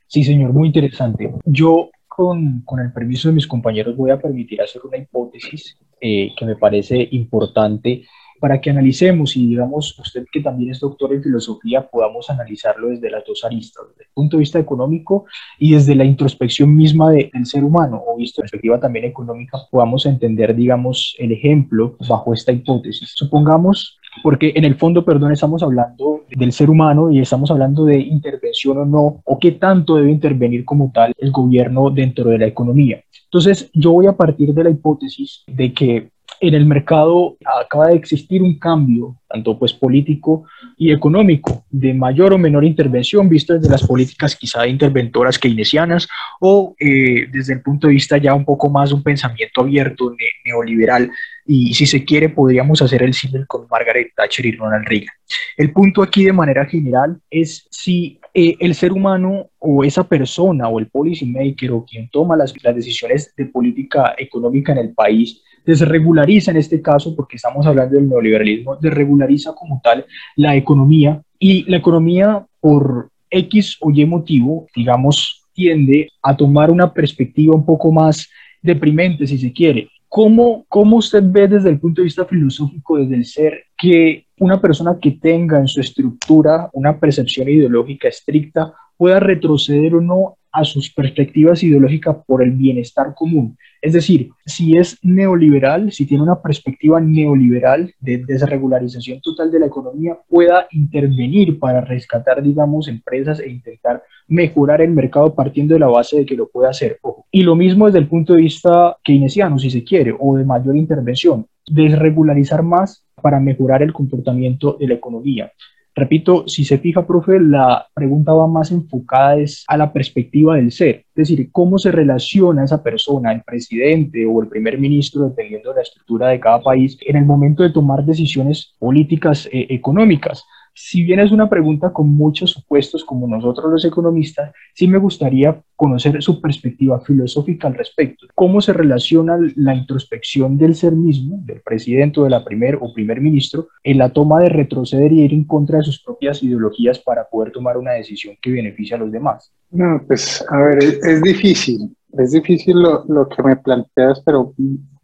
Sí, 0.07 0.25
señor, 0.25 0.51
muy 0.51 0.67
interesante. 0.67 1.33
Yo, 1.45 1.89
con, 2.05 2.63
con 2.65 2.81
el 2.81 2.91
permiso 2.91 3.29
de 3.29 3.35
mis 3.35 3.47
compañeros, 3.47 3.95
voy 3.95 4.11
a 4.11 4.19
permitir 4.19 4.61
hacer 4.61 4.81
una 4.85 4.97
hipótesis 4.97 5.77
eh, 6.01 6.33
que 6.37 6.45
me 6.45 6.57
parece 6.57 7.07
importante 7.11 8.03
para 8.43 8.59
que 8.59 8.69
analicemos 8.69 9.37
y 9.37 9.47
digamos, 9.47 9.97
usted 9.97 10.25
que 10.29 10.41
también 10.41 10.71
es 10.71 10.81
doctor 10.81 11.13
en 11.13 11.23
filosofía, 11.23 11.87
podamos 11.87 12.29
analizarlo 12.29 12.89
desde 12.89 13.09
las 13.09 13.23
dos 13.25 13.45
aristas, 13.45 13.85
desde 13.91 14.03
el 14.03 14.09
punto 14.13 14.35
de 14.35 14.41
vista 14.41 14.59
económico 14.59 15.23
y 15.57 15.75
desde 15.75 15.95
la 15.95 16.03
introspección 16.03 16.75
misma 16.75 17.11
del 17.11 17.31
ser 17.45 17.63
humano, 17.63 18.03
o 18.05 18.17
visto 18.17 18.41
perspectiva 18.41 18.81
también 18.81 19.05
económica, 19.05 19.59
podamos 19.71 20.05
entender, 20.05 20.53
digamos, 20.53 21.15
el 21.19 21.31
ejemplo 21.31 21.95
bajo 22.09 22.33
esta 22.33 22.51
hipótesis. 22.51 23.13
Supongamos 23.15 23.97
porque 24.21 24.51
en 24.53 24.65
el 24.65 24.75
fondo, 24.75 25.05
perdón, 25.05 25.31
estamos 25.31 25.63
hablando 25.63 26.25
del 26.29 26.51
ser 26.51 26.69
humano 26.69 27.09
y 27.09 27.21
estamos 27.21 27.49
hablando 27.49 27.85
de 27.85 27.97
intervención 27.97 28.77
o 28.77 28.85
no, 28.85 29.21
o 29.23 29.39
qué 29.39 29.53
tanto 29.53 29.95
debe 29.95 30.11
intervenir 30.11 30.65
como 30.65 30.91
tal 30.93 31.13
el 31.17 31.31
gobierno 31.31 31.89
dentro 31.89 32.29
de 32.29 32.39
la 32.39 32.47
economía. 32.47 33.01
Entonces, 33.23 33.71
yo 33.73 33.93
voy 33.93 34.07
a 34.07 34.17
partir 34.17 34.53
de 34.53 34.65
la 34.65 34.69
hipótesis 34.69 35.43
de 35.47 35.73
que 35.73 36.11
en 36.47 36.55
el 36.55 36.65
mercado 36.65 37.37
acaba 37.61 37.87
de 37.87 37.95
existir 37.95 38.41
un 38.41 38.59
cambio, 38.59 39.15
tanto 39.29 39.57
pues 39.57 39.71
político 39.71 40.43
y 40.77 40.91
económico, 40.91 41.63
de 41.69 41.93
mayor 41.93 42.33
o 42.33 42.37
menor 42.37 42.65
intervención, 42.65 43.29
visto 43.29 43.53
desde 43.53 43.69
las 43.69 43.87
políticas 43.87 44.35
quizá 44.35 44.67
interventoras 44.67 45.39
keynesianas 45.39 46.05
o 46.41 46.75
eh, 46.77 47.27
desde 47.31 47.53
el 47.53 47.61
punto 47.61 47.87
de 47.87 47.93
vista 47.93 48.17
ya 48.17 48.33
un 48.33 48.43
poco 48.43 48.69
más 48.69 48.89
de 48.89 48.95
un 48.95 49.03
pensamiento 49.03 49.61
abierto, 49.61 50.13
neoliberal, 50.43 51.09
y 51.45 51.73
si 51.73 51.85
se 51.85 52.03
quiere 52.03 52.27
podríamos 52.27 52.81
hacer 52.81 53.03
el 53.03 53.13
símil 53.13 53.47
con 53.47 53.65
Margaret 53.71 54.11
Thatcher 54.13 54.45
y 54.45 54.51
Ronald 54.51 54.85
Reagan. 54.85 55.15
El 55.55 55.71
punto 55.71 56.03
aquí 56.03 56.25
de 56.25 56.33
manera 56.33 56.65
general 56.65 57.21
es 57.29 57.67
si 57.71 58.19
eh, 58.33 58.57
el 58.59 58.75
ser 58.75 58.91
humano 58.91 59.47
o 59.59 59.85
esa 59.85 60.03
persona 60.03 60.67
o 60.67 60.77
el 60.77 60.87
policy 60.87 61.25
maker 61.25 61.71
o 61.71 61.85
quien 61.85 62.09
toma 62.09 62.35
las 62.35 62.53
decisiones 62.75 63.33
de 63.37 63.45
política 63.45 64.13
económica 64.17 64.73
en 64.73 64.79
el 64.79 64.93
país 64.93 65.41
desregulariza 65.65 66.51
en 66.51 66.57
este 66.57 66.81
caso, 66.81 67.15
porque 67.15 67.37
estamos 67.37 67.65
hablando 67.65 67.95
del 67.95 68.09
neoliberalismo, 68.09 68.75
desregulariza 68.75 69.53
como 69.53 69.81
tal 69.83 70.05
la 70.35 70.55
economía 70.55 71.21
y 71.39 71.69
la 71.69 71.77
economía 71.77 72.45
por 72.59 73.09
X 73.29 73.77
o 73.81 73.91
Y 73.91 74.05
motivo, 74.05 74.67
digamos, 74.75 75.45
tiende 75.53 76.09
a 76.21 76.35
tomar 76.35 76.71
una 76.71 76.93
perspectiva 76.93 77.55
un 77.55 77.65
poco 77.65 77.91
más 77.91 78.29
deprimente, 78.61 79.27
si 79.27 79.37
se 79.37 79.51
quiere. 79.51 79.89
¿Cómo, 80.07 80.65
¿Cómo 80.69 80.97
usted 80.97 81.23
ve 81.25 81.47
desde 81.47 81.69
el 81.69 81.79
punto 81.79 82.01
de 82.01 82.05
vista 82.05 82.25
filosófico, 82.25 82.97
desde 82.97 83.15
el 83.15 83.25
ser, 83.25 83.63
que 83.77 84.27
una 84.37 84.61
persona 84.61 84.97
que 85.01 85.11
tenga 85.11 85.59
en 85.59 85.67
su 85.67 85.81
estructura 85.81 86.69
una 86.73 86.99
percepción 86.99 87.49
ideológica 87.49 88.07
estricta 88.07 88.73
pueda 88.95 89.19
retroceder 89.19 89.95
o 89.95 90.01
no 90.01 90.37
a 90.53 90.63
sus 90.63 90.93
perspectivas 90.93 91.63
ideológicas 91.63 92.15
por 92.25 92.43
el 92.43 92.51
bienestar 92.51 93.13
común. 93.15 93.57
Es 93.81 93.93
decir, 93.93 94.29
si 94.45 94.77
es 94.77 94.97
neoliberal, 95.03 95.91
si 95.91 96.05
tiene 96.05 96.23
una 96.23 96.41
perspectiva 96.41 97.01
neoliberal 97.01 97.93
de 97.99 98.19
desregularización 98.19 99.19
total 99.19 99.51
de 99.51 99.59
la 99.59 99.65
economía, 99.65 100.17
pueda 100.29 100.67
intervenir 100.71 101.59
para 101.59 101.81
rescatar, 101.81 102.41
digamos, 102.41 102.87
empresas 102.87 103.39
e 103.39 103.49
intentar 103.49 104.03
mejorar 104.27 104.81
el 104.81 104.91
mercado 104.91 105.33
partiendo 105.33 105.73
de 105.73 105.79
la 105.79 105.87
base 105.87 106.19
de 106.19 106.25
que 106.25 106.37
lo 106.37 106.47
puede 106.47 106.69
hacer. 106.69 106.99
Y 107.31 107.43
lo 107.43 107.55
mismo 107.55 107.87
desde 107.87 107.99
el 107.99 108.07
punto 108.07 108.33
de 108.33 108.43
vista 108.43 108.95
keynesiano, 109.03 109.59
si 109.59 109.69
se 109.69 109.83
quiere, 109.83 110.15
o 110.17 110.37
de 110.37 110.45
mayor 110.45 110.77
intervención, 110.77 111.47
desregularizar 111.67 112.63
más 112.63 113.03
para 113.21 113.39
mejorar 113.39 113.81
el 113.81 113.91
comportamiento 113.91 114.77
de 114.79 114.87
la 114.87 114.93
economía. 114.93 115.51
Repito, 115.95 116.47
si 116.47 116.65
se 116.65 116.79
fija, 116.79 117.05
profe, 117.05 117.39
la 117.39 117.85
pregunta 117.93 118.33
va 118.33 118.47
más 118.47 118.71
enfocada 118.71 119.35
a 119.67 119.77
la 119.77 119.93
perspectiva 119.93 120.55
del 120.55 120.71
ser, 120.71 121.05
es 121.15 121.29
decir, 121.29 121.51
cómo 121.51 121.77
se 121.77 121.91
relaciona 121.91 122.63
esa 122.63 122.81
persona, 122.81 123.31
el 123.31 123.43
presidente 123.43 124.25
o 124.25 124.41
el 124.41 124.47
primer 124.47 124.79
ministro, 124.79 125.29
dependiendo 125.29 125.69
de 125.69 125.75
la 125.75 125.81
estructura 125.83 126.29
de 126.29 126.39
cada 126.39 126.61
país, 126.61 126.97
en 127.01 127.17
el 127.17 127.25
momento 127.25 127.61
de 127.61 127.69
tomar 127.69 128.03
decisiones 128.03 128.73
políticas 128.79 129.47
eh, 129.51 129.67
económicas. 129.69 130.43
Si 130.73 131.03
bien 131.03 131.19
es 131.19 131.31
una 131.31 131.49
pregunta 131.49 131.93
con 131.93 132.09
muchos 132.09 132.51
supuestos, 132.51 133.03
como 133.05 133.27
nosotros 133.27 133.71
los 133.71 133.85
economistas, 133.85 134.51
sí 134.73 134.87
me 134.87 134.97
gustaría 134.97 135.61
conocer 135.75 136.21
su 136.23 136.41
perspectiva 136.41 136.99
filosófica 136.99 137.67
al 137.67 137.75
respecto. 137.75 138.27
¿Cómo 138.33 138.59
se 138.59 138.73
relaciona 138.73 139.37
la 139.55 139.75
introspección 139.75 140.57
del 140.57 140.75
ser 140.75 140.93
mismo, 140.93 141.37
del 141.43 141.61
presidente 141.61 142.19
o 142.19 142.23
de 142.23 142.31
la 142.31 142.43
primer 142.43 142.77
o 142.81 142.91
primer 142.93 143.21
ministro, 143.21 143.67
en 143.83 143.99
la 143.99 144.09
toma 144.09 144.41
de 144.41 144.49
retroceder 144.49 145.11
y 145.11 145.21
ir 145.21 145.33
en 145.33 145.43
contra 145.43 145.77
de 145.77 145.83
sus 145.83 146.01
propias 146.01 146.41
ideologías 146.41 146.97
para 146.99 147.25
poder 147.29 147.51
tomar 147.51 147.77
una 147.77 147.91
decisión 147.91 148.35
que 148.41 148.51
beneficie 148.51 148.95
a 148.95 148.99
los 148.99 149.11
demás? 149.11 149.53
No, 149.69 150.01
pues 150.07 150.43
a 150.49 150.57
ver, 150.57 150.83
es, 150.83 151.21
difícil. 151.21 151.95
Es 152.17 152.31
difícil 152.31 152.79
lo, 152.79 153.05
lo 153.07 153.27
que 153.27 153.43
me 153.43 153.55
planteas, 153.55 154.21
pero 154.25 154.53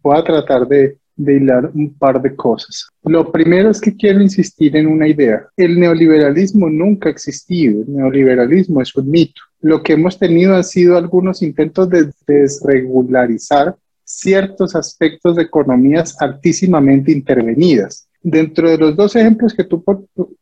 voy 0.02 0.18
a 0.18 0.24
tratar 0.24 0.66
de, 0.66 0.96
de 1.20 1.36
hilar 1.36 1.70
un 1.74 1.92
par 1.94 2.20
de 2.22 2.34
cosas. 2.34 2.88
Lo 3.04 3.30
primero 3.30 3.70
es 3.70 3.80
que 3.80 3.94
quiero 3.94 4.22
insistir 4.22 4.74
en 4.76 4.86
una 4.86 5.06
idea. 5.06 5.46
El 5.56 5.78
neoliberalismo 5.78 6.70
nunca 6.70 7.08
ha 7.08 7.12
existido. 7.12 7.82
El 7.82 7.94
neoliberalismo 7.94 8.80
es 8.80 8.94
un 8.96 9.10
mito. 9.10 9.42
Lo 9.60 9.82
que 9.82 9.92
hemos 9.92 10.18
tenido 10.18 10.56
han 10.56 10.64
sido 10.64 10.96
algunos 10.96 11.42
intentos 11.42 11.90
de 11.90 12.10
desregularizar 12.26 13.76
ciertos 14.02 14.74
aspectos 14.74 15.36
de 15.36 15.42
economías 15.42 16.16
altísimamente 16.20 17.12
intervenidas. 17.12 18.08
Dentro 18.22 18.70
de 18.70 18.78
los 18.78 18.96
dos 18.96 19.14
ejemplos 19.14 19.54
que 19.54 19.64
tú 19.64 19.84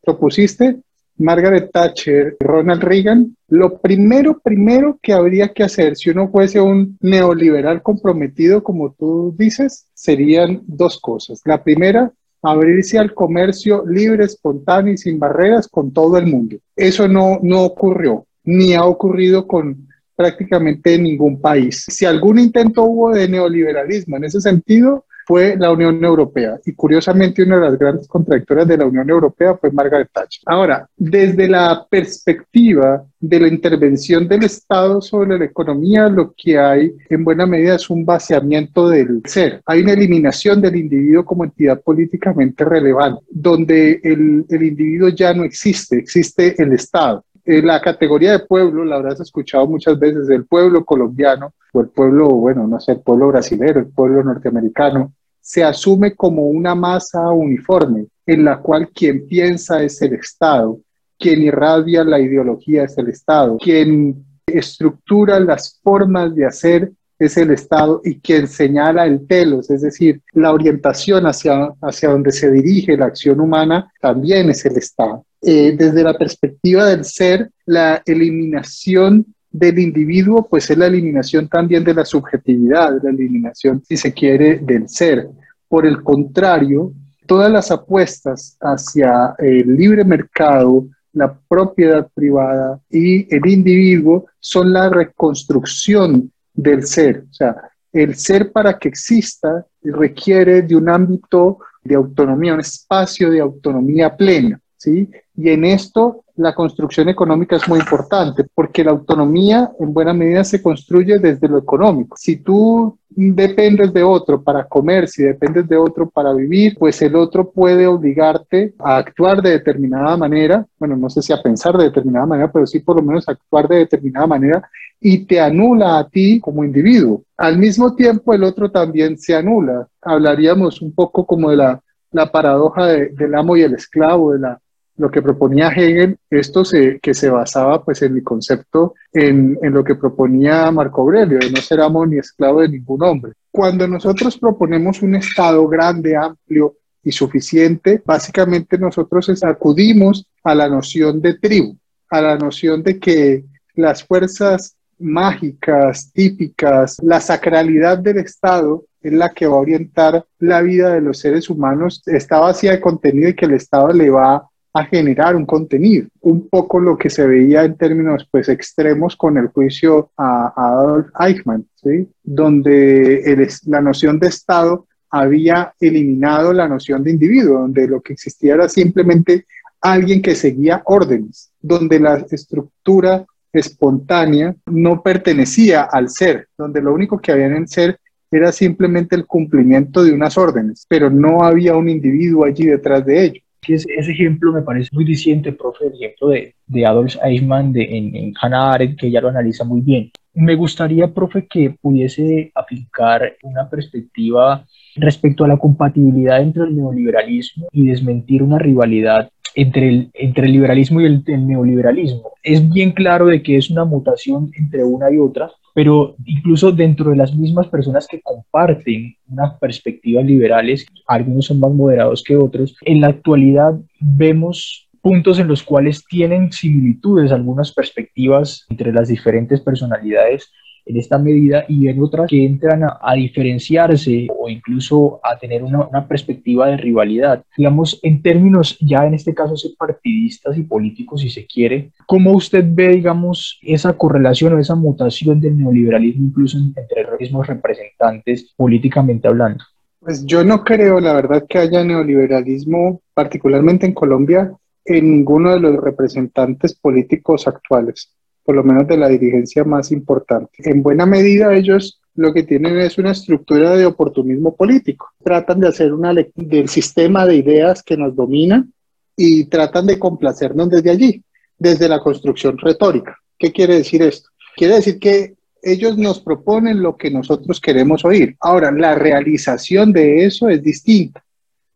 propusiste, 0.03 0.79
Margaret 1.19 1.71
Thatcher, 1.73 2.37
Ronald 2.41 2.83
Reagan, 2.83 3.37
lo 3.49 3.79
primero, 3.79 4.39
primero 4.39 4.99
que 5.03 5.13
habría 5.13 5.49
que 5.49 5.65
hacer 5.65 5.97
si 5.97 6.11
uno 6.11 6.29
fuese 6.29 6.61
un 6.61 6.97
neoliberal 7.01 7.83
comprometido, 7.83 8.63
como 8.63 8.93
tú 8.93 9.35
dices, 9.37 9.87
serían 9.95 10.63
dos 10.67 11.01
cosas. 11.01 11.41
La 11.45 11.63
primera, 11.63 12.13
abrirse 12.43 12.99
al 12.99 13.15
comercio 13.15 13.85
libre, 13.87 14.25
espontáneo 14.25 14.95
y 14.95 14.99
sin 14.99 15.19
barreras 15.19 15.67
con 15.69 15.93
todo 15.93 16.19
el 16.19 16.27
mundo. 16.27 16.57
Eso 16.77 17.09
no, 17.09 17.41
no 17.43 17.65
ocurrió, 17.65 18.27
ni 18.45 18.75
ha 18.75 18.85
ocurrido 18.85 19.47
con 19.47 19.89
prácticamente 20.15 20.99
ningún 20.99 21.41
país. 21.41 21.85
Si 21.89 22.05
algún 22.05 22.39
intento 22.39 22.83
hubo 22.85 23.13
de 23.13 23.29
neoliberalismo 23.29 24.17
en 24.17 24.25
ese 24.25 24.41
sentido, 24.41 25.05
fue 25.29 25.57
la 25.59 25.71
Unión 25.71 26.03
Europea. 26.03 26.59
Y 26.65 26.73
curiosamente 26.73 27.43
una 27.43 27.57
de 27.57 27.61
las 27.61 27.79
grandes 27.79 28.09
contradictorias 28.09 28.67
de 28.67 28.79
la 28.79 28.87
Unión 28.87 29.11
Europea 29.11 29.55
fue 29.59 29.71
Margaret 29.71 30.09
Thatcher. 30.11 30.43
Ahora, 30.47 30.89
desde 30.97 31.47
la 31.47 31.87
perspectiva 31.91 33.05
de 33.21 33.41
la 33.41 33.49
intervención 33.49 34.27
del 34.27 34.45
Estado 34.45 35.03
sobre 35.03 35.39
la 35.39 35.45
economía, 35.45 36.09
lo 36.09 36.33
que 36.35 36.59
hay 36.59 36.95
en 37.11 37.25
buena 37.25 37.45
medida 37.45 37.75
es 37.75 37.91
un 37.91 38.07
vaciamiento 38.07 38.89
del 38.89 39.21
ser. 39.27 39.61
Hay 39.67 39.83
una 39.83 39.93
eliminación 39.93 40.63
del 40.63 40.77
individuo 40.77 41.27
como 41.27 41.45
entidad 41.45 41.83
políticamente 41.83 42.65
relevante, 42.65 43.23
donde 43.29 44.01
el, 44.03 44.47
el 44.49 44.63
individuo 44.63 45.11
ya 45.11 45.35
no 45.35 45.45
existe, 45.45 45.99
existe 45.99 46.55
el 46.63 46.73
Estado 46.73 47.23
la 47.49 47.81
categoría 47.81 48.33
de 48.33 48.41
pueblo, 48.41 48.85
la 48.85 48.97
habrás 48.97 49.21
escuchado 49.21 49.67
muchas 49.67 49.99
veces, 49.99 50.29
el 50.29 50.45
pueblo 50.45 50.85
colombiano 50.85 51.55
o 51.73 51.81
el 51.81 51.89
pueblo, 51.89 52.29
bueno, 52.29 52.67
no 52.67 52.79
sé, 52.79 52.93
el 52.93 53.01
pueblo 53.01 53.29
brasileño, 53.29 53.79
el 53.79 53.87
pueblo 53.87 54.23
norteamericano, 54.23 55.15
se 55.49 55.65
asume 55.65 56.15
como 56.15 56.43
una 56.43 56.75
masa 56.75 57.31
uniforme 57.31 58.09
en 58.27 58.45
la 58.45 58.59
cual 58.59 58.91
quien 58.91 59.27
piensa 59.27 59.83
es 59.83 60.03
el 60.03 60.13
Estado, 60.13 60.79
quien 61.19 61.41
irradia 61.41 62.05
la 62.05 62.21
ideología 62.21 62.85
es 62.85 62.99
el 62.99 63.09
Estado, 63.09 63.57
quien 63.57 64.27
estructura 64.47 65.41
las 65.41 65.81
formas 65.83 66.35
de 66.35 66.45
hacer 66.45 66.93
es 67.19 67.39
el 67.39 67.51
Estado 67.51 68.03
y 68.05 68.21
quien 68.21 68.47
señala 68.47 69.07
el 69.07 69.27
telos, 69.27 69.71
es 69.71 69.81
decir, 69.81 70.21
la 70.35 70.53
orientación 70.53 71.25
hacia, 71.25 71.73
hacia 71.81 72.11
donde 72.11 72.31
se 72.31 72.51
dirige 72.51 72.99
la 72.99 73.07
acción 73.07 73.41
humana, 73.41 73.91
también 74.03 74.51
es 74.51 74.67
el 74.67 74.77
Estado. 74.77 75.25
Eh, 75.41 75.75
desde 75.79 76.03
la 76.03 76.13
perspectiva 76.13 76.85
del 76.85 77.07
ser, 77.07 77.51
la 77.65 78.03
eliminación 78.05 79.35
del 79.51 79.79
individuo, 79.79 80.47
pues 80.49 80.71
es 80.71 80.79
la 80.79 80.87
eliminación 80.87 81.49
también 81.49 81.85
de 81.85 81.95
la 81.95 82.05
subjetividad, 82.05 83.01
la 83.03 83.11
eliminación, 83.11 83.83
si 83.87 83.97
se 83.97 84.13
quiere, 84.13 84.59
del 84.59 84.89
ser. 84.89 85.29
Por 85.69 85.87
el 85.87 86.03
contrario, 86.03 86.93
todas 87.27 87.51
las 87.51 87.71
apuestas 87.71 88.57
hacia 88.61 89.35
el 89.39 89.77
libre 89.77 90.05
mercado, 90.05 90.87
la 91.13 91.37
propiedad 91.49 92.09
privada 92.15 92.81
y 92.91 93.35
el 93.35 93.47
individuo 93.47 94.27
son 94.39 94.73
la 94.73 94.89
reconstrucción 94.89 96.31
del 96.55 96.87
ser. 96.87 97.25
O 97.31 97.35
sea, 97.35 97.57
el 97.93 98.15
ser 98.15 98.53
para 98.53 98.79
que 98.79 98.89
exista 98.89 99.67
requiere 99.83 100.63
de 100.63 100.77
un 100.77 100.89
ámbito 100.89 101.59
de 101.83 101.95
autonomía, 101.95 102.55
un 102.55 102.61
espacio 102.61 103.31
de 103.31 103.41
autonomía 103.41 104.15
plena, 104.17 104.61
¿sí? 104.77 105.09
Y 105.37 105.49
en 105.49 105.65
esto 105.65 106.25
la 106.39 106.55
construcción 106.55 107.09
económica 107.09 107.57
es 107.57 107.69
muy 107.69 107.81
importante 107.81 108.45
porque 108.55 108.85
la 108.85 108.93
autonomía 108.93 109.73
en 109.81 109.93
buena 109.93 110.13
medida 110.15 110.45
se 110.45 110.63
construye 110.63 111.19
desde 111.19 111.49
lo 111.49 111.59
económico. 111.59 112.17
Si 112.17 112.37
tú 112.37 112.97
dependes 113.11 113.93
de 113.93 114.05
otro 114.05 114.41
para 114.41 114.65
comer, 114.65 115.09
si 115.09 115.25
dependes 115.25 115.69
de 115.69 115.77
otro 115.77 116.09
para 116.09 116.33
vivir, 116.33 116.77
pues 116.79 117.03
el 117.03 117.17
otro 117.17 117.51
puede 117.51 117.89
obligarte 117.89 118.73
a 118.79 118.99
actuar 118.99 119.43
de 119.43 119.51
determinada 119.51 120.17
manera, 120.17 120.65
bueno, 120.79 120.97
no 120.97 121.11
sé 121.11 121.23
si 121.23 121.33
a 121.33 121.43
pensar 121.43 121.77
de 121.77 121.85
determinada 121.85 122.27
manera, 122.27 122.53
pero 122.53 122.67
sí 122.67 122.79
por 122.79 122.97
lo 122.97 123.03
menos 123.03 123.29
actuar 123.29 123.67
de 123.67 123.79
determinada 123.79 124.29
manera 124.29 124.71
y 125.01 125.27
te 125.27 125.41
anula 125.41 125.99
a 125.99 126.09
ti 126.09 126.39
como 126.39 126.63
individuo. 126.63 127.25
Al 127.37 127.59
mismo 127.59 127.97
tiempo, 127.97 128.33
el 128.33 128.45
otro 128.45 128.71
también 128.71 129.19
se 129.19 129.35
anula. 129.35 129.89
Hablaríamos 130.01 130.81
un 130.83 130.93
poco 130.93 131.27
como 131.27 131.51
de 131.51 131.57
la, 131.57 131.81
la 132.13 132.31
paradoja 132.31 132.87
del 132.87 133.35
amo 133.35 133.57
y 133.57 133.63
el 133.63 133.75
esclavo, 133.75 134.33
de 134.35 134.39
la 134.39 134.61
lo 134.99 135.11
que 135.11 135.23
proponía 135.23 135.69
Hegel, 135.69 136.19
esto 136.29 136.65
se, 136.65 136.99
que 137.01 137.15
se 137.15 137.31
basaba 137.31 137.83
pues 137.85 138.03
en 138.03 138.15
mi 138.15 138.23
concepto, 138.23 138.95
en, 139.13 139.57
en, 139.63 139.73
lo 139.73 139.85
que 139.85 139.95
proponía 139.95 140.71
Marco 140.73 141.03
Aurelio, 141.03 141.39
de 141.39 141.51
no 141.51 141.59
ser 141.59 141.81
amo 141.81 142.05
ni 142.05 142.19
esclavo 142.19 142.61
de 142.61 142.69
ningún 142.69 143.03
hombre. 143.05 143.33
Cuando 143.51 143.87
nosotros 143.87 144.37
proponemos 144.37 145.01
un 145.01 145.15
Estado 145.15 145.67
grande, 145.69 146.17
amplio 146.17 146.75
y 147.03 147.13
suficiente, 147.13 148.03
básicamente 148.05 148.77
nosotros 148.77 149.31
acudimos 149.43 150.27
a 150.43 150.55
la 150.55 150.69
noción 150.69 151.23
de 151.23 151.35
tribu, 151.35 151.77
a 152.11 152.21
la 152.21 152.37
noción 152.37 152.83
de 152.83 152.99
que 152.99 153.45
las 153.75 154.03
fuerzas 154.03 154.77
mágicas, 154.99 156.11
típicas, 156.13 156.97
la 157.03 157.21
sacralidad 157.21 157.99
del 157.99 158.19
Estado 158.19 158.85
es 159.01 159.13
la 159.13 159.33
que 159.33 159.47
va 159.47 159.57
a 159.57 159.61
orientar 159.61 160.27
la 160.41 160.61
vida 160.61 160.93
de 160.93 161.01
los 161.01 161.19
seres 161.19 161.49
humanos, 161.49 162.03
está 162.07 162.41
vacía 162.41 162.73
de 162.73 162.81
contenido 162.81 163.29
y 163.29 163.35
que 163.35 163.47
el 163.47 163.53
Estado 163.55 163.93
le 163.93 164.11
va 164.11 164.49
a 164.79 164.85
generar 164.85 165.35
un 165.35 165.45
contenido. 165.45 166.07
Un 166.21 166.49
poco 166.49 166.79
lo 166.79 166.97
que 166.97 167.11
se 167.11 167.27
veía 167.27 167.65
en 167.65 167.77
términos 167.77 168.29
pues 168.31 168.49
extremos 168.49 169.17
con 169.17 169.37
el 169.37 169.49
juicio 169.49 170.13
a, 170.17 170.53
Adolf 170.57 171.09
Eichmann, 171.19 171.67
¿sí? 171.75 172.09
donde 172.23 173.49
la 173.67 173.81
noción 173.81 174.21
de 174.21 174.29
Estado 174.29 174.87
había 175.11 175.75
eliminado 175.81 176.53
la 176.53 176.69
noción 176.69 177.03
de 177.03 177.11
individuo, 177.11 177.61
donde 177.61 177.89
lo 177.89 178.01
que 178.01 178.13
existía 178.13 178.55
era 178.55 178.69
simplemente 178.69 179.47
alguien 179.81 180.23
que 180.23 180.37
seguía 180.37 180.83
órdenes, 180.85 181.51
donde 181.61 181.99
la 181.99 182.25
estructura 182.31 183.27
espontánea 183.53 184.55
no 184.67 185.03
pertenecía 185.03 185.83
al 185.83 186.09
ser, 186.09 186.47
donde 186.57 186.83
lo 186.83 186.95
único 186.95 187.19
que 187.19 187.33
había 187.33 187.47
en 187.47 187.57
el 187.57 187.69
ser 187.69 187.99
era 188.31 188.53
simplemente 188.53 189.17
el 189.17 189.27
cumplimiento 189.27 190.05
de 190.05 190.13
unas 190.13 190.39
órdenes, 190.39 190.87
pero 190.89 191.11
no 191.11 191.43
había 191.43 191.75
un 191.75 191.89
individuo 191.89 192.45
allí 192.45 192.67
detrás 192.67 193.05
de 193.05 193.25
ello 193.25 193.43
ese, 193.67 194.13
ejemplo 194.13 194.53
me 194.53 194.63
parece 194.63 194.91
muy 194.93 195.05
diciente, 195.05 195.53
profe, 195.53 195.87
el 195.87 195.95
ejemplo 195.95 196.29
de, 196.29 196.55
de 196.67 196.87
Adolf 196.87 197.17
Eichmann 197.23 197.73
de, 197.73 197.85
en, 197.85 198.15
en 198.17 198.35
Hannah 198.41 198.73
Arendt, 198.73 198.99
que 198.99 199.11
ya 199.11 199.21
lo 199.21 199.29
analiza 199.29 199.65
muy 199.65 199.81
bien. 199.81 200.11
Me 200.35 200.55
gustaría, 200.55 201.13
profe, 201.13 201.47
que 201.47 201.75
pudiese 201.81 202.53
aplicar 202.55 203.37
una 203.43 203.69
perspectiva 203.69 204.65
respecto 204.97 205.45
a 205.45 205.49
la 205.49 205.57
compatibilidad 205.57 206.41
entre 206.41 206.65
el 206.65 206.77
neoliberalismo 206.77 207.69
y 207.73 207.87
desmentir 207.87 208.43
una 208.43 208.59
rivalidad 208.59 209.31
entre 209.55 209.89
el, 209.89 210.11
entre 210.15 210.47
el 210.47 210.53
liberalismo 210.53 211.01
y 211.01 211.07
el, 211.07 211.25
neoliberalismo. 211.27 212.33
Es 212.43 212.69
bien 212.71 212.93
claro 212.93 213.27
de 213.27 213.43
que 213.43 213.57
es 213.57 213.71
una 213.71 213.85
mutación 213.85 214.51
entre 214.57 214.85
una 214.85 215.11
y 215.11 215.19
otra, 215.19 215.51
pero 215.79 216.17
incluso 216.25 216.73
dentro 216.73 217.11
de 217.11 217.17
las 217.17 217.37
mismas 217.37 217.69
personas 217.69 218.09
que 218.09 218.21
comparten 218.21 219.15
unas 219.29 219.57
perspectivas 219.61 220.25
liberales, 220.25 220.85
algunos 221.07 221.47
son 221.47 221.61
más 221.61 221.71
moderados 221.71 222.25
que 222.25 222.37
otros, 222.37 222.75
en 222.81 223.01
la 223.01 223.07
actualidad 223.07 223.79
vemos 224.01 224.89
puntos 225.01 225.39
en 225.39 225.47
los 225.47 225.63
cuales 225.63 226.05
tienen 226.05 226.51
similitudes 226.51 227.31
algunas 227.31 227.71
perspectivas 227.71 228.67
entre 228.69 228.93
las 228.93 229.07
diferentes 229.07 229.61
personalidades 229.61 230.51
en 230.89 230.97
esta 230.97 231.19
medida 231.19 231.65
y 231.69 231.89
en 231.89 232.03
otras 232.03 232.29
que 232.29 232.45
entran 232.45 232.83
a, 232.85 233.15
diferenciarse 233.15 234.27
o 234.37 234.49
incluso 234.49 235.21
a 235.23 235.39
tener 235.39 235.63
una, 235.63 235.87
una, 235.87 236.09
perspectiva 236.09 236.69
de 236.69 236.79
rivalidad. 236.79 237.45
Digamos, 237.57 238.01
en 238.03 238.23
términos 238.23 238.79
ya 238.81 239.07
en 239.07 239.15
este 239.15 239.35
caso 239.35 239.55
partidistas 239.77 240.57
y 240.57 240.63
políticos, 240.63 241.21
si 241.21 241.31
se 241.31 241.47
quiere, 241.47 241.91
¿cómo 242.07 242.33
usted 242.33 242.65
ve, 242.67 242.89
digamos, 242.89 243.59
esa 243.63 243.93
correlación 243.97 244.55
o 244.55 244.59
esa 244.59 244.75
mutación 244.75 245.41
del 245.41 245.59
neoliberalismo 245.59 246.27
incluso 246.27 246.59
entre 246.59 247.05
los 247.05 247.21
mismos 247.21 247.47
representantes 247.47 248.55
políticamente 248.57 249.29
hablando? 249.29 249.65
Pues 250.01 250.25
yo 250.25 250.45
no 250.45 250.65
creo, 250.65 251.01
la 251.01 251.13
verdad, 251.13 251.45
que 251.49 251.59
haya 251.59 251.85
neoliberalismo, 251.85 253.03
particularmente 253.13 253.85
en 253.85 253.95
Colombia, 253.95 254.53
en 254.85 255.11
ninguno 255.11 255.53
de 255.53 255.61
los 255.61 255.77
representantes 255.77 256.75
políticos 256.75 257.47
actuales 257.47 258.15
por 258.49 258.57
lo 258.57 258.65
menos 258.65 258.89
de 258.89 258.97
la 258.97 259.11
dirigencia 259.11 259.63
más 259.63 259.93
importante. 259.93 260.51
En 260.65 260.83
buena 260.83 261.05
medida 261.05 261.55
ellos 261.55 262.01
lo 262.15 262.33
que 262.33 262.45
tienen 262.45 262.79
es 262.79 262.97
una 262.97 263.11
estructura 263.11 263.77
de 263.77 263.85
oportunismo 263.85 264.57
político. 264.57 265.11
Tratan 265.23 265.61
de 265.61 265.69
hacer 265.69 265.93
una 265.93 266.15
del 266.15 266.69
sistema 266.71 267.27
de 267.27 267.37
ideas 267.37 267.83
que 267.83 267.99
nos 267.99 268.17
domina 268.17 268.67
y 269.15 269.45
tratan 269.51 269.85
de 269.85 269.99
complacernos 269.99 270.71
desde 270.71 270.89
allí, 270.89 271.23
desde 271.59 271.91
la 271.91 272.01
construcción 272.01 272.57
retórica. 272.57 273.19
¿Qué 273.39 273.53
quiere 273.53 273.75
decir 273.75 274.01
esto? 274.01 274.31
Quiere 274.57 274.77
decir 274.77 274.99
que 274.99 275.35
ellos 275.63 275.99
nos 275.99 276.19
proponen 276.19 276.83
lo 276.83 276.97
que 276.97 277.11
nosotros 277.11 277.61
queremos 277.61 278.03
oír. 278.07 278.35
Ahora, 278.41 278.71
la 278.71 278.95
realización 278.95 279.93
de 279.93 280.25
eso 280.25 280.49
es 280.49 280.63
distinta. 280.63 281.23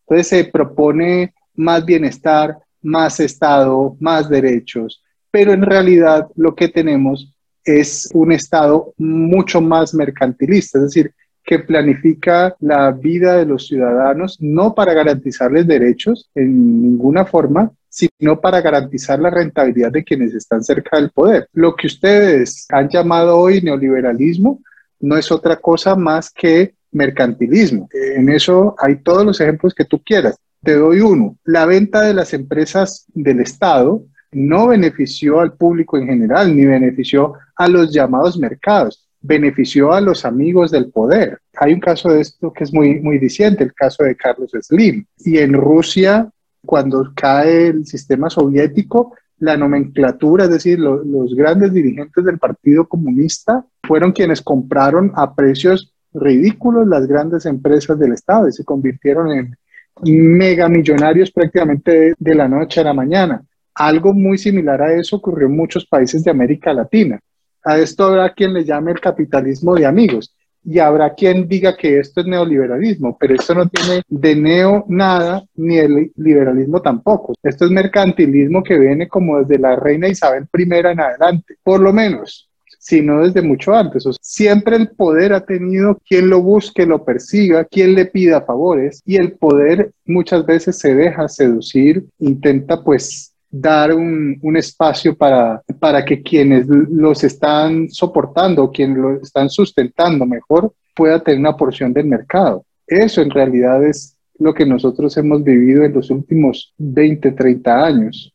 Entonces 0.07 0.27
se 0.27 0.45
propone 0.45 1.35
más 1.55 1.85
bienestar, 1.85 2.57
más 2.81 3.21
Estado, 3.21 3.95
más 4.01 4.31
derechos, 4.31 5.02
pero 5.33 5.53
en 5.53 5.63
realidad 5.63 6.29
lo 6.37 6.55
que 6.55 6.69
tenemos 6.69 7.35
es 7.65 8.09
un 8.15 8.31
Estado 8.31 8.93
mucho 8.99 9.61
más 9.61 9.95
mercantilista, 9.95 10.79
es 10.79 10.85
decir, 10.85 11.13
que 11.45 11.59
planifica 11.59 12.55
la 12.61 12.93
vida 12.93 13.37
de 13.37 13.47
los 13.47 13.67
ciudadanos 13.67 14.39
no 14.41 14.75
para 14.75 14.95
garantizarles 14.95 15.67
derechos 15.67 16.31
en 16.37 16.83
ninguna 16.83 17.25
forma, 17.25 17.73
sino 17.89 18.41
para 18.41 18.61
garantizar 18.61 19.19
la 19.19 19.31
rentabilidad 19.31 19.91
de 19.91 20.05
quienes 20.05 20.35
están 20.35 20.63
cerca 20.63 20.97
del 20.97 21.11
poder. 21.11 21.49
Lo 21.53 21.75
que 21.75 21.89
ustedes 21.89 22.67
han 22.71 22.89
llamado 22.89 23.39
hoy 23.39 23.61
neoliberalismo 23.61 24.61
no 25.01 25.17
es 25.17 25.33
otra 25.33 25.57
cosa 25.57 25.97
más 25.97 26.31
que 26.31 26.75
mercantilismo. 26.93 27.89
En 27.93 28.29
eso 28.29 28.77
hay 28.79 28.97
todos 28.97 29.27
los 29.27 29.41
ejemplos 29.41 29.75
que 29.75 29.85
tú 29.85 30.01
quieras. 30.03 30.37
Te 30.63 30.75
doy 30.75 31.01
uno. 31.01 31.37
La 31.45 31.67
venta 31.67 32.03
de 32.03 32.15
las 32.15 32.33
empresas 32.35 33.07
del 33.13 33.41
Estado 33.41 34.05
no 34.33 34.69
benefició 34.69 35.41
al 35.41 35.53
público 35.55 35.99
en 35.99 36.07
general, 36.07 36.57
ni 36.57 36.65
benefició 36.65 37.35
a 37.57 37.69
los 37.69 37.93
llamados 37.93 38.39
mercados, 38.39 39.09
benefició 39.21 39.93
a 39.93 40.01
los 40.01 40.25
amigos 40.25 40.71
del 40.71 40.91
poder. 40.91 41.39
Hay 41.57 41.75
un 41.75 41.81
caso 41.81 42.11
de 42.11 42.23
esto 42.23 42.53
que 42.53 42.65
es 42.65 42.73
muy, 42.73 43.01
muy 43.01 43.19
diciente, 43.19 43.63
el 43.63 43.75
caso 43.75 44.05
de 44.05 44.17
Carlos 44.17 44.51
Slim. 44.61 45.05
Y 45.19 45.39
en 45.39 45.53
Rusia, 45.53 46.29
cuando 46.65 47.13
cae 47.15 47.69
el 47.69 47.87
sistema 47.87 48.31
soviético, 48.31 49.15
la 49.39 49.57
nomenclatura, 49.57 50.45
es 50.45 50.51
decir, 50.51 50.79
los 50.79 51.35
grandes 51.35 51.73
dirigentes 51.73 52.25
del 52.25 52.39
Partido 52.39 52.87
Comunista 52.87 53.65
fueron 53.83 54.13
quienes 54.13 54.41
compraron 54.41 55.13
a 55.17 55.35
precios 55.35 55.93
ridículos 56.15 56.87
las 56.87 57.07
grandes 57.07 57.47
empresas 57.47 57.99
del 57.99 58.13
Estado 58.13 58.49
y 58.49 58.53
se 58.53 58.65
convirtieron 58.65 59.33
en 59.33 59.57
megamillonarios 60.05 61.31
prácticamente 61.31 62.15
de 62.19 62.35
la 62.35 62.49
noche 62.49 62.81
a 62.81 62.85
la 62.85 62.95
mañana. 62.95 63.43
Algo 63.75 64.13
muy 64.13 64.39
similar 64.39 64.83
a 64.83 64.95
eso 64.95 65.17
ocurrió 65.17 65.47
en 65.47 65.57
muchos 65.57 65.87
países 65.87 66.23
de 66.25 66.31
América 66.31 66.73
Latina. 66.73 67.19
A 67.65 67.79
esto 67.79 68.05
habrá 68.05 68.33
quien 68.33 68.53
le 68.53 68.65
llame 68.65 68.93
el 68.93 69.01
capitalismo 69.01 69.75
de 69.75 69.87
amigos 69.87 70.35
y 70.65 70.79
habrá 70.79 71.15
quien 71.15 71.49
diga 71.49 71.77
que 71.77 71.99
esto 71.99 72.21
es 72.21 72.27
neoliberalismo, 72.27 73.17
pero 73.19 73.35
esto 73.35 73.55
no 73.55 73.69
tiene 73.69 74.03
de 74.09 74.37
neo 74.37 74.85
nada 74.89 75.45
ni 75.55 75.79
el 75.79 76.13
liberalismo 76.17 76.81
tampoco. 76.81 77.35
Esto 77.43 77.65
es 77.65 77.71
mercantilismo 77.71 78.63
que 78.63 78.79
viene 78.79 79.09
como 79.09 79.39
desde 79.39 79.59
la 79.59 79.77
reina 79.77 80.09
Isabel 80.09 80.47
I 80.57 80.63
en 80.63 81.01
adelante, 81.01 81.57
por 81.63 81.81
lo 81.81 81.93
menos, 81.93 82.49
sino 82.79 83.23
desde 83.23 83.43
mucho 83.43 83.75
antes. 83.75 84.05
siempre 84.21 84.77
el 84.77 84.91
poder 84.91 85.33
ha 85.33 85.45
tenido 85.45 85.99
quien 86.07 86.29
lo 86.29 86.43
busque, 86.43 86.87
lo 86.87 87.05
persiga, 87.05 87.65
quien 87.65 87.95
le 87.95 88.07
pida 88.07 88.43
favores 88.43 89.03
y 89.05 89.17
el 89.17 89.33
poder 89.33 89.93
muchas 90.05 90.45
veces 90.47 90.79
se 90.79 90.95
deja 90.95 91.29
seducir, 91.29 92.05
intenta 92.19 92.83
pues 92.83 93.32
dar 93.53 93.93
un, 93.93 94.39
un, 94.41 94.57
espacio 94.57 95.15
para, 95.15 95.63
para 95.79 96.03
que 96.05 96.23
quienes 96.23 96.67
los 96.67 97.23
están 97.23 97.91
soportando, 97.91 98.71
quienes 98.71 98.97
lo 98.97 99.21
están 99.21 99.51
sustentando 99.51 100.25
mejor, 100.25 100.73
pueda 100.95 101.23
tener 101.23 101.39
una 101.39 101.57
porción 101.57 101.93
del 101.93 102.07
mercado. 102.07 102.65
Eso 102.87 103.21
en 103.21 103.31
realidad 103.31 103.85
es 103.85 104.17
lo 104.39 104.55
que 104.55 104.65
nosotros 104.65 105.15
hemos 105.19 105.45
vivido 105.45 105.85
en 105.85 105.93
los 105.93 106.11
últimos 106.11 106.73
20, 106.79 107.33
30 107.33 107.85
años. 107.85 108.33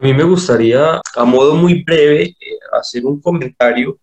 A 0.00 0.04
mí 0.04 0.14
me 0.14 0.24
gustaría, 0.24 1.00
a 1.16 1.24
modo 1.24 1.54
muy 1.54 1.82
breve, 1.82 2.22
eh, 2.22 2.34
hacer 2.72 3.04
un 3.04 3.20
comentario. 3.20 3.98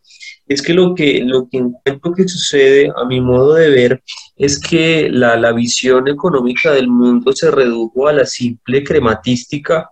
Es 0.47 0.61
que 0.61 0.73
lo 0.73 0.93
que, 0.93 1.23
lo 1.23 1.47
que 1.49 1.57
encuentro 1.57 2.13
que 2.13 2.27
sucede, 2.27 2.91
a 2.95 3.05
mi 3.05 3.19
modo 3.19 3.55
de 3.55 3.69
ver, 3.69 4.03
es 4.35 4.59
que 4.59 5.09
la, 5.09 5.37
la 5.37 5.53
visión 5.53 6.07
económica 6.07 6.71
del 6.71 6.87
mundo 6.87 7.33
se 7.33 7.49
redujo 7.49 8.07
a 8.07 8.13
la 8.13 8.25
simple 8.25 8.83
crematística 8.83 9.89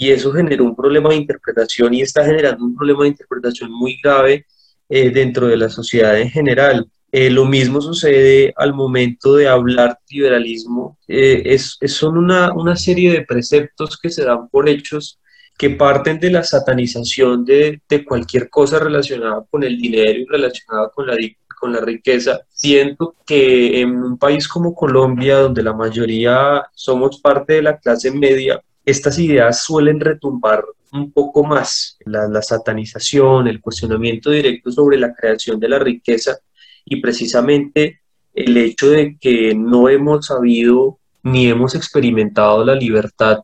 y 0.00 0.10
eso 0.12 0.32
generó 0.32 0.64
un 0.64 0.74
problema 0.74 1.10
de 1.10 1.16
interpretación 1.16 1.92
y 1.92 2.00
está 2.00 2.24
generando 2.24 2.64
un 2.64 2.74
problema 2.74 3.02
de 3.02 3.10
interpretación 3.10 3.70
muy 3.70 4.00
grave 4.02 4.46
eh, 4.88 5.10
dentro 5.10 5.46
de 5.46 5.58
la 5.58 5.68
sociedad 5.68 6.18
en 6.18 6.30
general. 6.30 6.90
Eh, 7.12 7.28
lo 7.28 7.44
mismo 7.44 7.82
sucede 7.82 8.54
al 8.56 8.72
momento 8.72 9.36
de 9.36 9.46
hablar 9.46 9.98
liberalismo. 10.08 10.96
Eh, 11.06 11.42
es, 11.44 11.76
son 11.84 12.16
una, 12.16 12.50
una, 12.54 12.76
serie 12.76 13.12
de 13.12 13.26
preceptos 13.26 13.98
que 13.98 14.08
se 14.08 14.24
dan 14.24 14.48
por 14.48 14.70
hechos 14.70 15.20
que 15.58 15.68
parten 15.68 16.18
de 16.18 16.30
la 16.30 16.44
satanización 16.44 17.44
de, 17.44 17.82
de 17.86 18.02
cualquier 18.02 18.48
cosa 18.48 18.78
relacionada 18.78 19.44
con 19.50 19.64
el 19.64 19.76
dinero 19.76 20.18
y 20.18 20.24
relacionada 20.24 20.88
con 20.94 21.08
la, 21.08 21.18
con 21.60 21.74
la 21.74 21.80
riqueza. 21.82 22.40
Siento 22.48 23.16
que 23.26 23.82
en 23.82 24.02
un 24.02 24.16
país 24.16 24.48
como 24.48 24.74
Colombia, 24.74 25.40
donde 25.40 25.62
la 25.62 25.74
mayoría 25.74 26.64
somos 26.72 27.20
parte 27.20 27.52
de 27.52 27.62
la 27.62 27.76
clase 27.76 28.10
media, 28.10 28.62
estas 28.84 29.18
ideas 29.18 29.62
suelen 29.62 30.00
retumbar 30.00 30.64
un 30.92 31.12
poco 31.12 31.44
más. 31.44 31.98
La, 32.04 32.42
satanización, 32.42 33.48
el 33.48 33.60
cuestionamiento 33.60 34.30
directo 34.30 34.70
sobre 34.70 34.98
la 34.98 35.14
creación 35.14 35.60
de 35.60 35.68
la 35.68 35.78
riqueza 35.78 36.38
y 36.84 37.00
precisamente 37.00 38.00
el 38.34 38.56
hecho 38.56 38.90
de 38.90 39.16
que 39.18 39.54
no 39.54 39.88
hemos 39.88 40.26
sabido 40.26 40.98
ni 41.22 41.48
hemos 41.48 41.74
experimentado 41.74 42.64
la 42.64 42.74
libertad 42.74 43.38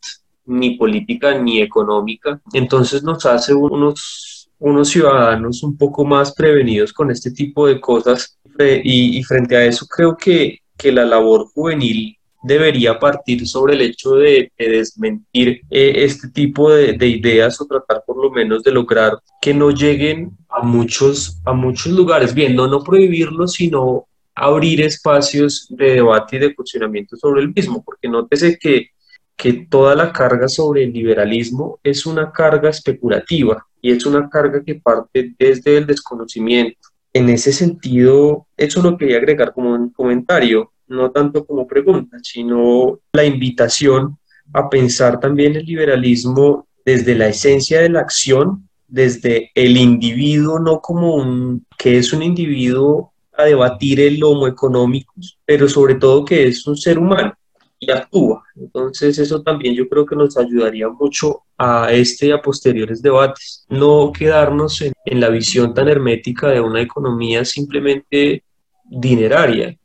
ni 0.47 0.77
política 0.77 1.37
ni 1.39 1.61
económica, 1.61 2.41
entonces 2.53 3.03
nos 3.03 3.27
hace 3.27 3.53
unos, 3.53 4.49
unos 4.59 4.89
ciudadanos 4.89 5.63
un 5.63 5.77
poco 5.77 6.05
más 6.05 6.33
prevenidos 6.35 6.93
con 6.93 7.11
este 7.11 7.33
tipo 7.33 7.67
de 7.67 7.81
cosas 7.81 8.39
y, 8.59 9.23
frente 9.25 9.57
a 9.57 9.65
eso 9.65 9.87
creo 9.87 10.17
que, 10.17 10.61
que 10.79 10.93
la 10.93 11.05
labor 11.05 11.49
juvenil 11.53 12.16
debería 12.47 12.97
partir 12.99 13.47
sobre 13.47 13.75
el 13.75 13.81
hecho 13.81 14.15
de, 14.15 14.53
desmentir 14.57 15.63
eh, 15.69 15.93
este 15.97 16.29
tipo 16.29 16.71
de, 16.71 17.07
ideas 17.09 17.61
o 17.61 17.67
tratar 17.67 18.05
por 18.07 18.17
lo 18.17 18.31
menos 18.31 18.63
de 18.63 18.71
lograr 18.71 19.19
que 19.43 19.53
no 19.53 19.71
lleguen 19.71 20.31
a 20.49 20.63
muchos, 20.63 21.41
a 21.45 21.53
muchos 21.53 21.93
lugares. 21.93 22.33
Bien, 22.33 22.55
no, 22.55 22.69
no 22.69 22.85
prohibirlo, 22.85 23.49
sino 23.49 24.07
abrir 24.33 24.81
espacios 24.83 25.67
de 25.71 25.95
debate 25.95 26.37
y 26.37 26.39
de 26.39 26.55
cuestionamiento 26.55 27.17
sobre 27.17 27.43
el 27.43 27.53
mismo, 27.53 27.83
porque 27.83 28.09
nótese 28.09 28.57
que, 28.59 28.91
que 29.37 29.67
toda 29.69 29.97
la 29.97 30.13
carga 30.13 30.47
sobre 30.47 30.85
el 30.85 30.93
liberalismo 30.93 31.81
es 31.83 32.07
una 32.07 32.31
carga 32.31 32.71
especulativa 32.71 33.67
y 33.83 33.91
es 33.91 34.07
una 34.07 34.31
carga 34.31 34.63
que 34.63 34.77
parte 34.77 35.35
desde 35.37 35.79
el 35.79 35.87
desconocimiento. 35.87 36.79
En 37.13 37.29
ese 37.29 37.53
sentido, 37.53 38.47
eso 38.57 38.83
lo 38.83 38.97
quería 38.97 39.17
agregar 39.17 39.53
como 39.53 39.75
un 39.75 39.91
comentario 39.91 40.71
no 40.89 41.11
tanto 41.11 41.45
como 41.45 41.67
pregunta, 41.67 42.19
sino 42.23 43.01
la 43.13 43.25
invitación 43.25 44.19
a 44.53 44.69
pensar 44.69 45.19
también 45.21 45.57
el 45.57 45.67
liberalismo 45.67 46.67
desde 46.85 47.15
la 47.15 47.29
esencia 47.29 47.81
de 47.81 47.89
la 47.89 48.01
acción, 48.01 48.69
desde 48.87 49.51
el 49.55 49.77
individuo, 49.77 50.59
no 50.61 50.81
como 50.81 51.17
un, 51.17 51.67
que 51.77 51.99
es 51.99 52.13
un 52.13 52.23
individuo 52.23 53.13
a 53.37 53.45
debatir 53.45 54.01
el 54.01 54.23
homo 54.23 54.47
económico, 54.47 55.13
pero 55.45 55.69
sobre 55.69 55.97
todo 55.97 56.25
que 56.25 56.47
es 56.47 56.67
un 56.67 56.77
ser 56.77 56.99
humano. 56.99 57.35
y 57.79 57.91
actúa. 57.91 58.43
Entonces 58.55 59.19
eso 59.19 59.43
también 59.43 59.75
yo 59.75 59.87
creo 59.87 60.07
que 60.07 60.17
nos 60.17 60.39
ayudaría 60.39 60.89
mucho 60.89 61.43
a 61.59 61.93
este 61.93 62.29
y 62.29 62.31
a 62.31 62.41
posteriores 62.41 63.03
debates. 63.03 63.67
No 63.69 64.13
quedarnos 64.13 64.81
en 64.81 65.21
la 65.21 65.29
visión 65.29 65.75
tan 65.75 65.87
hermética 65.89 66.49
de 66.49 66.61
una 66.61 66.81
economía 66.81 67.45
simplemente 67.45 68.45
dineraria, 68.85 69.77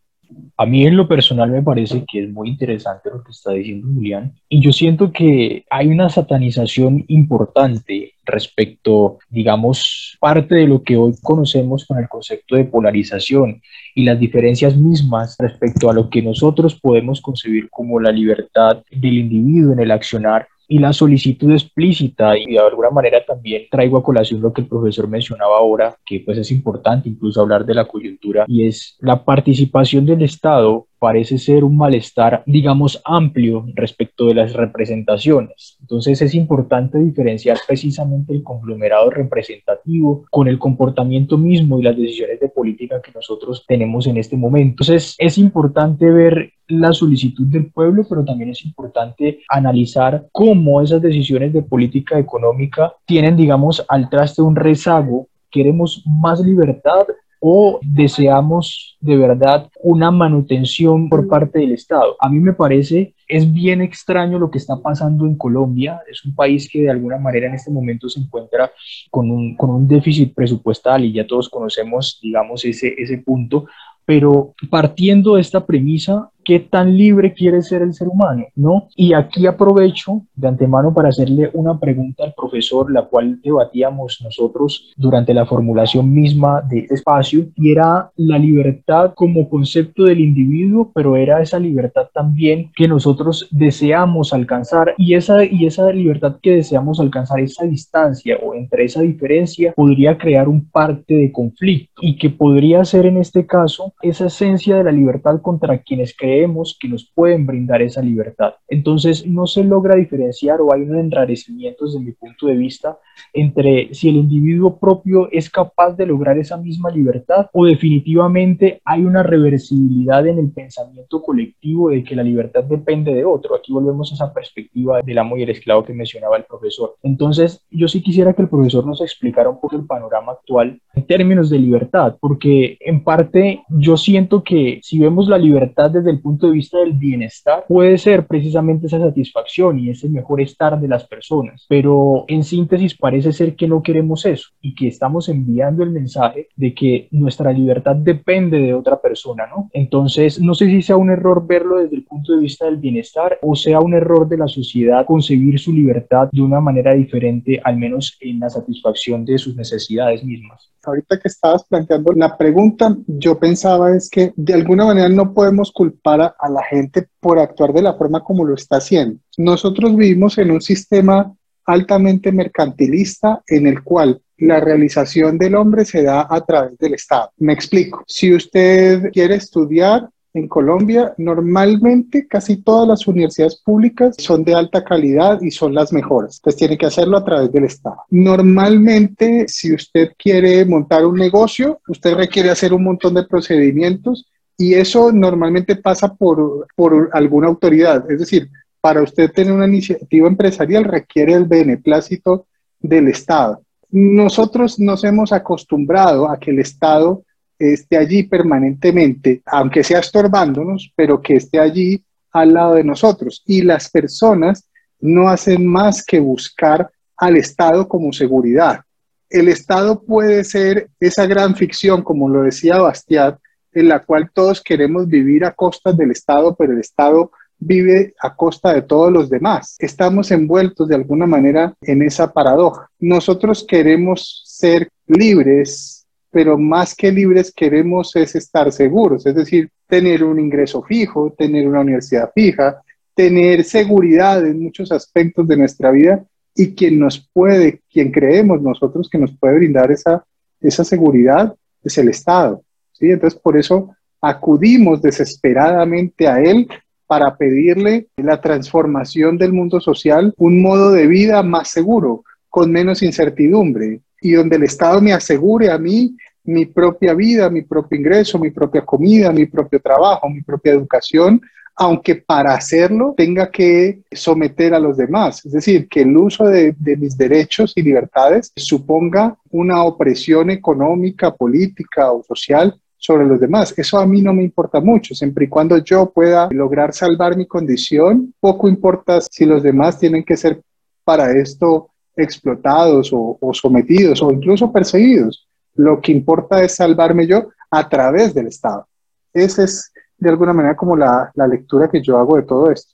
a 0.58 0.66
mí 0.66 0.86
en 0.86 0.96
lo 0.96 1.08
personal 1.08 1.50
me 1.50 1.64
parece 1.64 2.04
que 2.10 2.24
es 2.24 2.30
muy 2.32 2.50
interesante 2.50 3.10
lo 3.12 3.24
que 3.24 3.32
está 3.32 3.52
diciendo 3.52 3.88
Julián 3.94 4.34
y 4.50 4.62
yo 4.62 4.72
siento 4.72 5.12
que 5.12 5.66
hay 5.70 5.88
una 5.88 6.10
satanización 6.10 7.04
importante 7.08 8.14
respecto, 8.26 9.18
digamos, 9.30 10.18
parte 10.20 10.56
de 10.56 10.68
lo 10.68 10.84
que 10.84 10.98
hoy 10.98 11.14
conocemos 11.22 11.86
con 11.86 11.98
el 11.98 12.08
concepto 12.08 12.56
de 12.56 12.66
polarización 12.66 13.62
y 13.96 14.04
las 14.04 14.20
diferencias 14.20 14.76
mismas 14.78 15.36
respecto 15.40 15.90
a 15.90 15.94
lo 15.94 16.10
que 16.10 16.22
nosotros 16.22 16.80
podemos 16.80 17.22
concebir 17.22 17.70
como 17.70 18.00
la 18.00 18.12
libertad 18.12 18.84
del 18.92 19.18
individuo 19.18 19.74
en 19.74 19.80
el 19.80 19.92
accionar 19.92 20.48
y 20.72 20.80
la 20.80 20.94
solicitud 20.94 21.52
explícita 21.52 22.38
y 22.38 22.46
de 22.46 22.60
alguna 22.60 22.90
manera 22.92 23.26
también 23.26 23.64
traigo 23.70 23.98
a 23.98 24.04
colación 24.04 24.40
lo 24.40 24.54
que 24.54 24.62
el 24.62 24.68
profesor 24.68 25.06
mencionaba 25.06 25.58
ahora, 25.58 25.98
que 26.06 26.22
pues 26.22 26.38
es 26.38 26.50
importante 26.50 27.10
incluso 27.10 27.42
hablar 27.42 27.66
de 27.66 27.74
la 27.74 27.84
coyuntura 27.84 28.46
y 28.48 28.66
es 28.66 28.96
la 29.02 29.26
participación 29.26 30.06
del 30.06 30.22
Estado 30.22 30.88
parece 31.02 31.40
ser 31.40 31.64
un 31.64 31.78
malestar, 31.78 32.44
digamos, 32.46 33.02
amplio 33.06 33.66
respecto 33.74 34.28
de 34.28 34.36
las 34.36 34.54
representaciones. 34.54 35.78
Entonces 35.82 36.22
es 36.22 36.36
importante 36.36 37.00
diferenciar 37.00 37.58
precisamente 37.68 38.36
el 38.36 38.44
conglomerado 38.44 39.10
representativo 39.10 40.26
con 40.30 40.48
el 40.48 40.60
comportamiento 40.60 41.40
mismo 41.40 41.80
y 41.80 41.84
las 41.84 41.98
decisiones 41.98 42.40
de 42.40 42.50
política 42.50 43.02
que 43.02 43.12
nosotros 43.16 43.66
tenemos 43.68 44.06
en 44.06 44.18
este 44.18 44.38
momento. 44.38 44.84
Entonces 44.84 45.16
es 45.18 45.40
importante 45.40 46.08
ver 46.08 46.54
la 46.68 46.94
solicitud 46.94 47.48
del 47.48 47.72
pueblo, 47.72 48.06
pero 48.08 48.24
también 48.24 48.52
es 48.52 48.64
importante 48.64 49.40
analizar 49.50 50.28
cómo 50.32 50.84
esas 50.84 51.02
decisiones 51.02 51.52
de 51.52 51.64
política 51.64 52.20
económica 52.20 52.94
tienen, 53.08 53.36
digamos, 53.36 53.84
al 53.90 54.08
traste 54.08 54.44
un 54.44 54.56
rezago 54.56 55.30
queremos 55.50 56.04
más 56.06 56.40
libertad 56.40 57.06
o 57.44 57.80
deseamos 57.82 58.98
de 59.02 59.18
verdad 59.18 59.68
una 59.82 60.12
manutención 60.12 61.10
por 61.10 61.28
parte 61.28 61.60
del 61.60 61.72
Estado. 61.72 62.16
A 62.20 62.30
mí 62.30 62.40
me 62.40 62.54
parece 62.54 63.16
es 63.28 63.52
bien 63.52 63.82
extraño 63.82 64.38
lo 64.38 64.52
que 64.52 64.60
está 64.60 64.76
pasando 64.78 65.26
en 65.26 65.36
Colombia. 65.36 66.02
Es 66.10 66.24
un 66.24 66.36
país 66.36 66.70
que 66.70 66.84
de 66.84 66.92
alguna 66.92 67.18
manera 67.18 67.48
en 67.48 67.56
este 67.56 67.72
momento 67.72 68.10
se 68.10 68.20
encuentra 68.20 68.72
con 69.10 69.32
un, 69.32 69.56
con 69.56 69.72
un 69.72 69.88
déficit 69.88 70.36
presupuestal 70.36 71.04
y 71.04 71.14
ya 71.14 71.26
todos 71.26 71.50
conocemos, 71.50 72.20
digamos, 72.22 72.64
ese, 72.64 72.94
ese 72.96 73.18
punto. 73.18 73.66
Pero 74.06 74.54
partiendo 74.70 75.36
de 75.36 75.42
esta 75.42 75.66
premisa, 75.66 76.30
qué 76.44 76.60
tan 76.60 76.98
libre 76.98 77.34
quiere 77.34 77.62
ser 77.62 77.82
el 77.82 77.94
ser 77.94 78.08
humano, 78.08 78.46
¿no? 78.56 78.88
Y 78.96 79.14
aquí 79.14 79.48
aprovecho 79.48 80.22
de 80.36 80.48
antemano 80.48 80.94
para 80.94 81.10
hacerle 81.10 81.50
una 81.54 81.80
pregunta 81.80 82.24
al 82.24 82.34
profesor, 82.34 82.92
la 82.92 83.04
cual 83.04 83.40
debatíamos 83.42 84.22
nosotros 84.24 84.92
durante 84.98 85.34
la 85.34 85.46
formulación 85.46 86.14
misma 86.14 86.62
de 86.62 86.80
este 86.80 86.96
espacio, 86.96 87.46
y 87.56 87.72
era 87.72 88.12
la 88.16 88.38
libertad 88.38 89.14
como 89.16 89.50
concepto 89.50 90.04
del 90.04 90.20
individuo, 90.20 90.92
pero 90.94 91.16
era 91.16 91.42
esa 91.42 91.60
libertad 91.60 92.08
también 92.14 92.72
que 92.76 92.88
nosotros 92.88 93.48
deseamos 93.52 94.34
alcanzar, 94.34 94.94
y 94.98 95.16
esa, 95.16 95.44
y 95.44 95.66
esa 95.66 95.92
libertad 95.92 96.38
que 96.42 96.56
deseamos 96.56 97.00
alcanzar, 97.00 97.40
esa 97.40 97.66
distancia 97.66 98.38
o 98.44 98.54
entre 98.54 98.86
esa 98.86 99.02
diferencia, 99.02 99.74
podría 99.74 100.18
crear 100.18 100.48
un 100.48 100.70
parte 100.70 101.14
de 101.14 101.32
conflicto, 101.32 102.02
y 102.02 102.18
que 102.18 102.30
podría 102.30 102.84
ser 102.86 103.06
en 103.06 103.18
este 103.18 103.46
caso 103.46 103.94
esa 104.02 104.28
esencia 104.28 104.78
de 104.78 104.84
la 104.84 104.92
libertad 104.92 105.42
contra 105.42 105.78
quienes 105.80 106.16
creemos 106.32 106.78
que 106.80 106.88
nos 106.88 107.12
pueden 107.14 107.46
brindar 107.46 107.82
esa 107.82 108.02
libertad. 108.02 108.54
Entonces, 108.70 109.28
no 109.28 109.48
se 109.48 109.66
logra 109.66 109.96
diferenciar 109.96 110.62
o 110.62 110.74
hay 110.74 110.82
un 110.82 110.96
enrarecimiento 110.96 111.86
desde 111.86 112.00
mi 112.00 112.14
punto 112.14 112.48
de 112.48 112.56
vista 112.56 112.98
entre 113.34 113.94
si 113.94 114.10
el 114.10 114.16
individuo 114.16 114.78
propio 114.80 115.30
es 115.32 115.50
capaz 115.50 115.92
de 115.98 116.06
lograr 116.06 116.38
esa 116.38 116.58
misma 116.58 116.90
libertad 116.90 117.48
o 117.52 117.66
definitivamente 117.66 118.82
hay 118.86 119.04
una 119.04 119.24
reversibilidad 119.24 120.26
en 120.26 120.40
el 120.40 120.52
pensamiento 120.52 121.22
colectivo 121.22 121.90
de 121.90 122.04
que 122.04 122.16
la 122.16 122.24
libertad 122.24 122.64
depende 122.64 123.14
de 123.14 123.26
otro. 123.26 123.56
Aquí 123.56 123.74
volvemos 123.74 124.12
a 124.12 124.16
esa 124.16 124.34
perspectiva 124.34 125.02
del 125.02 125.18
amo 125.18 125.38
y 125.38 125.44
el 125.44 125.50
esclavo 125.50 125.84
que 125.84 125.94
mencionaba 125.94 126.38
el 126.38 126.46
profesor. 126.46 126.96
Entonces, 127.04 127.66
yo 127.70 127.88
sí 127.88 128.02
quisiera 128.02 128.34
que 128.34 128.42
el 128.42 128.50
profesor 128.50 128.86
nos 128.86 129.02
explicara 129.02 129.50
un 129.50 129.60
poco 129.60 129.76
el 129.76 129.86
panorama 129.86 130.32
actual 130.32 130.82
en 130.94 131.06
términos 131.06 131.50
de 131.50 131.60
libertad, 131.60 132.16
porque 132.22 132.78
en 132.80 133.04
parte 133.04 133.64
yo 133.70 133.98
siento 133.98 134.44
que 134.44 134.80
si 134.82 134.98
vemos 134.98 135.28
la 135.28 135.38
libertad 135.38 135.92
desde 135.92 136.12
el 136.12 136.21
punto 136.22 136.48
de 136.48 136.54
vista 136.54 136.80
del 136.80 136.94
bienestar, 136.94 137.66
puede 137.68 137.98
ser 137.98 138.28
precisamente 138.28 138.88
esa 138.88 139.00
satisfacción 139.00 139.80
y 139.80 139.90
ese 139.90 140.10
mejor 140.10 140.42
estar 140.42 140.80
de 140.80 140.88
las 140.88 141.06
personas, 141.08 141.66
pero 141.68 142.26
en 142.28 142.44
síntesis 142.44 142.96
parece 142.96 143.32
ser 143.32 143.56
que 143.56 143.68
no 143.68 143.82
queremos 143.84 144.26
eso 144.26 144.50
y 144.62 144.76
que 144.76 144.88
estamos 144.88 145.30
enviando 145.30 145.84
el 145.84 145.92
mensaje 145.92 146.50
de 146.56 146.74
que 146.74 147.08
nuestra 147.12 147.52
libertad 147.52 147.96
depende 147.96 148.60
de 148.60 148.74
otra 148.74 149.02
persona, 149.02 149.48
¿no? 149.48 149.70
Entonces, 149.74 150.40
no 150.40 150.54
sé 150.54 150.68
si 150.68 150.82
sea 150.82 150.98
un 150.98 151.10
error 151.10 151.46
verlo 151.46 151.80
desde 151.80 151.96
el 151.96 152.04
punto 152.04 152.34
de 152.34 152.42
vista 152.42 152.66
del 152.66 152.78
bienestar 152.78 153.40
o 153.42 153.56
sea 153.56 153.80
un 153.80 153.94
error 153.94 154.28
de 154.28 154.38
la 154.38 154.48
sociedad 154.48 155.06
concebir 155.06 155.60
su 155.60 155.74
libertad 155.74 156.30
de 156.32 156.42
una 156.42 156.60
manera 156.60 156.94
diferente, 156.94 157.60
al 157.64 157.78
menos 157.78 158.18
en 158.20 158.40
la 158.40 158.50
satisfacción 158.50 159.26
de 159.26 159.38
sus 159.38 159.56
necesidades 159.56 160.24
mismas 160.24 160.72
ahorita 160.86 161.20
que 161.20 161.28
estabas 161.28 161.64
planteando 161.66 162.12
la 162.14 162.38
pregunta, 162.38 162.96
yo 163.08 163.38
pensaba 163.38 163.96
es 163.96 164.10
que 164.10 164.34
de 164.36 164.54
alguna 164.54 164.86
manera 164.86 165.10
no 165.10 165.34
podemos 165.34 165.72
culpar 165.72 166.11
a, 166.20 166.50
la 166.50 166.64
gente 166.70 167.08
por 167.20 167.40
actuar 167.40 167.72
de 167.72 167.84
la 167.84 167.94
forma 167.94 168.24
como 168.24 168.44
lo 168.44 168.56
está 168.56 168.78
haciendo. 168.78 169.20
Nosotros 169.38 169.96
vivimos 169.96 170.38
en 170.38 170.52
un 170.52 170.62
sistema 170.62 171.34
altamente 171.66 172.32
mercantilista 172.32 173.42
en 173.48 173.68
el 173.68 173.84
cual 173.84 174.20
la 174.38 174.60
realización 174.60 175.38
del 175.38 175.56
hombre 175.56 175.86
se 175.86 176.04
da 176.04 176.28
a 176.30 176.44
través 176.44 176.78
del 176.80 176.96
Estado. 176.96 177.32
Me 177.38 177.54
explico. 177.54 178.04
Si 178.08 178.34
usted 178.34 179.12
quiere 179.12 179.36
estudiar, 179.36 180.10
en 180.34 180.48
Colombia, 180.48 181.14
normalmente 181.18 182.28
casi 182.28 182.58
todas 182.58 182.88
las 182.88 183.08
universidades 183.08 183.58
públicas 183.58 184.16
son 184.18 184.44
de 184.44 184.54
alta 184.54 184.84
calidad 184.84 185.42
y 185.42 185.52
son 185.52 185.74
las 185.74 185.92
mejores. 185.92 186.40
Pues 186.42 186.56
tiene 186.56 186.78
que 186.78 186.86
hacerlo 186.86 187.18
a 187.18 187.26
través 187.26 187.52
del 187.52 187.66
Estado. 187.66 187.98
Normalmente, 188.10 189.46
si 189.48 189.74
usted 189.74 190.12
quiere 190.18 190.64
montar 190.66 191.06
un 191.06 191.18
negocio, 191.18 191.82
usted 191.88 192.16
requiere 192.16 192.50
hacer 192.50 192.74
un 192.74 192.84
montón 192.84 193.14
de 193.14 193.26
procedimientos 193.26 194.26
y 194.62 194.76
eso 194.76 195.12
normalmente 195.12 195.76
pasa 195.76 196.14
por, 196.14 196.68
por 196.76 197.10
alguna 197.14 197.48
autoridad. 197.48 198.10
Es 198.12 198.20
decir, 198.20 198.48
para 198.80 199.02
usted 199.02 199.32
tener 199.32 199.52
una 199.52 199.66
iniciativa 199.66 200.28
empresarial 200.28 200.84
requiere 200.84 201.34
el 201.34 201.46
beneplácito 201.46 202.46
del 202.80 203.08
Estado. 203.08 203.64
Nosotros 203.90 204.80
nos 204.80 205.04
hemos 205.04 205.34
acostumbrado 205.34 206.30
a 206.30 206.38
que 206.38 206.52
el 206.52 206.60
Estado 206.60 207.24
esté 207.58 207.98
allí 207.98 208.22
permanentemente, 208.22 209.42
aunque 209.48 209.84
sea 209.84 210.00
estorbándonos, 210.00 210.94
pero 210.96 211.20
que 211.20 211.38
esté 211.38 211.60
allí 211.60 212.04
al 212.32 212.54
lado 212.54 212.76
de 212.76 212.84
nosotros. 212.84 213.42
Y 213.48 213.64
las 213.64 213.90
personas 213.90 214.70
no 215.00 215.28
hacen 215.28 215.66
más 215.66 216.06
que 216.06 216.20
buscar 216.20 216.88
al 217.18 217.36
Estado 217.36 217.88
como 217.88 218.14
seguridad. 218.14 218.82
El 219.28 219.48
Estado 219.48 220.04
puede 220.04 220.44
ser 220.44 220.90
esa 221.00 221.26
gran 221.26 221.56
ficción, 221.56 222.04
como 222.04 222.30
lo 222.30 222.44
decía 222.44 222.78
Bastiat, 222.78 223.40
en 223.74 223.88
la 223.88 224.00
cual 224.00 224.30
todos 224.34 224.62
queremos 224.62 225.08
vivir 225.08 225.46
a 225.46 225.54
costas 225.54 225.98
del 225.98 226.12
Estado, 226.12 226.56
pero 226.56 226.74
el 226.74 226.80
Estado 226.80 227.32
vive 227.62 228.16
a 228.20 228.36
costa 228.36 228.74
de 228.74 228.82
todos 228.82 229.12
los 229.12 229.30
demás. 229.30 229.76
Estamos 229.80 230.32
envueltos 230.32 230.88
de 230.88 230.96
alguna 230.96 231.28
manera 231.28 231.74
en 231.82 232.02
esa 232.02 232.34
paradoja. 232.34 232.90
Nosotros 233.00 233.66
queremos 233.68 234.42
ser 234.46 234.90
libres, 235.08 236.06
pero 236.32 236.58
más 236.58 236.96
que 236.96 237.12
libres 237.12 237.54
queremos 237.54 238.16
es 238.16 238.36
estar 238.36 238.72
seguros, 238.72 239.26
es 239.26 239.36
decir, 239.36 239.70
tener 239.88 240.24
un 240.24 240.40
ingreso 240.40 240.82
fijo, 240.82 241.34
tener 241.38 241.68
una 241.68 241.82
universidad 241.82 242.32
fija, 242.34 242.82
tener 243.14 243.64
seguridad 243.64 244.46
en 244.46 244.64
muchos 244.64 244.92
aspectos 244.92 245.48
de 245.48 245.58
nuestra 245.58 245.92
vida 245.92 246.24
y 246.56 246.74
quien 246.74 246.98
nos 246.98 247.30
puede, 247.32 247.82
quien 247.92 248.12
creemos 248.12 248.62
nosotros 248.62 249.10
que 249.10 249.18
nos 249.18 249.38
puede 249.38 249.56
brindar 249.56 249.92
esa, 249.92 250.26
esa 250.60 250.84
seguridad 250.84 251.54
es 251.84 251.98
el 251.98 252.10
Estado. 252.10 252.64
¿Sí? 253.02 253.12
Entonces, 253.12 253.38
por 253.38 253.58
eso 253.58 253.94
acudimos 254.22 255.02
desesperadamente 255.02 256.28
a 256.28 256.40
Él 256.40 256.68
para 257.08 257.36
pedirle 257.36 258.08
la 258.16 258.40
transformación 258.40 259.38
del 259.38 259.52
mundo 259.52 259.82
social, 259.82 260.34
un 260.38 260.62
modo 260.62 260.94
de 260.94 261.08
vida 261.08 261.44
más 261.44 261.70
seguro, 261.70 262.24
con 262.48 262.72
menos 262.72 263.04
incertidumbre, 263.04 264.00
y 264.22 264.32
donde 264.32 264.56
el 264.56 264.64
Estado 264.64 265.02
me 265.02 265.12
asegure 265.12 265.70
a 265.70 265.78
mí 265.78 266.16
mi 266.44 266.66
propia 266.66 267.14
vida, 267.14 267.50
mi 267.50 267.64
propio 267.64 267.98
ingreso, 267.98 268.40
mi 268.40 268.52
propia 268.52 268.86
comida, 268.86 269.32
mi 269.32 269.46
propio 269.46 269.80
trabajo, 269.80 270.30
mi 270.30 270.42
propia 270.42 270.74
educación, 270.74 271.42
aunque 271.76 272.16
para 272.16 272.54
hacerlo 272.54 273.14
tenga 273.18 273.50
que 273.50 274.02
someter 274.12 274.74
a 274.74 274.80
los 274.80 274.98
demás. 274.98 275.46
Es 275.46 275.54
decir, 275.54 275.88
que 275.88 276.02
el 276.02 276.16
uso 276.16 276.46
de, 276.46 276.76
mis 276.98 277.18
derechos 277.18 277.74
y 277.76 277.82
libertades 277.82 278.52
suponga 278.56 279.36
una 279.50 279.84
opresión 279.84 280.50
económica, 280.50 281.34
política 281.34 282.12
o 282.12 282.24
social 282.24 282.80
sobre 283.02 283.26
los 283.26 283.40
demás. 283.40 283.74
Eso 283.76 283.98
a 283.98 284.06
mí 284.06 284.22
no 284.22 284.32
me 284.32 284.44
importa 284.44 284.80
mucho, 284.80 285.16
siempre 285.16 285.46
y 285.46 285.50
cuando 285.50 285.78
yo 285.80 286.12
pueda 286.12 286.48
lograr 286.52 286.94
salvar 286.94 287.36
mi 287.36 287.48
condición, 287.48 288.34
poco 288.40 288.70
importa 288.70 289.20
si 289.20 289.46
los 289.46 289.64
demás 289.64 289.98
tienen 289.98 290.24
que 290.24 290.38
ser 290.38 290.62
para 291.04 291.32
esto 291.32 291.90
explotados 292.16 293.10
o, 293.12 293.38
sometidos 293.54 294.22
o 294.22 294.32
incluso 294.32 294.72
perseguidos. 294.72 295.48
Lo 295.74 296.00
que 296.00 296.12
importa 296.12 296.62
es 296.64 296.76
salvarme 296.76 297.26
yo 297.26 297.50
a 297.72 297.90
través 297.90 298.36
del 298.36 298.48
Estado. 298.48 298.88
Esa 299.34 299.64
es 299.64 299.92
de 300.18 300.30
alguna 300.30 300.54
manera 300.54 300.76
como 300.76 300.96
la 300.96 301.32
lectura 301.50 301.90
que 301.90 302.02
yo 302.04 302.18
hago 302.18 302.38
de 302.38 302.44
todo 302.44 302.70
esto. 302.70 302.94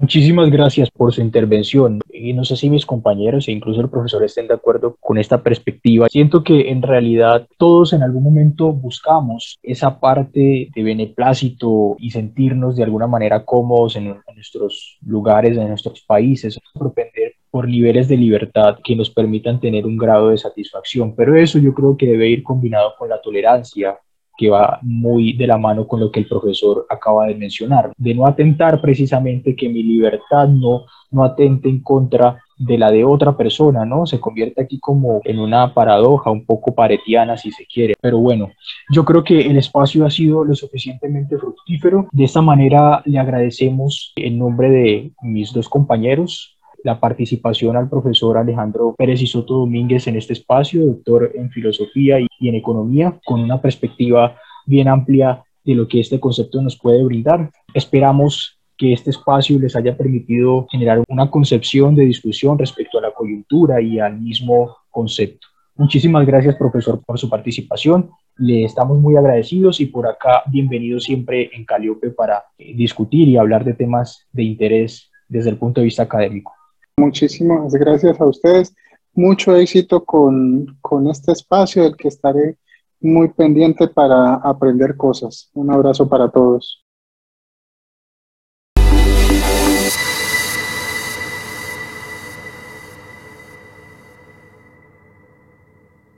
Muchísimas 0.00 0.48
gracias 0.48 0.92
por 0.92 1.12
su 1.12 1.20
intervención. 1.20 2.00
Y 2.12 2.32
no 2.32 2.44
sé 2.44 2.54
si 2.54 2.70
mis 2.70 2.86
compañeros 2.86 3.48
e 3.48 3.52
incluso 3.52 3.80
el 3.80 3.90
profesor 3.90 4.22
estén 4.22 4.46
de 4.46 4.54
acuerdo 4.54 4.96
con 5.00 5.18
esta 5.18 5.42
perspectiva. 5.42 6.06
Siento 6.08 6.44
que 6.44 6.70
en 6.70 6.82
realidad 6.82 7.48
todos 7.58 7.92
en 7.92 8.04
algún 8.04 8.22
momento 8.22 8.72
buscamos 8.72 9.58
esa 9.60 9.98
parte 9.98 10.70
de 10.72 10.82
beneplácito 10.84 11.96
y 11.98 12.12
sentirnos 12.12 12.76
de 12.76 12.84
alguna 12.84 13.08
manera 13.08 13.44
cómodos 13.44 13.96
en, 13.96 14.16
nuestros 14.34 14.98
lugares, 15.04 15.56
en 15.56 15.66
nuestros 15.66 16.00
países, 16.02 16.60
propender 16.74 17.32
por 17.50 17.66
niveles 17.66 18.06
de 18.06 18.16
libertad 18.16 18.78
que 18.84 18.94
nos 18.94 19.10
permitan 19.10 19.58
tener 19.58 19.84
un 19.84 19.96
grado 19.96 20.28
de 20.28 20.38
satisfacción. 20.38 21.16
Pero 21.16 21.34
eso 21.36 21.58
yo 21.58 21.74
creo 21.74 21.96
que 21.96 22.06
debe 22.06 22.28
ir 22.28 22.44
combinado 22.44 22.94
con 22.96 23.08
la 23.08 23.20
tolerancia, 23.20 23.98
que 24.38 24.48
va 24.48 24.78
muy 24.82 25.32
de 25.32 25.48
la 25.48 25.58
mano 25.58 25.86
con 25.86 25.98
lo 25.98 26.12
que 26.12 26.20
el 26.20 26.28
profesor 26.28 26.86
acaba 26.88 27.26
de 27.26 27.34
mencionar, 27.34 27.92
de 27.98 28.14
no 28.14 28.24
atentar 28.24 28.80
precisamente 28.80 29.56
que 29.56 29.68
mi 29.68 29.82
libertad 29.82 30.46
no, 30.46 30.84
no 31.10 31.24
atente 31.24 31.68
en 31.68 31.80
contra 31.80 32.40
de 32.56 32.78
la 32.78 32.90
de 32.90 33.04
otra 33.04 33.36
persona, 33.36 33.84
¿no? 33.84 34.06
Se 34.06 34.20
convierte 34.20 34.62
aquí 34.62 34.78
como 34.78 35.20
en 35.24 35.38
una 35.38 35.74
paradoja 35.74 36.30
un 36.30 36.44
poco 36.44 36.74
paretiana, 36.74 37.36
si 37.36 37.50
se 37.50 37.66
quiere. 37.66 37.94
Pero 38.00 38.18
bueno, 38.18 38.50
yo 38.90 39.04
creo 39.04 39.22
que 39.24 39.40
el 39.40 39.56
espacio 39.56 40.06
ha 40.06 40.10
sido 40.10 40.44
lo 40.44 40.54
suficientemente 40.54 41.36
fructífero. 41.36 42.08
De 42.12 42.24
esta 42.24 42.42
manera 42.42 43.02
le 43.04 43.18
agradecemos 43.18 44.12
en 44.16 44.38
nombre 44.38 44.70
de 44.70 45.12
mis 45.22 45.52
dos 45.52 45.68
compañeros, 45.68 46.57
la 46.84 47.00
participación 47.00 47.76
al 47.76 47.88
profesor 47.88 48.38
Alejandro 48.38 48.94
Pérez 48.96 49.22
y 49.22 49.26
Soto 49.26 49.54
Domínguez 49.54 50.06
en 50.06 50.16
este 50.16 50.32
espacio, 50.32 50.86
doctor 50.86 51.32
en 51.34 51.50
filosofía 51.50 52.18
y 52.20 52.48
en 52.48 52.54
economía, 52.54 53.18
con 53.24 53.40
una 53.40 53.60
perspectiva 53.60 54.36
bien 54.66 54.88
amplia 54.88 55.42
de 55.64 55.74
lo 55.74 55.88
que 55.88 56.00
este 56.00 56.20
concepto 56.20 56.62
nos 56.62 56.78
puede 56.78 57.02
brindar. 57.04 57.50
Esperamos 57.74 58.58
que 58.76 58.92
este 58.92 59.10
espacio 59.10 59.58
les 59.58 59.74
haya 59.74 59.96
permitido 59.96 60.66
generar 60.70 61.02
una 61.08 61.30
concepción 61.30 61.94
de 61.94 62.04
discusión 62.04 62.58
respecto 62.58 62.98
a 62.98 63.02
la 63.02 63.10
coyuntura 63.10 63.80
y 63.82 63.98
al 63.98 64.18
mismo 64.20 64.76
concepto. 64.88 65.48
Muchísimas 65.74 66.26
gracias, 66.26 66.56
profesor, 66.56 67.02
por 67.04 67.18
su 67.18 67.28
participación. 67.28 68.10
Le 68.36 68.64
estamos 68.64 68.98
muy 68.98 69.16
agradecidos 69.16 69.80
y 69.80 69.86
por 69.86 70.06
acá 70.06 70.42
bienvenido 70.46 71.00
siempre 71.00 71.50
en 71.52 71.64
Caliope 71.64 72.10
para 72.10 72.44
discutir 72.56 73.28
y 73.28 73.36
hablar 73.36 73.64
de 73.64 73.74
temas 73.74 74.26
de 74.32 74.44
interés 74.44 75.10
desde 75.28 75.50
el 75.50 75.56
punto 75.56 75.80
de 75.80 75.86
vista 75.86 76.04
académico. 76.04 76.57
Muchísimas 76.98 77.72
gracias 77.74 78.20
a 78.20 78.26
ustedes. 78.26 78.74
Mucho 79.14 79.54
éxito 79.56 80.04
con, 80.04 80.76
con 80.80 81.08
este 81.08 81.32
espacio 81.32 81.84
del 81.84 81.96
que 81.96 82.08
estaré 82.08 82.56
muy 83.00 83.28
pendiente 83.28 83.88
para 83.88 84.34
aprender 84.34 84.96
cosas. 84.96 85.50
Un 85.54 85.70
abrazo 85.70 86.08
para 86.08 86.28
todos. 86.28 86.84